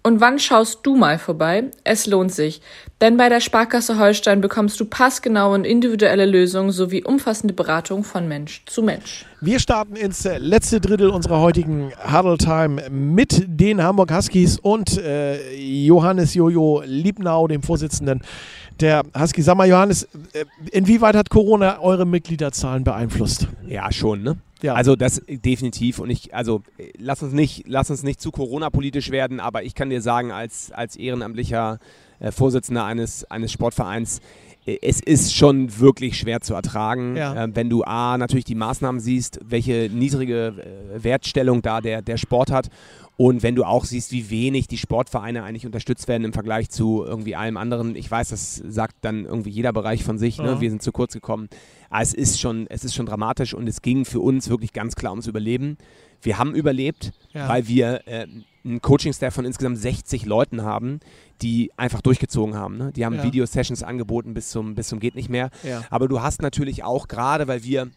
Und 0.01 0.21
wann 0.21 0.39
schaust 0.39 0.79
du 0.83 0.95
mal 0.95 1.19
vorbei? 1.19 1.71
Es 1.83 2.05
lohnt 2.05 2.31
sich, 2.31 2.61
denn 3.01 3.17
bei 3.17 3.27
der 3.27 3.41
Sparkasse 3.41 3.99
Holstein 3.99 4.39
bekommst 4.39 4.79
du 4.79 4.85
passgenaue 4.85 5.55
und 5.55 5.65
individuelle 5.65 6.25
Lösungen 6.25 6.71
sowie 6.71 7.03
umfassende 7.03 7.53
Beratung 7.53 8.05
von 8.05 8.27
Mensch 8.27 8.63
zu 8.65 8.81
Mensch. 8.81 9.25
Wir 9.41 9.59
starten 9.59 9.95
ins 9.95 10.25
letzte 10.25 10.81
Drittel 10.81 11.09
unserer 11.09 11.39
heutigen 11.39 11.93
Huddle 12.11 12.37
Time 12.37 12.89
mit 12.89 13.45
den 13.47 13.81
Hamburg 13.81 14.13
Huskies 14.13 14.59
und 14.59 14.97
äh, 14.97 15.55
Johannes 15.55 16.33
Jojo 16.33 16.83
Liebnau, 16.85 17.47
dem 17.47 17.63
Vorsitzenden 17.63 18.21
der 18.81 19.03
Husky. 19.17 19.41
Sag 19.41 19.55
mal, 19.55 19.65
Johannes, 19.65 20.03
äh, 20.33 20.43
inwieweit 20.71 21.15
hat 21.15 21.29
Corona 21.29 21.79
eure 21.79 22.05
Mitgliederzahlen 22.05 22.83
beeinflusst? 22.83 23.47
Ja, 23.65 23.89
schon, 23.93 24.23
ne? 24.23 24.35
Ja. 24.61 24.73
Also 24.73 24.97
das 24.97 25.21
definitiv 25.29 25.99
und 25.99 26.09
ich, 26.09 26.35
also 26.35 26.61
lass 26.97 27.23
uns 27.23 27.31
nicht, 27.31 27.63
lass 27.65 27.89
uns 27.89 28.03
nicht 28.03 28.19
zu 28.19 28.31
Corona-politisch 28.31 29.09
werden, 29.09 29.39
aber 29.39 29.63
ich 29.63 29.73
kann 29.73 29.89
dir 29.89 30.01
sagen, 30.01 30.33
als, 30.33 30.73
als 30.73 30.97
ehrenamtlicher 30.97 31.79
äh, 32.19 32.33
Vorsitzender 32.33 32.83
eines, 32.83 33.23
eines 33.31 33.53
Sportvereins, 33.53 34.19
äh, 34.19 34.21
es 34.65 34.99
ist 34.99 35.33
schon 35.33 35.79
wirklich 35.79 36.17
schwer 36.17 36.41
zu 36.41 36.53
ertragen, 36.53 37.15
ja. 37.15 37.45
äh, 37.45 37.55
wenn 37.55 37.69
du 37.69 37.83
A, 37.83 38.17
natürlich 38.17 38.45
die 38.45 38.55
Maßnahmen 38.55 38.99
siehst, 38.99 39.39
welche 39.43 39.89
niedrige 39.91 40.47
äh, 40.95 41.03
Wertstellung 41.03 41.61
da 41.61 41.81
der, 41.81 42.01
der 42.01 42.17
Sport 42.17 42.51
hat 42.51 42.69
und 43.19 43.43
wenn 43.43 43.53
du 43.53 43.65
auch 43.65 43.83
siehst, 43.83 44.13
wie 44.13 44.29
wenig 44.29 44.69
die 44.69 44.77
Sportvereine 44.77 45.43
eigentlich 45.43 45.65
unterstützt 45.65 46.07
werden 46.07 46.23
im 46.23 46.31
Vergleich 46.31 46.69
zu 46.69 47.03
irgendwie 47.05 47.35
allem 47.35 47.57
anderen, 47.57 47.97
ich 47.97 48.09
weiß, 48.09 48.29
das 48.29 48.55
sagt 48.55 48.95
dann 49.01 49.25
irgendwie 49.25 49.49
jeder 49.49 49.73
Bereich 49.73 50.05
von 50.05 50.17
sich, 50.17 50.37
ne? 50.37 50.61
wir 50.61 50.69
sind 50.69 50.81
zu 50.81 50.93
kurz 50.93 51.11
gekommen. 51.11 51.49
Aber 51.89 52.01
es 52.01 52.13
ist 52.13 52.39
schon, 52.39 52.65
es 52.69 52.85
ist 52.85 52.95
schon 52.95 53.05
dramatisch 53.05 53.53
und 53.53 53.67
es 53.67 53.81
ging 53.81 54.05
für 54.05 54.21
uns 54.21 54.49
wirklich 54.49 54.71
ganz 54.71 54.95
klar 54.95 55.11
ums 55.11 55.27
Überleben. 55.27 55.77
Wir 56.21 56.37
haben 56.37 56.55
überlebt, 56.55 57.11
ja. 57.33 57.49
weil 57.49 57.67
wir 57.67 58.07
äh, 58.07 58.25
einen 58.63 58.81
Coaching-Staff 58.81 59.33
von 59.33 59.43
insgesamt 59.43 59.79
60 59.79 60.25
Leuten 60.25 60.63
haben, 60.63 61.01
die 61.41 61.71
einfach 61.77 62.01
durchgezogen 62.01 62.55
haben. 62.55 62.77
Ne? 62.77 62.91
Die 62.91 63.05
haben 63.05 63.15
ja. 63.15 63.23
Video-Sessions 63.23 63.83
angeboten 63.83 64.33
bis 64.33 64.49
zum, 64.49 64.75
bis 64.75 64.87
zum 64.89 64.99
geht 64.99 65.15
nicht 65.15 65.29
mehr. 65.29 65.49
Ja. 65.63 65.83
Aber 65.89 66.07
du 66.07 66.21
hast 66.21 66.41
natürlich 66.41 66.83
auch 66.83 67.07
gerade, 67.07 67.47
weil 67.47 67.63
wir 67.63 67.89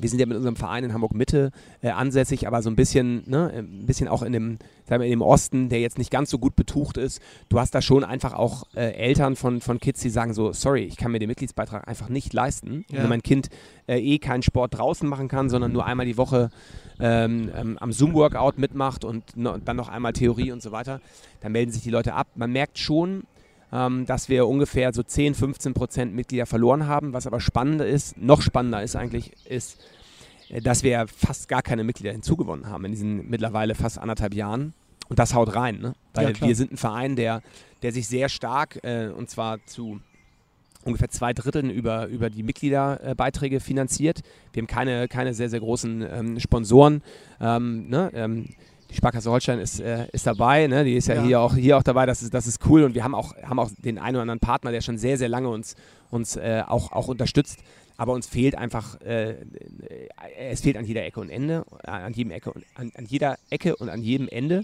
wir 0.00 0.08
sind 0.08 0.18
ja 0.18 0.26
mit 0.26 0.36
unserem 0.36 0.56
Verein 0.56 0.84
in 0.84 0.92
Hamburg 0.92 1.14
Mitte 1.14 1.50
äh, 1.82 1.90
ansässig, 1.90 2.46
aber 2.46 2.62
so 2.62 2.70
ein 2.70 2.76
bisschen, 2.76 3.22
ne, 3.26 3.50
ein 3.54 3.86
bisschen 3.86 4.08
auch 4.08 4.22
in 4.22 4.32
dem, 4.32 4.58
sagen 4.84 5.00
wir, 5.00 5.06
in 5.06 5.12
dem 5.12 5.22
Osten, 5.22 5.68
der 5.68 5.80
jetzt 5.80 5.98
nicht 5.98 6.10
ganz 6.10 6.30
so 6.30 6.38
gut 6.38 6.56
betucht 6.56 6.96
ist. 6.96 7.20
Du 7.48 7.58
hast 7.58 7.74
da 7.74 7.82
schon 7.82 8.04
einfach 8.04 8.32
auch 8.32 8.64
äh, 8.74 8.92
Eltern 8.92 9.36
von, 9.36 9.60
von 9.60 9.80
Kids, 9.80 10.00
die 10.00 10.10
sagen 10.10 10.34
so, 10.34 10.52
sorry, 10.52 10.84
ich 10.84 10.96
kann 10.96 11.12
mir 11.12 11.18
den 11.18 11.28
Mitgliedsbeitrag 11.28 11.86
einfach 11.88 12.08
nicht 12.08 12.32
leisten. 12.32 12.84
Ja. 12.90 13.02
Wenn 13.02 13.08
mein 13.08 13.22
Kind 13.22 13.48
äh, 13.86 13.98
eh 13.98 14.18
keinen 14.18 14.42
Sport 14.42 14.78
draußen 14.78 15.08
machen 15.08 15.28
kann, 15.28 15.50
sondern 15.50 15.72
nur 15.72 15.84
einmal 15.84 16.06
die 16.06 16.16
Woche 16.16 16.50
ähm, 17.00 17.50
ähm, 17.54 17.78
am 17.78 17.92
Zoom-Workout 17.92 18.58
mitmacht 18.58 19.04
und 19.04 19.36
no, 19.36 19.56
dann 19.58 19.76
noch 19.76 19.88
einmal 19.88 20.12
Theorie 20.12 20.52
und 20.52 20.62
so 20.62 20.72
weiter, 20.72 21.00
dann 21.40 21.52
melden 21.52 21.72
sich 21.72 21.82
die 21.82 21.90
Leute 21.90 22.14
ab. 22.14 22.28
Man 22.34 22.52
merkt 22.52 22.78
schon, 22.78 23.24
dass 23.70 24.28
wir 24.28 24.46
ungefähr 24.46 24.92
so 24.92 25.02
10, 25.02 25.34
15 25.34 25.74
Prozent 25.74 26.14
Mitglieder 26.14 26.46
verloren 26.46 26.86
haben. 26.86 27.12
Was 27.12 27.26
aber 27.26 27.40
spannender 27.40 27.86
ist, 27.86 28.16
noch 28.16 28.40
spannender 28.40 28.82
ist 28.82 28.96
eigentlich, 28.96 29.32
ist, 29.46 29.78
äh, 30.48 30.60
dass 30.60 30.82
wir 30.82 31.06
fast 31.08 31.48
gar 31.48 31.62
keine 31.62 31.84
Mitglieder 31.84 32.12
hinzugewonnen 32.12 32.68
haben 32.68 32.84
in 32.84 32.92
diesen 32.92 33.28
mittlerweile 33.28 33.74
fast 33.74 33.98
anderthalb 33.98 34.34
Jahren. 34.34 34.74
Und 35.08 35.18
das 35.18 35.34
haut 35.34 35.54
rein, 35.54 35.78
ne? 35.78 35.94
weil 36.12 36.32
ja, 36.32 36.46
wir 36.46 36.54
sind 36.54 36.72
ein 36.72 36.76
Verein, 36.76 37.16
der, 37.16 37.42
der 37.82 37.92
sich 37.92 38.06
sehr 38.08 38.28
stark, 38.28 38.78
äh, 38.84 39.08
und 39.08 39.30
zwar 39.30 39.64
zu 39.64 40.00
ungefähr 40.84 41.08
zwei 41.08 41.32
Dritteln 41.32 41.70
über, 41.70 42.06
über 42.06 42.28
die 42.30 42.42
Mitgliederbeiträge 42.42 43.60
finanziert. 43.60 44.20
Wir 44.52 44.62
haben 44.62 44.66
keine, 44.66 45.08
keine 45.08 45.32
sehr, 45.34 45.48
sehr 45.48 45.60
großen 45.60 46.02
ähm, 46.02 46.40
Sponsoren. 46.40 47.02
Ähm, 47.40 47.88
ne? 47.88 48.10
ähm, 48.14 48.48
die 48.90 48.94
Sparkasse 48.94 49.30
Holstein 49.30 49.58
ist, 49.58 49.80
äh, 49.80 50.06
ist 50.12 50.26
dabei, 50.26 50.66
ne? 50.66 50.84
die 50.84 50.94
ist 50.94 51.08
ja, 51.08 51.16
ja, 51.16 51.22
Hier, 51.22 51.40
auch, 51.40 51.54
hier 51.54 51.76
auch 51.76 51.82
dabei, 51.82 52.06
das 52.06 52.22
ist, 52.22 52.32
das 52.32 52.46
ist 52.46 52.64
cool 52.66 52.84
und 52.84 52.94
wir 52.94 53.04
haben 53.04 53.14
auch, 53.14 53.36
haben 53.42 53.58
auch 53.58 53.70
den 53.78 53.98
einen 53.98 54.16
oder 54.16 54.22
anderen 54.22 54.40
Partner, 54.40 54.70
der 54.70 54.80
schon 54.80 54.98
sehr, 54.98 55.18
sehr 55.18 55.28
lange 55.28 55.48
uns, 55.48 55.76
uns 56.10 56.36
äh, 56.36 56.62
auch, 56.66 56.92
auch 56.92 57.08
unterstützt. 57.08 57.60
Aber 57.98 58.12
uns 58.12 58.28
fehlt 58.28 58.54
einfach, 58.54 59.00
äh, 59.00 59.34
es 60.38 60.60
fehlt 60.60 60.76
an 60.76 60.84
jeder 60.84 61.04
Ecke 61.04 61.18
und 61.18 61.30
Ende, 61.30 61.64
an, 61.82 62.12
jedem 62.12 62.30
Ecke 62.30 62.52
und, 62.52 62.64
an, 62.76 62.92
an 62.94 63.04
jeder 63.06 63.38
Ecke 63.50 63.74
und 63.74 63.88
an 63.88 64.02
jedem 64.02 64.28
Ende. 64.28 64.62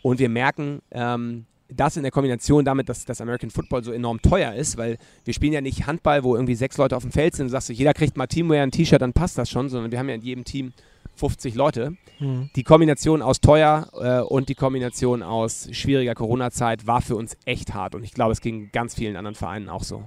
Und 0.00 0.18
wir 0.18 0.30
merken, 0.30 0.80
ähm, 0.90 1.44
das 1.68 1.96
in 1.96 2.02
der 2.02 2.12
Kombination 2.12 2.64
damit, 2.64 2.88
dass 2.88 3.04
das 3.04 3.20
American 3.20 3.50
Football 3.50 3.84
so 3.84 3.92
enorm 3.92 4.22
teuer 4.22 4.54
ist, 4.54 4.76
weil 4.76 4.98
wir 5.24 5.34
spielen 5.34 5.52
ja 5.52 5.60
nicht 5.60 5.86
Handball, 5.86 6.24
wo 6.24 6.34
irgendwie 6.34 6.54
sechs 6.54 6.76
Leute 6.78 6.96
auf 6.96 7.02
dem 7.02 7.12
Feld 7.12 7.34
sind 7.34 7.46
und 7.46 7.50
sagst 7.50 7.68
du, 7.68 7.72
jeder 7.72 7.94
kriegt 7.94 8.16
mal 8.16 8.26
Teamwear, 8.26 8.62
ein 8.62 8.70
T-Shirt, 8.70 9.02
dann 9.02 9.12
passt 9.12 9.38
das 9.38 9.50
schon, 9.50 9.68
sondern 9.68 9.90
wir 9.90 9.98
haben 9.98 10.08
ja 10.08 10.14
in 10.14 10.22
jedem 10.22 10.44
Team 10.44 10.72
50 11.16 11.54
Leute. 11.54 11.96
Mhm. 12.18 12.50
Die 12.56 12.62
Kombination 12.62 13.22
aus 13.22 13.40
teuer 13.40 13.88
äh, 14.00 14.20
und 14.20 14.48
die 14.48 14.54
Kombination 14.54 15.22
aus 15.22 15.68
schwieriger 15.72 16.14
Corona-Zeit 16.14 16.86
war 16.86 17.02
für 17.02 17.16
uns 17.16 17.36
echt 17.44 17.74
hart 17.74 17.94
und 17.94 18.04
ich 18.04 18.12
glaube, 18.12 18.32
es 18.32 18.40
ging 18.40 18.70
ganz 18.72 18.94
vielen 18.94 19.16
anderen 19.16 19.34
Vereinen 19.34 19.68
auch 19.68 19.82
so. 19.82 20.04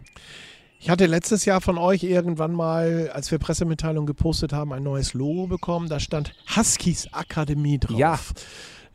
Ich 0.79 0.89
hatte 0.89 1.05
letztes 1.05 1.45
Jahr 1.45 1.61
von 1.61 1.77
euch 1.77 2.03
irgendwann 2.03 2.53
mal, 2.53 3.09
als 3.13 3.31
wir 3.31 3.39
Pressemitteilungen 3.39 4.05
gepostet 4.05 4.53
haben, 4.53 4.71
ein 4.73 4.83
neues 4.83 5.13
Logo 5.13 5.47
bekommen. 5.47 5.89
Da 5.89 5.99
stand 5.99 6.35
Huskies 6.55 7.11
Akademie 7.11 7.79
drauf. 7.79 7.97
Ja. 7.97 8.19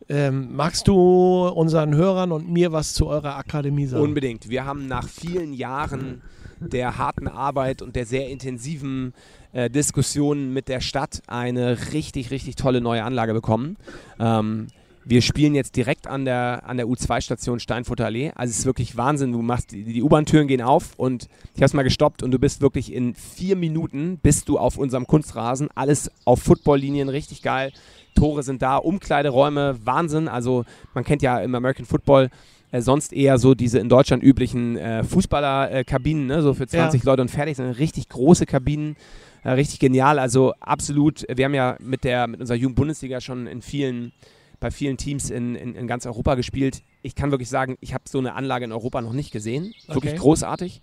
Ähm, 0.08 0.54
magst 0.54 0.88
du 0.88 1.48
unseren 1.48 1.94
Hörern 1.94 2.32
und 2.32 2.48
mir 2.48 2.72
was 2.72 2.94
zu 2.94 3.06
eurer 3.06 3.36
Akademie 3.36 3.86
sagen? 3.86 4.04
Unbedingt. 4.04 4.48
Wir 4.48 4.64
haben 4.64 4.86
nach 4.86 5.08
vielen 5.08 5.52
Jahren 5.52 6.22
der 6.60 6.98
harten 6.98 7.26
Arbeit 7.26 7.82
und 7.82 7.96
der 7.96 8.06
sehr 8.06 8.28
intensiven 8.28 9.14
äh, 9.52 9.70
Diskussionen 9.70 10.52
mit 10.52 10.68
der 10.68 10.80
Stadt 10.80 11.22
eine 11.26 11.92
richtig, 11.92 12.30
richtig 12.30 12.56
tolle 12.56 12.80
neue 12.80 13.04
Anlage 13.04 13.32
bekommen. 13.32 13.76
Ähm, 14.18 14.68
wir 15.04 15.22
spielen 15.22 15.54
jetzt 15.54 15.76
direkt 15.76 16.06
an 16.06 16.24
der, 16.24 16.62
an 16.66 16.76
der 16.76 16.86
U2-Station 16.86 17.58
Steinfurter 17.58 18.06
Allee. 18.06 18.32
Also 18.34 18.50
es 18.50 18.58
ist 18.60 18.66
wirklich 18.66 18.96
Wahnsinn. 18.96 19.32
Du 19.32 19.40
machst, 19.40 19.72
die, 19.72 19.82
die 19.82 20.02
U-Bahn-Türen 20.02 20.46
gehen 20.46 20.60
auf 20.60 20.94
und 20.96 21.28
ich 21.54 21.60
habe 21.60 21.66
es 21.66 21.74
mal 21.74 21.82
gestoppt 21.82 22.22
und 22.22 22.30
du 22.30 22.38
bist 22.38 22.60
wirklich 22.60 22.92
in 22.92 23.14
vier 23.14 23.56
Minuten 23.56 24.18
bist 24.22 24.48
du 24.48 24.58
auf 24.58 24.76
unserem 24.76 25.06
Kunstrasen. 25.06 25.68
Alles 25.74 26.10
auf 26.24 26.42
Footballlinien, 26.42 27.08
richtig 27.08 27.42
geil. 27.42 27.72
Tore 28.14 28.42
sind 28.42 28.60
da, 28.62 28.76
Umkleideräume, 28.76 29.78
Wahnsinn. 29.84 30.28
Also 30.28 30.64
man 30.94 31.04
kennt 31.04 31.22
ja 31.22 31.40
im 31.40 31.54
American 31.54 31.86
Football 31.86 32.28
äh, 32.70 32.82
sonst 32.82 33.12
eher 33.12 33.38
so 33.38 33.54
diese 33.54 33.78
in 33.78 33.88
Deutschland 33.88 34.22
üblichen 34.22 34.76
äh, 34.76 35.02
Fußballerkabinen, 35.02 36.26
ne? 36.26 36.42
so 36.42 36.54
für 36.54 36.66
20 36.66 37.02
ja. 37.02 37.10
Leute 37.10 37.22
und 37.22 37.30
fertig, 37.30 37.56
sondern 37.56 37.74
richtig 37.74 38.08
große 38.08 38.46
Kabinen. 38.46 38.96
Äh, 39.42 39.50
richtig 39.50 39.78
genial, 39.78 40.18
also 40.18 40.52
absolut. 40.60 41.26
Wir 41.34 41.44
haben 41.44 41.54
ja 41.54 41.76
mit 41.80 42.04
der 42.04 42.26
mit 42.26 42.40
unserer 42.40 42.56
Jugendbundesliga 42.56 43.20
schon 43.20 43.46
in 43.46 43.62
vielen 43.62 44.12
bei 44.60 44.70
vielen 44.70 44.98
Teams 44.98 45.30
in, 45.30 45.54
in, 45.54 45.74
in, 45.74 45.86
ganz 45.86 46.04
Europa 46.04 46.34
gespielt. 46.34 46.82
Ich 47.00 47.14
kann 47.14 47.30
wirklich 47.30 47.48
sagen, 47.48 47.78
ich 47.80 47.94
habe 47.94 48.04
so 48.06 48.18
eine 48.18 48.34
Anlage 48.34 48.66
in 48.66 48.72
Europa 48.72 49.00
noch 49.00 49.14
nicht 49.14 49.32
gesehen. 49.32 49.72
Wirklich 49.86 50.12
okay. 50.12 50.20
großartig. 50.20 50.82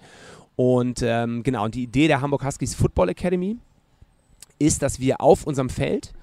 Und 0.55 1.03
ähm, 1.03 1.43
genau, 1.43 1.65
und 1.65 1.75
die 1.75 1.83
Idee 1.83 2.07
der 2.07 2.21
Hamburg 2.21 2.43
Huskies 2.43 2.73
Football 2.73 3.09
Academy 3.09 3.57
ist, 4.57 4.81
dass 4.81 4.99
wir 4.99 5.21
auf 5.21 5.45
unserem 5.45 5.69
Feld, 5.69 6.13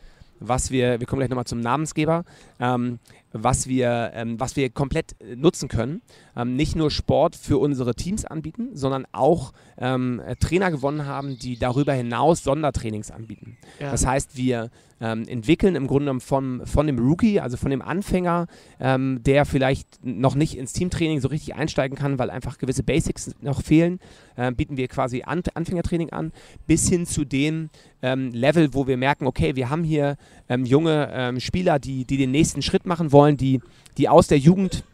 was 0.41 0.73
wir, 0.73 0.99
wir 0.99 1.07
kommen 1.07 1.21
gleich 1.21 1.31
nochmal 1.31 1.47
zum 1.47 1.61
Namensgeber, 1.61 2.25
ähm, 2.59 2.99
was 3.35 3.67
wir, 3.67 4.13
ähm, 4.15 4.39
was 4.39 4.55
wir 4.55 4.71
komplett 4.71 5.21
äh, 5.21 5.35
nutzen 5.35 5.69
können. 5.69 6.03
Ähm, 6.37 6.55
nicht 6.55 6.77
nur 6.77 6.91
Sport 6.91 7.35
für 7.35 7.59
unsere 7.59 7.95
Teams 7.95 8.25
anbieten, 8.25 8.71
sondern 8.75 9.07
auch 9.13 9.53
ähm, 9.77 10.23
Trainer 10.39 10.71
gewonnen 10.71 11.05
haben, 11.05 11.39
die 11.39 11.59
darüber 11.59 11.93
hinaus 11.93 12.45
Sondertrainings 12.45 13.11
anbieten. 13.11 13.59
Ja. 13.81 13.91
Das 13.91 14.07
heißt, 14.07 14.37
wir 14.37 14.71
ähm, 15.05 15.29
entwickeln 15.29 15.75
im 15.75 15.87
Grunde 15.87 16.05
genommen 16.05 16.21
von, 16.21 16.87
dem 16.87 16.99
Rookie, 16.99 17.41
also 17.41 17.57
von 17.57 17.71
dem 17.71 17.83
Anfänger, 17.83 18.47
ähm, 18.81 19.21
der 19.23 19.45
vielleicht 19.45 20.05
noch 20.05 20.35
nicht 20.35 20.57
ins 20.57 20.73
Teamtraining 20.73 21.21
so 21.21 21.29
richtig 21.29 21.55
einsteigen 21.55 21.99
kann, 21.99 22.19
weil 22.19 22.31
einfach 22.31 22.59
gewisse 22.59 22.83
Basics 22.83 23.35
noch 23.41 23.63
fehlen, 23.63 24.01
äh, 24.37 24.53
bieten 24.53 24.77
wir 24.77 24.89
quasi 24.89 25.23
an, 25.25 25.43
Anfängertraining 25.55 26.11
an, 26.11 26.33
bis 26.67 26.89
hin 26.89 27.07
zu 27.07 27.25
dem 27.25 27.71
ähm, 28.03 28.31
Level, 28.31 28.75
wo 28.75 28.87
wir 28.87 28.97
merken, 28.97 29.27
okay, 29.27 29.57
wir 29.57 29.71
haben 29.71 29.83
hier 29.83 30.17
junge 30.65 31.35
Spieler, 31.39 31.79
die, 31.79 32.05
die 32.05 32.19
den 32.19 32.31
nächsten 32.31 32.61
Schritt 32.61 32.85
machen 32.85 33.13
wollen 33.13 33.25
wollen, 33.25 33.37
die, 33.39 33.61
die 33.97 34.09
aus 34.09 34.27
der 34.27 34.39
Jugend 34.39 34.85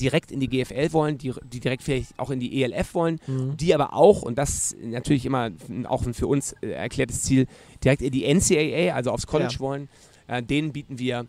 direkt 0.00 0.30
in 0.30 0.40
die 0.40 0.48
GFL 0.48 0.92
wollen, 0.92 1.18
die, 1.18 1.32
die 1.52 1.60
direkt 1.60 1.82
vielleicht 1.82 2.18
auch 2.18 2.30
in 2.30 2.40
die 2.40 2.62
ELF 2.62 2.94
wollen, 2.94 3.20
mhm. 3.26 3.56
die 3.56 3.74
aber 3.74 3.94
auch, 3.94 4.22
und 4.22 4.38
das 4.38 4.72
ist 4.72 4.76
natürlich 4.82 5.26
immer 5.26 5.50
auch 5.84 6.06
ein 6.06 6.14
für 6.14 6.26
uns 6.26 6.52
äh, 6.60 6.70
erklärtes 6.70 7.22
Ziel, 7.22 7.46
direkt 7.82 8.02
in 8.02 8.12
die 8.12 8.32
NCAA, 8.32 8.94
also 8.94 9.10
aufs 9.10 9.26
College 9.26 9.54
ja. 9.54 9.60
wollen, 9.60 9.88
äh, 10.28 10.42
denen 10.42 10.72
bieten 10.72 10.98
wir, 10.98 11.26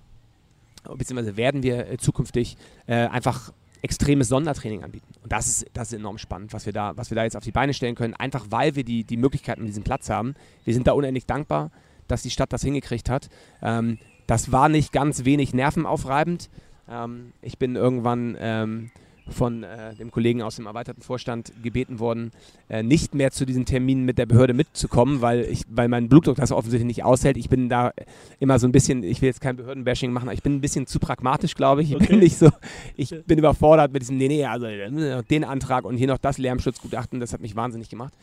beziehungsweise 0.96 1.38
werden 1.38 1.64
wir 1.64 1.90
äh, 1.90 1.98
zukünftig 1.98 2.58
äh, 2.88 2.94
einfach 2.94 3.52
extremes 3.82 4.30
Sondertraining 4.30 4.84
anbieten. 4.84 5.14
Und 5.24 5.32
das 5.32 5.48
ist, 5.48 5.66
das 5.74 5.92
ist 5.92 6.00
enorm 6.00 6.18
spannend, 6.18 6.54
was 6.54 6.66
wir, 6.66 6.74
da, 6.74 6.96
was 6.98 7.12
wir 7.12 7.16
da 7.16 7.24
jetzt 7.24 7.38
auf 7.38 7.44
die 7.44 7.52
Beine 7.52 7.74
stellen 7.74 7.96
können, 7.96 8.14
einfach 8.14 8.48
weil 8.50 8.76
wir 8.76 8.84
die, 8.84 9.04
die 9.04 9.18
Möglichkeiten 9.18 9.62
und 9.62 9.68
diesen 9.68 9.84
Platz 9.84 10.10
haben. 10.10 10.36
Wir 10.66 10.74
sind 10.74 10.88
da 10.88 10.94
unendlich 10.94 11.26
dankbar, 11.26 11.72
dass 12.08 12.24
die 12.24 12.30
Stadt 12.32 12.52
das 12.54 12.64
hingekriegt 12.64 13.10
hat. 13.10 13.30
Ähm, 13.62 14.00
das 14.26 14.52
war 14.52 14.68
nicht 14.68 14.92
ganz 14.92 15.24
wenig 15.24 15.54
nervenaufreibend. 15.54 16.50
Ähm, 16.90 17.34
ich 17.42 17.58
bin 17.58 17.76
irgendwann 17.76 18.38
ähm, 18.40 18.92
von 19.30 19.64
äh, 19.64 19.94
dem 19.96 20.12
Kollegen 20.12 20.42
aus 20.42 20.56
dem 20.56 20.66
erweiterten 20.66 21.02
Vorstand 21.02 21.52
gebeten 21.62 22.00
worden, 22.00 22.32
äh, 22.70 22.84
nicht 22.84 23.14
mehr 23.14 23.32
zu 23.32 23.46
diesen 23.46 23.66
Terminen 23.66 24.06
mit 24.06 24.18
der 24.18 24.26
Behörde 24.26 24.54
mitzukommen, 24.54 25.22
weil, 25.22 25.42
ich, 25.42 25.64
weil 25.70 25.88
mein 25.88 26.10
Blutdruck 26.10 26.38
das 26.38 26.52
offensichtlich 26.52 26.88
nicht 26.88 27.04
aushält. 27.04 27.38
Ich 27.38 27.50
bin 27.50 27.70
da 27.70 27.92
immer 28.40 28.60
so 28.60 28.68
ein 28.68 28.72
bisschen, 28.72 29.04
ich 29.04 29.22
will 29.22 29.28
jetzt 29.28 29.42
kein 29.42 29.58
Behördenbashing 29.58 30.12
machen, 30.12 30.26
aber 30.28 30.34
ich 30.34 30.44
bin 30.44 30.56
ein 30.56 30.62
bisschen 30.62 30.88
zu 30.88 31.00
pragmatisch, 31.00 31.56
glaube 31.56 31.82
ich. 31.82 31.92
Ich 31.92 31.96
okay. 31.96 32.08
bin 32.08 32.20
nicht 32.20 32.38
so, 32.38 32.50
ich 32.96 33.14
bin 33.26 33.38
überfordert 33.38 33.92
mit 33.92 34.02
diesem, 34.02 34.18
nee, 34.18 34.28
nee, 34.28 34.46
also 34.46 34.66
äh, 34.66 35.24
den 35.24 35.44
Antrag 35.44 35.86
und 35.86 35.98
hier 35.98 36.08
noch 36.08 36.18
das 36.18 36.38
Lärmschutzgutachten, 36.38 37.20
das 37.20 37.34
hat 37.34 37.42
mich 37.42 37.56
wahnsinnig 37.56 37.90
gemacht. 37.90 38.14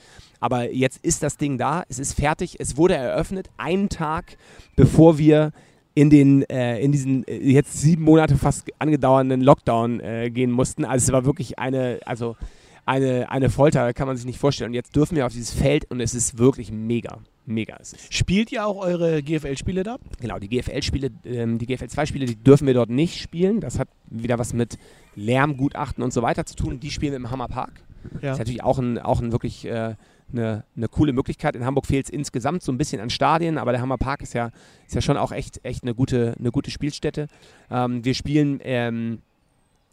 Aber 0.40 0.72
jetzt 0.72 1.04
ist 1.04 1.22
das 1.22 1.36
Ding 1.36 1.58
da, 1.58 1.84
es 1.88 1.98
ist 1.98 2.14
fertig, 2.14 2.56
es 2.58 2.76
wurde 2.76 2.94
eröffnet, 2.94 3.48
einen 3.56 3.88
Tag 3.88 4.36
bevor 4.76 5.18
wir 5.18 5.52
in 5.94 6.10
den 6.10 6.42
äh, 6.50 6.80
in 6.80 6.92
diesen 6.92 7.26
äh, 7.26 7.36
jetzt 7.38 7.80
sieben 7.80 8.02
Monate 8.02 8.36
fast 8.36 8.70
angedauernden 8.78 9.40
Lockdown 9.40 10.00
äh, 10.00 10.30
gehen 10.30 10.50
mussten. 10.50 10.84
Also 10.84 11.04
es 11.04 11.12
war 11.12 11.24
wirklich 11.24 11.58
eine, 11.58 12.00
also 12.04 12.36
eine, 12.84 13.30
eine 13.30 13.48
Folter, 13.48 13.92
kann 13.94 14.06
man 14.06 14.16
sich 14.16 14.26
nicht 14.26 14.38
vorstellen. 14.38 14.70
Und 14.70 14.74
jetzt 14.74 14.94
dürfen 14.94 15.16
wir 15.16 15.26
auf 15.26 15.32
dieses 15.32 15.52
Feld 15.52 15.90
und 15.90 16.00
es 16.00 16.14
ist 16.14 16.38
wirklich 16.38 16.72
mega. 16.72 17.18
Mega 17.46 17.76
ist 17.76 17.94
es. 17.94 18.06
Spielt 18.10 18.52
ihr 18.52 18.66
auch 18.66 18.78
eure 18.78 19.22
GFL-Spiele 19.22 19.82
da? 19.82 19.98
Genau, 20.20 20.38
die 20.38 20.48
GFL-Spiele, 20.48 21.10
ähm, 21.26 21.58
die 21.58 21.66
GFL-2-Spiele, 21.66 22.24
die 22.24 22.36
dürfen 22.36 22.66
wir 22.66 22.72
dort 22.72 22.88
nicht 22.88 23.20
spielen. 23.20 23.60
Das 23.60 23.78
hat 23.78 23.88
wieder 24.08 24.38
was 24.38 24.54
mit 24.54 24.78
Lärmgutachten 25.14 26.02
und 26.02 26.12
so 26.12 26.22
weiter 26.22 26.46
zu 26.46 26.56
tun. 26.56 26.80
Die 26.80 26.90
spielen 26.90 27.12
wir 27.12 27.18
im 27.18 27.30
Hammerpark. 27.30 27.82
Ja. 28.14 28.20
Das 28.20 28.32
ist 28.32 28.38
natürlich 28.38 28.62
auch 28.62 28.78
ein, 28.78 28.98
auch 28.98 29.20
ein 29.20 29.32
wirklich 29.32 29.66
äh, 29.66 29.94
eine, 30.34 30.64
eine 30.76 30.88
coole 30.88 31.12
Möglichkeit. 31.12 31.56
In 31.56 31.64
Hamburg 31.64 31.86
fehlt 31.86 32.06
es 32.06 32.10
insgesamt 32.10 32.62
so 32.62 32.72
ein 32.72 32.78
bisschen 32.78 33.00
an 33.00 33.10
Stadien, 33.10 33.58
aber 33.58 33.72
der 33.72 33.80
Hammerpark 33.80 34.22
ist 34.22 34.34
ja, 34.34 34.50
ist 34.86 34.94
ja 34.94 35.00
schon 35.00 35.16
auch 35.16 35.32
echt, 35.32 35.64
echt 35.64 35.82
eine, 35.82 35.94
gute, 35.94 36.34
eine 36.38 36.50
gute 36.50 36.70
Spielstätte. 36.70 37.28
Ähm, 37.70 38.04
wir 38.04 38.14
spielen 38.14 38.60
ähm, 38.62 39.22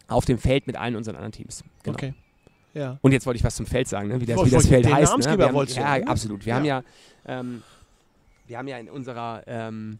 auf 0.08 0.25
dem 0.25 0.38
Feld 0.38 0.67
mit 0.67 0.75
allen 0.75 0.95
unseren 0.95 1.15
anderen 1.15 1.32
Teams. 1.32 1.63
Genau. 1.84 1.95
Okay. 1.95 2.13
Ja. 2.73 2.97
Und 3.01 3.12
jetzt 3.12 3.25
wollte 3.25 3.38
ich 3.38 3.43
was 3.43 3.56
zum 3.56 3.65
Feld 3.65 3.88
sagen, 3.88 4.08
ne? 4.10 4.21
wie 4.21 4.25
das, 4.25 4.45
wie 4.45 4.49
das 4.49 4.67
Feld 4.67 4.86
heißt. 4.91 5.17
Ne? 5.17 5.38
Wir 5.38 5.47
haben, 5.47 5.67
ja, 5.67 5.97
ne? 5.97 6.08
absolut. 6.08 6.45
Wir 6.45 6.51
ja. 6.51 6.56
haben 6.56 6.65
ja, 6.65 6.84
ähm, 7.25 7.63
wir 8.47 8.58
haben 8.58 8.67
ja 8.67 8.77
in 8.77 8.89
unserer, 8.89 9.43
ähm, 9.47 9.99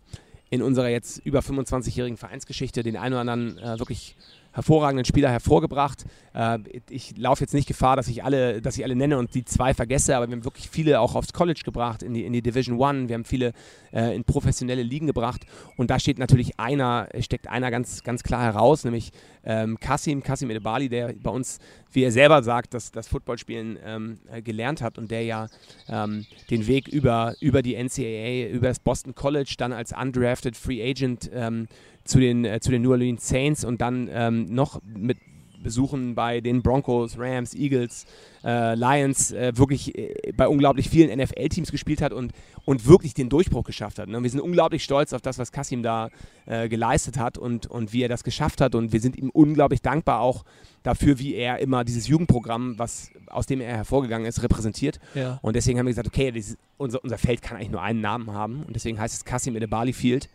in 0.50 0.62
unserer 0.62 0.90
jetzt 0.90 1.26
über 1.26 1.40
25-jährigen 1.40 2.18
Vereinsgeschichte 2.18 2.84
den 2.84 2.98
einen 2.98 3.14
oder 3.14 3.22
anderen 3.22 3.58
äh, 3.58 3.80
wirklich 3.80 4.16
hervorragenden 4.52 5.06
Spieler 5.06 5.30
hervorgebracht. 5.30 6.06
Äh, 6.34 6.60
ich 6.90 7.18
laufe 7.18 7.42
jetzt 7.42 7.54
nicht 7.54 7.68
Gefahr, 7.68 7.96
dass 7.96 8.08
ich 8.08 8.24
alle, 8.24 8.62
dass 8.62 8.78
ich 8.78 8.84
alle 8.84 8.96
nenne 8.96 9.18
und 9.18 9.34
die 9.34 9.46
zwei 9.46 9.74
vergesse, 9.74 10.16
aber 10.16 10.28
wir 10.28 10.36
haben 10.36 10.46
wirklich 10.46 10.70
viele 10.70 11.00
auch 11.00 11.16
aufs 11.16 11.34
College 11.34 11.62
gebracht, 11.64 12.04
in 12.04 12.14
die, 12.14 12.26
in 12.26 12.34
die 12.34 12.42
Division 12.42 12.80
One. 12.80 13.10
Wir 13.10 13.16
haben 13.16 13.26
viele 13.26 13.54
äh, 13.92 14.16
in 14.16 14.24
professionelle 14.24 14.84
Ligen 14.84 15.08
gebracht 15.08 15.46
und 15.78 15.90
da 15.90 16.00
steht 16.00 16.20
natürlich 16.20 16.60
einer, 16.60 17.08
steckt 17.20 17.48
einer 17.48 17.72
ganz, 17.72 18.04
ganz 18.04 18.24
klar 18.24 18.44
heraus, 18.44 18.84
nämlich 18.84 19.12
ähm, 19.44 19.80
Kasim, 19.80 20.22
Kasim 20.22 20.50
Edebali, 20.50 20.90
der 20.90 21.14
bei 21.14 21.32
uns, 21.32 21.60
wie 21.92 22.04
er 22.04 22.12
selber 22.12 22.44
sagt, 22.44 22.74
das, 22.74 22.92
das 22.92 23.08
Footballspielen 23.08 23.80
ähm, 23.84 24.20
äh, 24.32 24.42
gelernt 24.42 24.82
hat 24.82 24.98
und 24.98 25.12
der 25.12 25.24
ja 25.24 25.48
ähm, 25.88 26.26
den 26.50 26.68
Weg 26.68 26.88
über, 26.88 27.36
über 27.40 27.62
die 27.62 27.76
NCAA, 27.76 28.50
über 28.54 28.68
das 28.68 28.80
Boston 28.80 29.16
College 29.16 29.56
dann 29.58 29.74
als 29.74 29.94
undrafted 29.94 30.56
Free 30.56 30.82
Agent 30.82 31.30
ähm, 31.34 31.68
zu 32.04 32.20
den, 32.20 32.46
äh, 32.46 32.60
zu 32.60 32.72
den 32.72 32.82
New 32.82 32.92
Orleans 32.92 33.28
Saints 33.28 33.64
und 33.64 33.82
dann 33.82 34.10
ähm, 34.12 34.54
noch 34.54 34.82
mit 34.84 35.18
Besuchen 35.62 36.16
bei 36.16 36.42
den 36.42 36.62
Broncos, 36.62 37.18
Rams, 37.18 37.54
Eagles, 37.54 38.06
äh, 38.44 38.76
Lions 38.76 39.32
äh, 39.32 39.56
wirklich 39.56 39.98
äh, 39.98 40.32
bei 40.36 40.48
unglaublich 40.48 40.90
vielen 40.90 41.18
NFL-Teams 41.18 41.72
gespielt 41.72 42.02
hat 42.02 42.14
und, 42.14 42.32
und 42.66 42.88
wirklich 42.88 43.14
den 43.14 43.30
Durchbruch 43.30 43.64
geschafft 43.64 44.00
hat. 44.00 44.10
Ne? 44.10 44.22
Wir 44.22 44.30
sind 44.30 44.42
unglaublich 44.42 44.84
stolz 44.84 45.14
auf 45.14 45.22
das, 45.22 45.38
was 45.38 45.52
Kassim 45.52 45.84
da 45.84 46.10
äh, 46.46 46.68
geleistet 46.68 47.18
hat 47.18 47.38
und, 47.38 47.68
und 47.68 47.94
wie 47.94 48.04
er 48.04 48.10
das 48.10 48.24
geschafft 48.24 48.62
hat 48.62 48.76
und 48.76 48.92
wir 48.92 49.00
sind 49.00 49.16
ihm 49.16 49.30
unglaublich 49.30 49.82
dankbar 49.82 50.22
auch 50.22 50.44
dafür, 50.84 51.20
wie 51.20 51.36
er 51.36 51.60
immer 51.60 51.84
dieses 51.84 52.08
Jugendprogramm, 52.08 52.80
was, 52.80 53.12
aus 53.28 53.46
dem 53.46 53.62
er 53.62 53.78
hervorgegangen 53.78 54.28
ist, 54.28 54.42
repräsentiert. 54.42 55.00
Ja. 55.14 55.40
Und 55.42 55.56
deswegen 55.56 55.78
haben 55.78 55.86
wir 55.86 55.92
gesagt, 55.92 56.08
okay, 56.08 56.32
dieses, 56.32 56.58
unser, 56.78 57.04
unser 57.04 57.18
Feld 57.18 57.42
kann 57.42 57.58
eigentlich 57.58 57.72
nur 57.72 57.82
einen 57.82 58.02
Namen 58.02 58.32
haben 58.32 58.64
und 58.64 58.76
deswegen 58.76 59.00
heißt 59.00 59.14
es 59.14 59.26
Kassim 59.26 59.58
Bali 59.70 59.94
Field. 59.94 60.30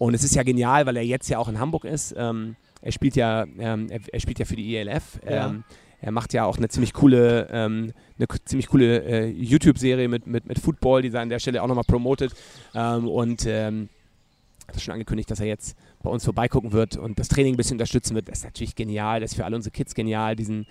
Und 0.00 0.14
es 0.14 0.24
ist 0.24 0.34
ja 0.34 0.42
genial, 0.44 0.86
weil 0.86 0.96
er 0.96 1.04
jetzt 1.04 1.28
ja 1.28 1.36
auch 1.36 1.48
in 1.48 1.60
Hamburg 1.60 1.84
ist. 1.84 2.14
Ähm, 2.16 2.56
er 2.80 2.90
spielt 2.90 3.16
ja, 3.16 3.44
ähm, 3.58 3.88
er, 3.90 4.00
er, 4.10 4.18
spielt 4.18 4.38
ja 4.38 4.46
für 4.46 4.56
die 4.56 4.74
ELF. 4.74 5.20
Ja. 5.28 5.48
Ähm, 5.48 5.64
er 6.00 6.10
macht 6.10 6.32
ja 6.32 6.46
auch 6.46 6.56
eine 6.56 6.70
ziemlich 6.70 6.94
coole, 6.94 7.48
ähm, 7.52 7.92
eine 8.16 8.26
ziemlich 8.46 8.68
coole 8.68 9.04
äh, 9.04 9.26
YouTube-Serie 9.26 10.08
mit, 10.08 10.26
mit, 10.26 10.46
mit 10.46 10.58
Football, 10.58 11.02
die 11.02 11.10
er 11.10 11.20
an 11.20 11.28
der 11.28 11.38
Stelle 11.38 11.62
auch 11.62 11.68
nochmal 11.68 11.84
promotet. 11.84 12.32
Ähm, 12.74 13.08
und 13.08 13.44
hat 13.44 14.80
schon 14.80 14.92
angekündigt, 14.92 15.30
dass 15.30 15.40
er 15.40 15.46
jetzt 15.46 15.76
bei 16.02 16.08
uns 16.08 16.24
vorbeigucken 16.24 16.72
wird 16.72 16.96
und 16.96 17.18
das 17.18 17.28
Training 17.28 17.54
ein 17.54 17.56
bisschen 17.58 17.74
unterstützen 17.74 18.14
wird. 18.14 18.28
Das 18.28 18.38
ist 18.38 18.44
natürlich 18.44 18.74
genial, 18.74 19.20
das 19.20 19.32
ist 19.32 19.36
für 19.36 19.44
alle 19.44 19.56
unsere 19.56 19.72
Kids 19.72 19.94
genial, 19.94 20.34
diesen, 20.34 20.66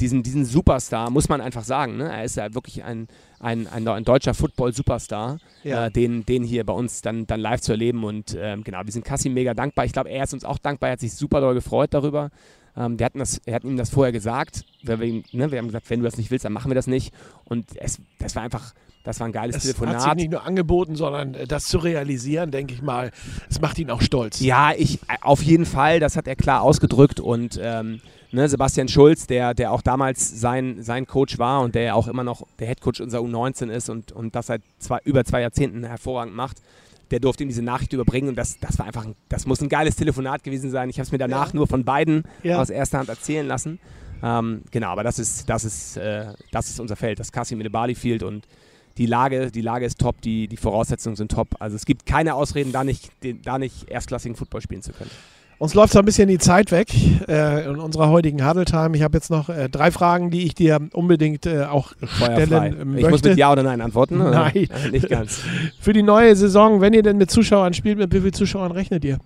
diesen, 0.00 0.22
diesen 0.22 0.44
Superstar, 0.44 1.10
muss 1.10 1.28
man 1.28 1.40
einfach 1.40 1.64
sagen. 1.64 1.96
Ne? 1.96 2.08
Er 2.10 2.24
ist 2.24 2.36
ja 2.36 2.54
wirklich 2.54 2.84
ein, 2.84 3.08
ein, 3.40 3.66
ein, 3.66 3.86
ein 3.86 4.04
deutscher 4.04 4.34
Football-Superstar, 4.34 5.38
ja. 5.64 5.86
äh, 5.86 5.90
den, 5.90 6.24
den 6.26 6.44
hier 6.44 6.64
bei 6.64 6.72
uns 6.72 7.02
dann, 7.02 7.26
dann 7.26 7.40
live 7.40 7.60
zu 7.60 7.72
erleben. 7.72 8.04
Und 8.04 8.36
ähm, 8.38 8.64
genau, 8.64 8.80
wir 8.84 8.92
sind 8.92 9.04
Kassim 9.04 9.34
mega 9.34 9.54
dankbar. 9.54 9.84
Ich 9.84 9.92
glaube, 9.92 10.10
er 10.10 10.24
ist 10.24 10.34
uns 10.34 10.44
auch 10.44 10.58
dankbar, 10.58 10.90
er 10.90 10.92
hat 10.94 11.00
sich 11.00 11.14
super 11.14 11.40
doll 11.40 11.54
gefreut 11.54 11.92
darüber. 11.92 12.30
Ähm, 12.76 12.98
wir 12.98 13.06
hatten 13.06 13.18
das, 13.18 13.40
er 13.46 13.54
hat 13.54 13.64
ihm 13.64 13.76
das 13.76 13.90
vorher 13.90 14.12
gesagt. 14.12 14.64
Wir, 14.82 14.96
ne, 14.96 15.22
wir 15.32 15.58
haben 15.58 15.66
gesagt, 15.66 15.88
wenn 15.90 16.00
du 16.00 16.04
das 16.04 16.16
nicht 16.16 16.30
willst, 16.30 16.44
dann 16.44 16.52
machen 16.52 16.70
wir 16.70 16.74
das 16.74 16.86
nicht. 16.86 17.12
Und 17.44 17.66
es, 17.76 17.98
das 18.18 18.36
war 18.36 18.42
einfach 18.42 18.74
das 19.06 19.20
war 19.20 19.28
ein 19.28 19.32
geiles 19.32 19.56
es 19.56 19.62
Telefonat. 19.62 19.94
Hat 19.94 20.02
sich 20.02 20.14
nicht 20.14 20.32
nur 20.32 20.44
angeboten, 20.44 20.96
sondern 20.96 21.34
äh, 21.34 21.46
das 21.46 21.66
zu 21.66 21.78
realisieren, 21.78 22.50
denke 22.50 22.74
ich 22.74 22.82
mal, 22.82 23.12
es 23.48 23.60
macht 23.60 23.78
ihn 23.78 23.88
auch 23.90 24.02
stolz. 24.02 24.40
Ja, 24.40 24.72
ich 24.76 24.98
auf 25.20 25.42
jeden 25.42 25.64
Fall, 25.64 26.00
das 26.00 26.16
hat 26.16 26.26
er 26.26 26.34
klar 26.34 26.62
ausgedrückt 26.62 27.20
und 27.20 27.58
ähm, 27.62 28.00
ne, 28.32 28.48
Sebastian 28.48 28.88
Schulz, 28.88 29.26
der, 29.26 29.54
der 29.54 29.72
auch 29.72 29.82
damals 29.82 30.40
sein, 30.40 30.82
sein 30.82 31.06
Coach 31.06 31.38
war 31.38 31.62
und 31.62 31.74
der 31.74 31.96
auch 31.96 32.08
immer 32.08 32.24
noch 32.24 32.46
der 32.58 32.68
Headcoach 32.68 33.00
unserer 33.00 33.22
U19 33.22 33.70
ist 33.70 33.88
und, 33.88 34.12
und 34.12 34.34
das 34.34 34.46
seit 34.46 34.62
zwei, 34.78 34.98
über 35.04 35.24
zwei 35.24 35.40
Jahrzehnten 35.40 35.84
hervorragend 35.84 36.34
macht, 36.34 36.58
der 37.10 37.20
durfte 37.20 37.44
ihm 37.44 37.48
diese 37.48 37.62
Nachricht 37.62 37.92
überbringen 37.92 38.28
und 38.28 38.36
das, 38.36 38.58
das 38.58 38.78
war 38.78 38.86
einfach, 38.86 39.04
ein, 39.04 39.14
das 39.28 39.46
muss 39.46 39.60
ein 39.60 39.68
geiles 39.68 39.96
Telefonat 39.96 40.42
gewesen 40.42 40.70
sein. 40.70 40.90
Ich 40.90 40.98
habe 40.98 41.06
es 41.06 41.12
mir 41.12 41.18
danach 41.18 41.48
ja. 41.48 41.56
nur 41.56 41.66
von 41.66 41.84
beiden 41.84 42.24
ja. 42.42 42.60
aus 42.60 42.70
erster 42.70 42.98
Hand 42.98 43.08
erzählen 43.08 43.46
lassen. 43.46 43.78
Ähm, 44.22 44.62
genau, 44.70 44.88
aber 44.88 45.04
das 45.04 45.18
ist, 45.18 45.48
das 45.48 45.64
ist, 45.64 45.96
äh, 45.96 46.32
das 46.50 46.68
ist 46.68 46.80
unser 46.80 46.96
Feld, 46.96 47.20
das 47.20 47.32
Kasim 47.32 47.62
Bali 47.70 47.94
Field 47.94 48.22
und 48.22 48.46
die 48.98 49.06
Lage, 49.06 49.50
die 49.50 49.60
Lage 49.60 49.84
ist 49.84 50.00
top, 50.00 50.20
die, 50.22 50.48
die 50.48 50.56
Voraussetzungen 50.56 51.16
sind 51.16 51.30
top. 51.30 51.48
Also 51.58 51.76
es 51.76 51.84
gibt 51.84 52.06
keine 52.06 52.34
Ausreden, 52.34 52.72
da 52.72 52.82
nicht, 52.82 53.10
da 53.44 53.58
nicht 53.58 53.90
erstklassigen 53.90 54.36
Football 54.36 54.62
spielen 54.62 54.82
zu 54.82 54.92
können. 54.92 55.10
Uns 55.58 55.72
läuft 55.72 55.94
so 55.94 55.98
ein 55.98 56.04
bisschen 56.04 56.28
die 56.28 56.36
Zeit 56.36 56.70
weg 56.70 56.88
äh, 57.28 57.64
in 57.64 57.76
unserer 57.76 58.10
heutigen 58.10 58.46
Huddle 58.46 58.66
Time. 58.66 58.94
Ich 58.94 59.02
habe 59.02 59.16
jetzt 59.16 59.30
noch 59.30 59.48
äh, 59.48 59.70
drei 59.70 59.90
Fragen, 59.90 60.30
die 60.30 60.44
ich 60.44 60.54
dir 60.54 60.80
unbedingt 60.92 61.46
äh, 61.46 61.64
auch 61.64 61.92
stellen 62.02 62.90
möchte. 62.90 63.00
Ich 63.00 63.08
muss 63.08 63.22
mit 63.22 63.38
Ja 63.38 63.52
oder 63.52 63.62
Nein 63.62 63.80
antworten? 63.80 64.18
Nein. 64.18 64.68
Nicht 64.92 65.08
ganz. 65.08 65.40
Für 65.80 65.94
die 65.94 66.02
neue 66.02 66.36
Saison, 66.36 66.82
wenn 66.82 66.92
ihr 66.92 67.02
denn 67.02 67.16
mit 67.16 67.30
Zuschauern 67.30 67.72
spielt, 67.72 67.96
mit 67.96 68.12
wie 68.12 68.20
vielen 68.20 68.34
Zuschauern 68.34 68.70
rechnet 68.70 69.02
ihr? 69.04 69.18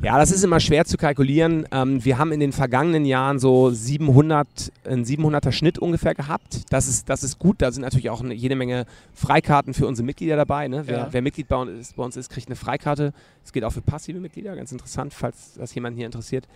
Ja, 0.00 0.16
das 0.16 0.30
ist 0.30 0.44
immer 0.44 0.60
schwer 0.60 0.84
zu 0.84 0.96
kalkulieren. 0.96 1.66
Ähm, 1.72 2.04
wir 2.04 2.18
haben 2.18 2.30
in 2.30 2.38
den 2.38 2.52
vergangenen 2.52 3.04
Jahren 3.04 3.40
so 3.40 3.70
700, 3.70 4.46
einen 4.84 5.04
700er 5.04 5.50
Schnitt 5.50 5.80
ungefähr 5.80 6.14
gehabt. 6.14 6.62
Das 6.70 6.86
ist, 6.86 7.08
das 7.08 7.24
ist 7.24 7.40
gut. 7.40 7.56
Da 7.60 7.72
sind 7.72 7.82
natürlich 7.82 8.08
auch 8.08 8.22
eine, 8.22 8.32
jede 8.32 8.54
Menge 8.54 8.86
Freikarten 9.12 9.74
für 9.74 9.88
unsere 9.88 10.06
Mitglieder 10.06 10.36
dabei. 10.36 10.68
Ne? 10.68 10.84
Wer, 10.86 10.98
ja. 10.98 11.08
wer, 11.10 11.20
Mitglied 11.20 11.48
bei 11.48 11.56
uns, 11.56 11.94
bei 11.94 12.04
uns, 12.04 12.16
ist, 12.16 12.30
kriegt 12.30 12.46
eine 12.46 12.54
Freikarte. 12.54 13.12
Das 13.42 13.52
geht 13.52 13.64
auch 13.64 13.72
für 13.72 13.82
passive 13.82 14.20
Mitglieder, 14.20 14.54
ganz 14.54 14.70
interessant, 14.70 15.12
falls 15.12 15.54
das 15.54 15.74
jemand 15.74 15.96
hier 15.96 16.06
interessiert. 16.06 16.46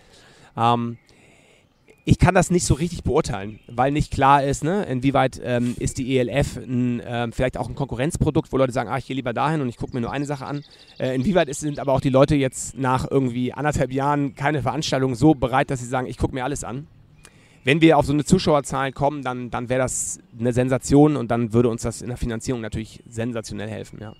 Ähm, 0.55 0.97
ich 2.05 2.19
kann 2.19 2.35
das 2.35 2.51
nicht 2.51 2.65
so 2.65 2.73
richtig 2.73 3.03
beurteilen, 3.03 3.59
weil 3.67 3.91
nicht 3.91 4.11
klar 4.11 4.43
ist, 4.43 4.63
ne, 4.63 4.83
inwieweit 4.85 5.39
ähm, 5.43 5.75
ist 5.79 5.97
die 5.97 6.17
ELF 6.17 6.57
ein, 6.57 6.99
äh, 6.99 7.29
vielleicht 7.31 7.57
auch 7.57 7.69
ein 7.69 7.75
Konkurrenzprodukt, 7.75 8.51
wo 8.51 8.57
Leute 8.57 8.73
sagen, 8.73 8.89
ah, 8.89 8.97
ich 8.97 9.07
gehe 9.07 9.15
lieber 9.15 9.33
dahin 9.33 9.61
und 9.61 9.69
ich 9.69 9.77
gucke 9.77 9.93
mir 9.93 10.01
nur 10.01 10.11
eine 10.11 10.25
Sache 10.25 10.45
an. 10.45 10.63
Äh, 10.99 11.15
inwieweit 11.15 11.47
ist, 11.47 11.61
sind 11.61 11.79
aber 11.79 11.93
auch 11.93 12.01
die 12.01 12.09
Leute 12.09 12.35
jetzt 12.35 12.77
nach 12.77 13.09
irgendwie 13.09 13.53
anderthalb 13.53 13.93
Jahren 13.93 14.35
keine 14.35 14.61
Veranstaltung 14.61 15.15
so 15.15 15.33
bereit, 15.33 15.69
dass 15.69 15.79
sie 15.79 15.87
sagen, 15.87 16.07
ich 16.07 16.17
gucke 16.17 16.35
mir 16.35 16.43
alles 16.43 16.65
an. 16.65 16.87
Wenn 17.63 17.79
wir 17.79 17.97
auf 17.97 18.05
so 18.05 18.11
eine 18.11 18.25
Zuschauerzahl 18.25 18.91
kommen, 18.91 19.21
dann, 19.21 19.49
dann 19.49 19.69
wäre 19.69 19.79
das 19.79 20.19
eine 20.37 20.51
Sensation 20.51 21.15
und 21.15 21.31
dann 21.31 21.53
würde 21.53 21.69
uns 21.69 21.83
das 21.83 22.01
in 22.01 22.09
der 22.09 22.17
Finanzierung 22.17 22.59
natürlich 22.59 23.01
sensationell 23.07 23.69
helfen, 23.69 23.99
ja. 24.01 24.13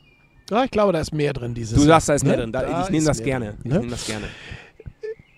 Ja, 0.50 0.66
ich 0.66 0.72
glaube, 0.72 0.94
da 0.94 1.00
ist 1.00 1.14
mehr 1.14 1.34
drin 1.34 1.54
dieses 1.54 1.78
Du 1.78 1.84
sagst, 1.84 2.10
da 2.10 2.14
ist 2.14 2.24
mehr 2.24 2.36
ne? 2.36 2.44
drin. 2.44 2.52
Da, 2.52 2.84
ich 2.84 2.90
nehme 2.90 3.06
das 3.06 3.24
gerne. 3.24 3.56
Ich 3.64 3.72
ne? 3.72 3.80
nehme 3.80 3.92
das 3.92 4.06
gerne. 4.06 4.26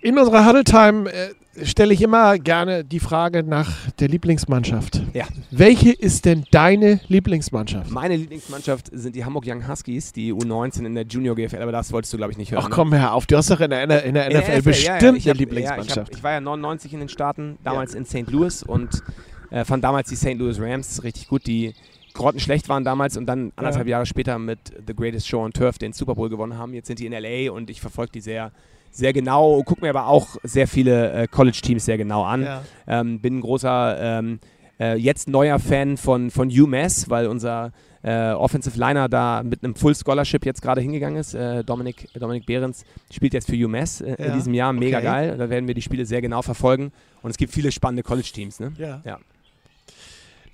In 0.06 0.20
unserer 0.20 0.46
Huddle 0.46 0.64
Time 0.64 1.12
äh, 1.12 1.66
stelle 1.66 1.92
ich 1.92 2.00
immer 2.00 2.38
gerne 2.38 2.84
die 2.84 3.00
Frage 3.00 3.42
nach 3.42 3.90
der 4.00 4.08
Lieblingsmannschaft. 4.08 5.02
Ja. 5.14 5.26
Welche 5.50 5.94
ist 5.94 6.26
denn 6.26 6.46
deine 6.52 7.00
Lieblingsmannschaft? 7.08 7.90
Meine 7.90 8.16
Lieblingsmannschaft 8.16 8.92
sind 8.94 9.16
die 9.16 9.26
Hamburg 9.26 9.46
Young 9.48 9.68
Huskies, 9.68 10.14
die 10.14 10.32
U19 10.32 10.86
in 10.86 10.94
der 10.94 11.08
Junior 11.08 11.36
GFL, 11.36 11.58
aber 11.60 11.72
das 11.72 11.92
wolltest 11.92 12.14
du, 12.14 12.18
glaube 12.18 12.32
ich, 12.32 12.38
nicht 12.38 12.52
hören. 12.52 12.62
Ach 12.64 12.70
ne? 12.70 12.76
komm, 12.76 12.94
hör 12.94 13.14
auf, 13.14 13.26
du 13.26 13.36
hast 13.36 13.50
doch 13.50 13.60
in 13.62 13.72
der, 13.72 13.82
in 13.82 13.90
der, 13.90 14.04
in 14.04 14.14
der 14.14 14.28
In 14.28 14.34
der 14.34 14.42
NFL 14.42 14.52
NFL, 14.52 14.62
bestimmt 14.62 15.02
ja, 15.02 15.08
ja, 15.08 15.10
eine 15.10 15.20
hab- 15.22 15.38
Lieblingsmannschaft. 15.38 15.96
Ja, 15.96 16.04
ich, 16.04 16.08
hab, 16.10 16.18
ich 16.18 16.24
war 16.24 16.32
ja 16.34 16.42
99 16.42 16.94
in 16.94 17.00
den 17.00 17.10
Staaten, 17.10 17.58
damals 17.64 17.96
in 17.96 18.06
St. 18.06 18.30
Louis 18.30 18.62
und 18.62 19.02
äh, 19.50 19.66
fand 19.66 19.84
damals 19.84 20.10
die 20.10 20.18
St. 20.18 20.36
Louis 20.36 20.60
Rams 20.60 21.02
richtig 21.02 21.28
gut, 21.30 21.48
die 21.48 21.74
grottenschlecht 22.14 22.70
waren 22.70 22.84
damals 22.84 23.18
und 23.18 23.26
dann 23.26 23.54
anderthalb 23.56 23.88
Jahre 23.88 24.06
später 24.06 24.38
mit 24.38 24.60
The 24.86 24.96
Greatest 24.96 25.28
Show 25.28 25.44
on 25.44 25.52
Turf 25.52 25.80
den 25.80 25.94
Super 25.94 26.14
Bowl 26.14 26.30
gewonnen 26.30 26.60
haben. 26.60 26.76
Jetzt 26.76 26.86
sind 26.86 27.00
die 27.00 27.08
in 27.08 27.14
LA 27.14 27.52
und 27.52 27.72
ich 27.72 27.82
verfolge 27.82 28.12
die 28.12 28.22
sehr, 28.22 28.52
sehr 28.96 29.12
genau, 29.12 29.62
gucke 29.64 29.82
mir 29.82 29.90
aber 29.90 30.08
auch 30.08 30.38
sehr 30.44 30.68
viele 30.68 31.12
äh, 31.12 31.28
College-Teams 31.28 31.84
sehr 31.84 31.98
genau 31.98 32.24
an. 32.24 32.44
Ja. 32.44 32.64
Ähm, 32.88 33.20
bin 33.20 33.38
ein 33.38 33.42
großer, 33.42 33.98
ähm, 34.00 34.40
äh, 34.80 34.98
jetzt 34.98 35.28
neuer 35.28 35.60
Fan 35.60 35.98
von, 35.98 36.32
von 36.32 36.48
UMass, 36.50 37.10
weil 37.10 37.28
unser 37.28 37.74
äh, 38.04 38.32
Offensive 38.32 38.80
Liner 38.80 39.10
da 39.10 39.44
mit 39.44 39.64
einem 39.64 39.76
Full 39.76 39.96
Scholarship 39.96 40.46
jetzt 40.46 40.62
gerade 40.62 40.80
hingegangen 40.80 41.20
ist. 41.20 41.34
Äh, 41.34 41.64
Dominik, 41.64 42.08
Dominik 42.14 42.46
Behrens 42.46 42.86
spielt 43.12 43.34
jetzt 43.34 43.50
für 43.50 43.56
UMass 43.56 44.00
äh, 44.00 44.16
Ja, 44.18 44.26
in 44.28 44.34
diesem 44.34 44.54
Jahr. 44.54 44.72
Mega 44.72 44.98
okay. 44.98 45.06
geil. 45.06 45.36
Da 45.38 45.50
werden 45.50 45.68
wir 45.68 45.76
die 45.76 45.82
Spiele 45.82 46.06
sehr 46.06 46.22
genau 46.22 46.42
verfolgen. 46.42 46.94
Und 47.22 47.32
es 47.32 47.38
gibt 47.38 47.52
viele 47.52 47.72
spannende 47.74 48.04
College-Teams. 48.04 48.60
Ne? 48.62 48.74
Ja. 48.78 49.02
Ja. 49.04 49.20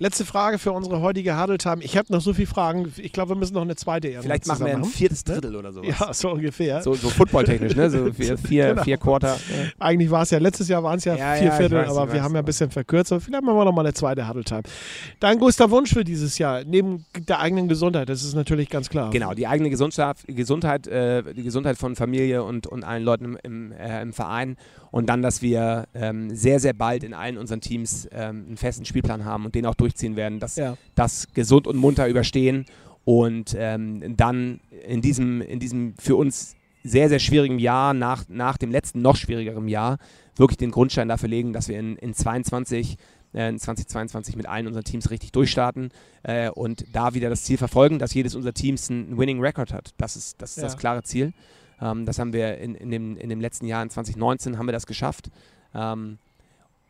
Letzte 0.02 0.24
Frage 0.24 0.58
für 0.58 0.72
unsere 0.72 1.00
heutige 1.00 1.40
Huddle 1.40 1.58
Time. 1.58 1.80
Ich 1.80 1.96
habe 1.96 2.12
noch 2.12 2.20
so 2.20 2.34
viele 2.34 2.48
Fragen. 2.48 2.92
Ich 2.96 3.12
glaube, 3.12 3.30
wir 3.30 3.36
müssen 3.36 3.54
noch 3.54 3.62
eine 3.62 3.76
zweite 3.76 4.08
irgendwann 4.08 4.24
Vielleicht 4.24 4.48
machen 4.48 4.66
wir 4.66 4.74
ein 4.74 4.84
viertes 4.84 5.22
Drittel 5.22 5.54
oder 5.54 5.72
sowas. 5.72 5.96
Ja, 5.96 6.12
so 6.12 6.32
ungefähr. 6.32 6.82
So, 6.82 6.94
so 6.94 7.08
footballtechnisch, 7.08 7.76
ne? 7.76 7.88
So 7.88 8.12
vier, 8.12 8.36
vier, 8.48 8.68
Genau. 8.70 8.82
vier 8.82 8.96
Quarter. 8.96 9.38
Eigentlich 9.78 10.10
war 10.10 10.22
es 10.22 10.30
ja, 10.30 10.38
letztes 10.38 10.66
Jahr 10.66 10.82
waren 10.82 10.98
es 10.98 11.04
ja, 11.04 11.14
Ja, 11.14 11.34
vier 11.34 11.46
ja, 11.46 11.52
Viertel, 11.52 11.78
weiß, 11.78 11.90
aber 11.90 12.08
wir 12.08 12.14
weiß, 12.14 12.22
haben 12.22 12.34
ja 12.34 12.40
ein 12.40 12.44
bisschen 12.44 12.72
verkürzt. 12.72 13.12
Aber 13.12 13.20
vielleicht 13.20 13.44
machen 13.44 13.56
wir 13.56 13.64
noch 13.64 13.72
mal 13.72 13.82
eine 13.82 13.94
zweite 13.94 14.28
Huddle 14.28 14.42
Time. 14.42 14.64
Dein 15.20 15.38
größter 15.38 15.70
Wunsch 15.70 15.92
für 15.92 16.02
dieses 16.02 16.36
Jahr, 16.36 16.64
neben 16.64 17.04
der 17.28 17.38
eigenen 17.38 17.68
Gesundheit, 17.68 18.08
das 18.08 18.24
ist 18.24 18.34
natürlich 18.34 18.70
ganz 18.70 18.90
klar. 18.90 19.10
Genau, 19.10 19.34
die 19.34 19.46
eigene 19.46 19.70
Gesundheit, 19.70 20.16
Gesundheit, 20.26 20.88
äh, 20.88 21.22
die 21.32 21.44
Gesundheit 21.44 21.78
von 21.78 21.94
Familie 21.94 22.42
und, 22.42 22.66
und 22.66 22.82
allen 22.82 23.04
Leuten 23.04 23.24
im, 23.24 23.38
im, 23.44 23.72
äh, 23.72 24.02
im 24.02 24.12
Verein 24.12 24.56
und 24.92 25.08
dann, 25.08 25.20
dass 25.22 25.42
wir 25.42 25.88
ähm, 25.94 26.32
sehr, 26.34 26.60
sehr 26.60 26.72
bald 26.74 27.02
in 27.02 27.12
allen 27.14 27.36
unseren 27.38 27.60
Teams 27.60 28.06
ähm, 28.12 28.44
einen 28.46 28.56
festen 28.56 28.84
Spielplan 28.84 29.24
haben 29.24 29.44
und 29.46 29.54
den 29.56 29.66
auch 29.66 29.74
durchziehen 29.74 30.14
werden, 30.14 30.38
dass 30.38 30.54
Ja. 30.56 30.76
das 30.94 31.26
gesund 31.34 31.66
und 31.66 31.76
munter 31.76 32.06
überstehen 32.06 32.66
und 33.04 33.56
ähm, 33.58 34.16
dann 34.16 34.60
in 34.86 35.00
diesem, 35.02 35.40
in 35.40 35.58
diesem 35.58 35.94
für 35.98 36.14
uns 36.14 36.54
sehr, 36.84 37.08
sehr 37.08 37.18
schwierigen 37.18 37.58
Jahr, 37.58 37.94
nach, 37.94 38.24
nach 38.28 38.56
dem 38.56 38.70
letzten 38.70 39.02
noch 39.02 39.16
schwierigeren 39.16 39.66
Jahr, 39.68 39.98
wirklich 40.36 40.58
den 40.58 40.70
Grundstein 40.70 41.08
dafür 41.08 41.28
legen, 41.28 41.52
dass 41.52 41.68
wir 41.68 41.78
in, 41.78 41.96
in 41.96 42.14
22 42.14 42.96
äh, 43.34 43.48
in 43.48 43.58
2022 43.58 44.36
mit 44.36 44.46
allen 44.46 44.66
unseren 44.66 44.84
Teams 44.84 45.10
richtig 45.10 45.32
durchstarten 45.32 45.90
äh, 46.22 46.50
und 46.50 46.84
da 46.92 47.14
wieder 47.14 47.30
das 47.30 47.44
Ziel 47.44 47.56
verfolgen, 47.56 47.98
dass 47.98 48.12
jedes 48.14 48.34
unserer 48.34 48.52
Teams 48.52 48.90
einen 48.90 49.16
Winning 49.16 49.40
Record 49.40 49.72
hat. 49.72 49.94
Das 49.96 50.16
ist 50.16 50.40
das, 50.42 50.50
ist 50.52 50.56
Ja. 50.58 50.62
das 50.64 50.76
klare 50.76 51.02
Ziel. 51.02 51.32
Ähm, 51.82 52.06
das 52.06 52.18
haben 52.18 52.32
wir 52.32 52.58
in, 52.58 52.74
in, 52.74 52.90
dem, 52.90 53.16
in 53.16 53.28
dem 53.28 53.40
letzten 53.40 53.66
Jahr, 53.66 53.82
in 53.82 53.90
2019, 53.90 54.56
haben 54.56 54.66
wir 54.66 54.72
das 54.72 54.86
geschafft. 54.86 55.30
Ähm, 55.74 56.18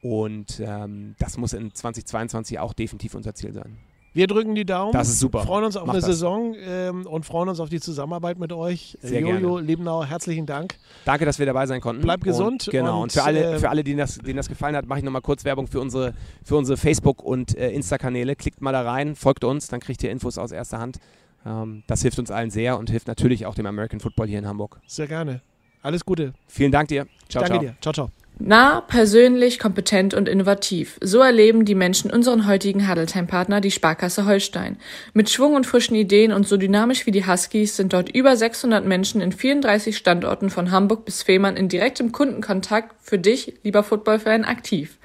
und 0.03 0.61
ähm, 0.64 1.14
das 1.18 1.38
muss 1.38 1.53
in 1.53 1.72
2022 1.72 2.59
auch 2.59 2.72
definitiv 2.72 3.14
unser 3.14 3.34
Ziel 3.34 3.53
sein. 3.53 3.78
Wir 4.14 4.26
drücken 4.26 4.55
die 4.55 4.66
Daumen. 4.66 4.93
Das 4.93 5.09
ist 5.09 5.20
super. 5.20 5.40
Freuen 5.40 5.64
uns 5.64 5.76
auf 5.76 5.86
Mach 5.86 5.95
eine 5.95 6.01
das. 6.03 6.11
Saison 6.11 6.55
ähm, 6.59 7.07
und 7.07 7.24
freuen 7.24 7.49
uns 7.49 7.61
auf 7.61 7.70
die 7.70 7.80
Zusammenarbeit 7.80 8.38
mit 8.38 8.53
euch. 8.53 8.99
Sehr 9.01 9.22
Jojo, 9.22 9.55
gerne. 9.55 9.66
Liebenau, 9.66 10.05
herzlichen 10.05 10.45
Dank. 10.45 10.74
Danke, 11.07 11.24
dass 11.24 11.38
wir 11.38 11.47
dabei 11.47 11.66
sein 11.66 11.80
konnten. 11.80 12.03
Bleib 12.03 12.22
gesund 12.22 12.66
Und, 12.66 12.72
genau. 12.72 12.97
und, 12.97 13.03
Und, 13.05 13.12
für 13.12 13.22
alle, 13.22 13.55
äh, 13.55 13.59
für 13.59 13.70
alle 13.70 13.82
denen, 13.82 13.99
das, 13.99 14.18
denen 14.18 14.36
das 14.36 14.49
gefallen 14.49 14.76
hat, 14.76 14.86
mache 14.86 14.99
ich 14.99 15.05
nochmal 15.05 15.22
kurz 15.22 15.47
Werbung 15.47 15.66
für 15.66 15.80
unsere, 15.80 16.12
für 16.45 16.57
unsere 16.57 16.76
Facebook- 16.76 17.22
und 17.22 17.57
äh, 17.57 17.70
Insta-Kanäle. 17.70 18.36
Klickt 18.36 18.61
mal 18.61 18.72
da 18.72 18.82
rein, 18.82 19.16
folgt 19.16 19.45
uns, 19.45 19.68
dann 19.68 19.80
kriegt 19.80 20.03
ihr 20.03 20.11
Infos 20.11 20.36
aus 20.36 20.53
erster 20.53 20.78
Hand. 20.78 20.99
Ähm, 21.45 21.82
das 21.86 22.03
hilft 22.03 22.18
uns 22.18 22.30
allen 22.30 22.51
sehr 22.51 22.78
und 22.78 22.90
hilft 22.90 23.09
natürlich 23.09 23.47
auch 23.47 23.55
dem 23.55 23.66
American 23.66 24.01
Football 24.01 24.28
hier 24.28 24.38
in 24.38 24.47
Hamburg. 24.47 24.80
Sehr 24.86 25.07
gerne. 25.07 25.40
Alles 25.82 26.05
Gute. 26.05 26.32
Vielen 26.47 26.72
Dank 26.72 26.88
dir. 26.88 27.07
Ciao, 27.28 27.43
Danke 27.43 27.59
ciao. 27.59 27.61
dir. 27.61 27.76
Ciao, 27.80 27.93
ciao. 27.93 28.11
Nah, 28.38 28.80
persönlich, 28.80 29.59
kompetent 29.59 30.14
und 30.14 30.28
innovativ. 30.28 30.99
So 31.01 31.20
erleben 31.20 31.64
die 31.64 31.74
Menschen 31.74 32.11
unseren 32.11 32.47
heutigen 32.47 32.88
Huddletime-Partner, 32.88 33.61
die 33.61 33.70
Sparkasse 33.70 34.26
Holstein. 34.26 34.78
Mit 35.12 35.30
Schwung 35.30 35.55
und 35.55 35.66
frischen 35.66 35.95
Ideen 35.95 36.32
und 36.32 36.49
so 36.49 36.57
dynamisch 36.57 37.07
wie 37.07 37.12
die 37.12 37.26
Huskies 37.26 37.76
sind 37.76 37.93
dort 37.93 38.09
über 38.09 38.36
600 38.36 38.84
Menschen 38.84 39.20
in 39.20 39.32
34 39.32 39.97
Standorten 39.97 40.51
von 40.51 40.70
Hamburg 40.70 41.05
bis 41.05 41.22
Fehmarn 41.22 41.57
in 41.57 41.68
direktem 41.68 42.11
Kundenkontakt 42.11 42.97
für 43.01 43.18
dich, 43.18 43.61
lieber 43.62 43.84
Footballfan, 43.84 44.45
aktiv. 44.45 44.99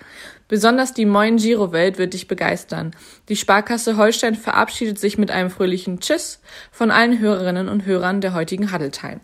Besonders 0.48 0.93
die 0.93 1.06
Moin 1.06 1.38
Giro-Welt 1.38 1.98
wird 1.98 2.14
dich 2.14 2.28
begeistern. 2.28 2.95
Die 3.28 3.36
Sparkasse 3.36 3.98
Holstein 3.98 4.36
verabschiedet 4.36 4.98
sich 4.98 5.18
mit 5.18 5.30
einem 5.30 5.50
fröhlichen 5.50 6.00
Tschüss 6.00 6.39
von 6.72 6.89
allen 6.89 7.20
Hörerinnen 7.20 7.68
und 7.68 7.86
Hörern 7.86 8.22
der 8.22 8.34
heutigen 8.34 8.72
Huddletime. 8.72 9.20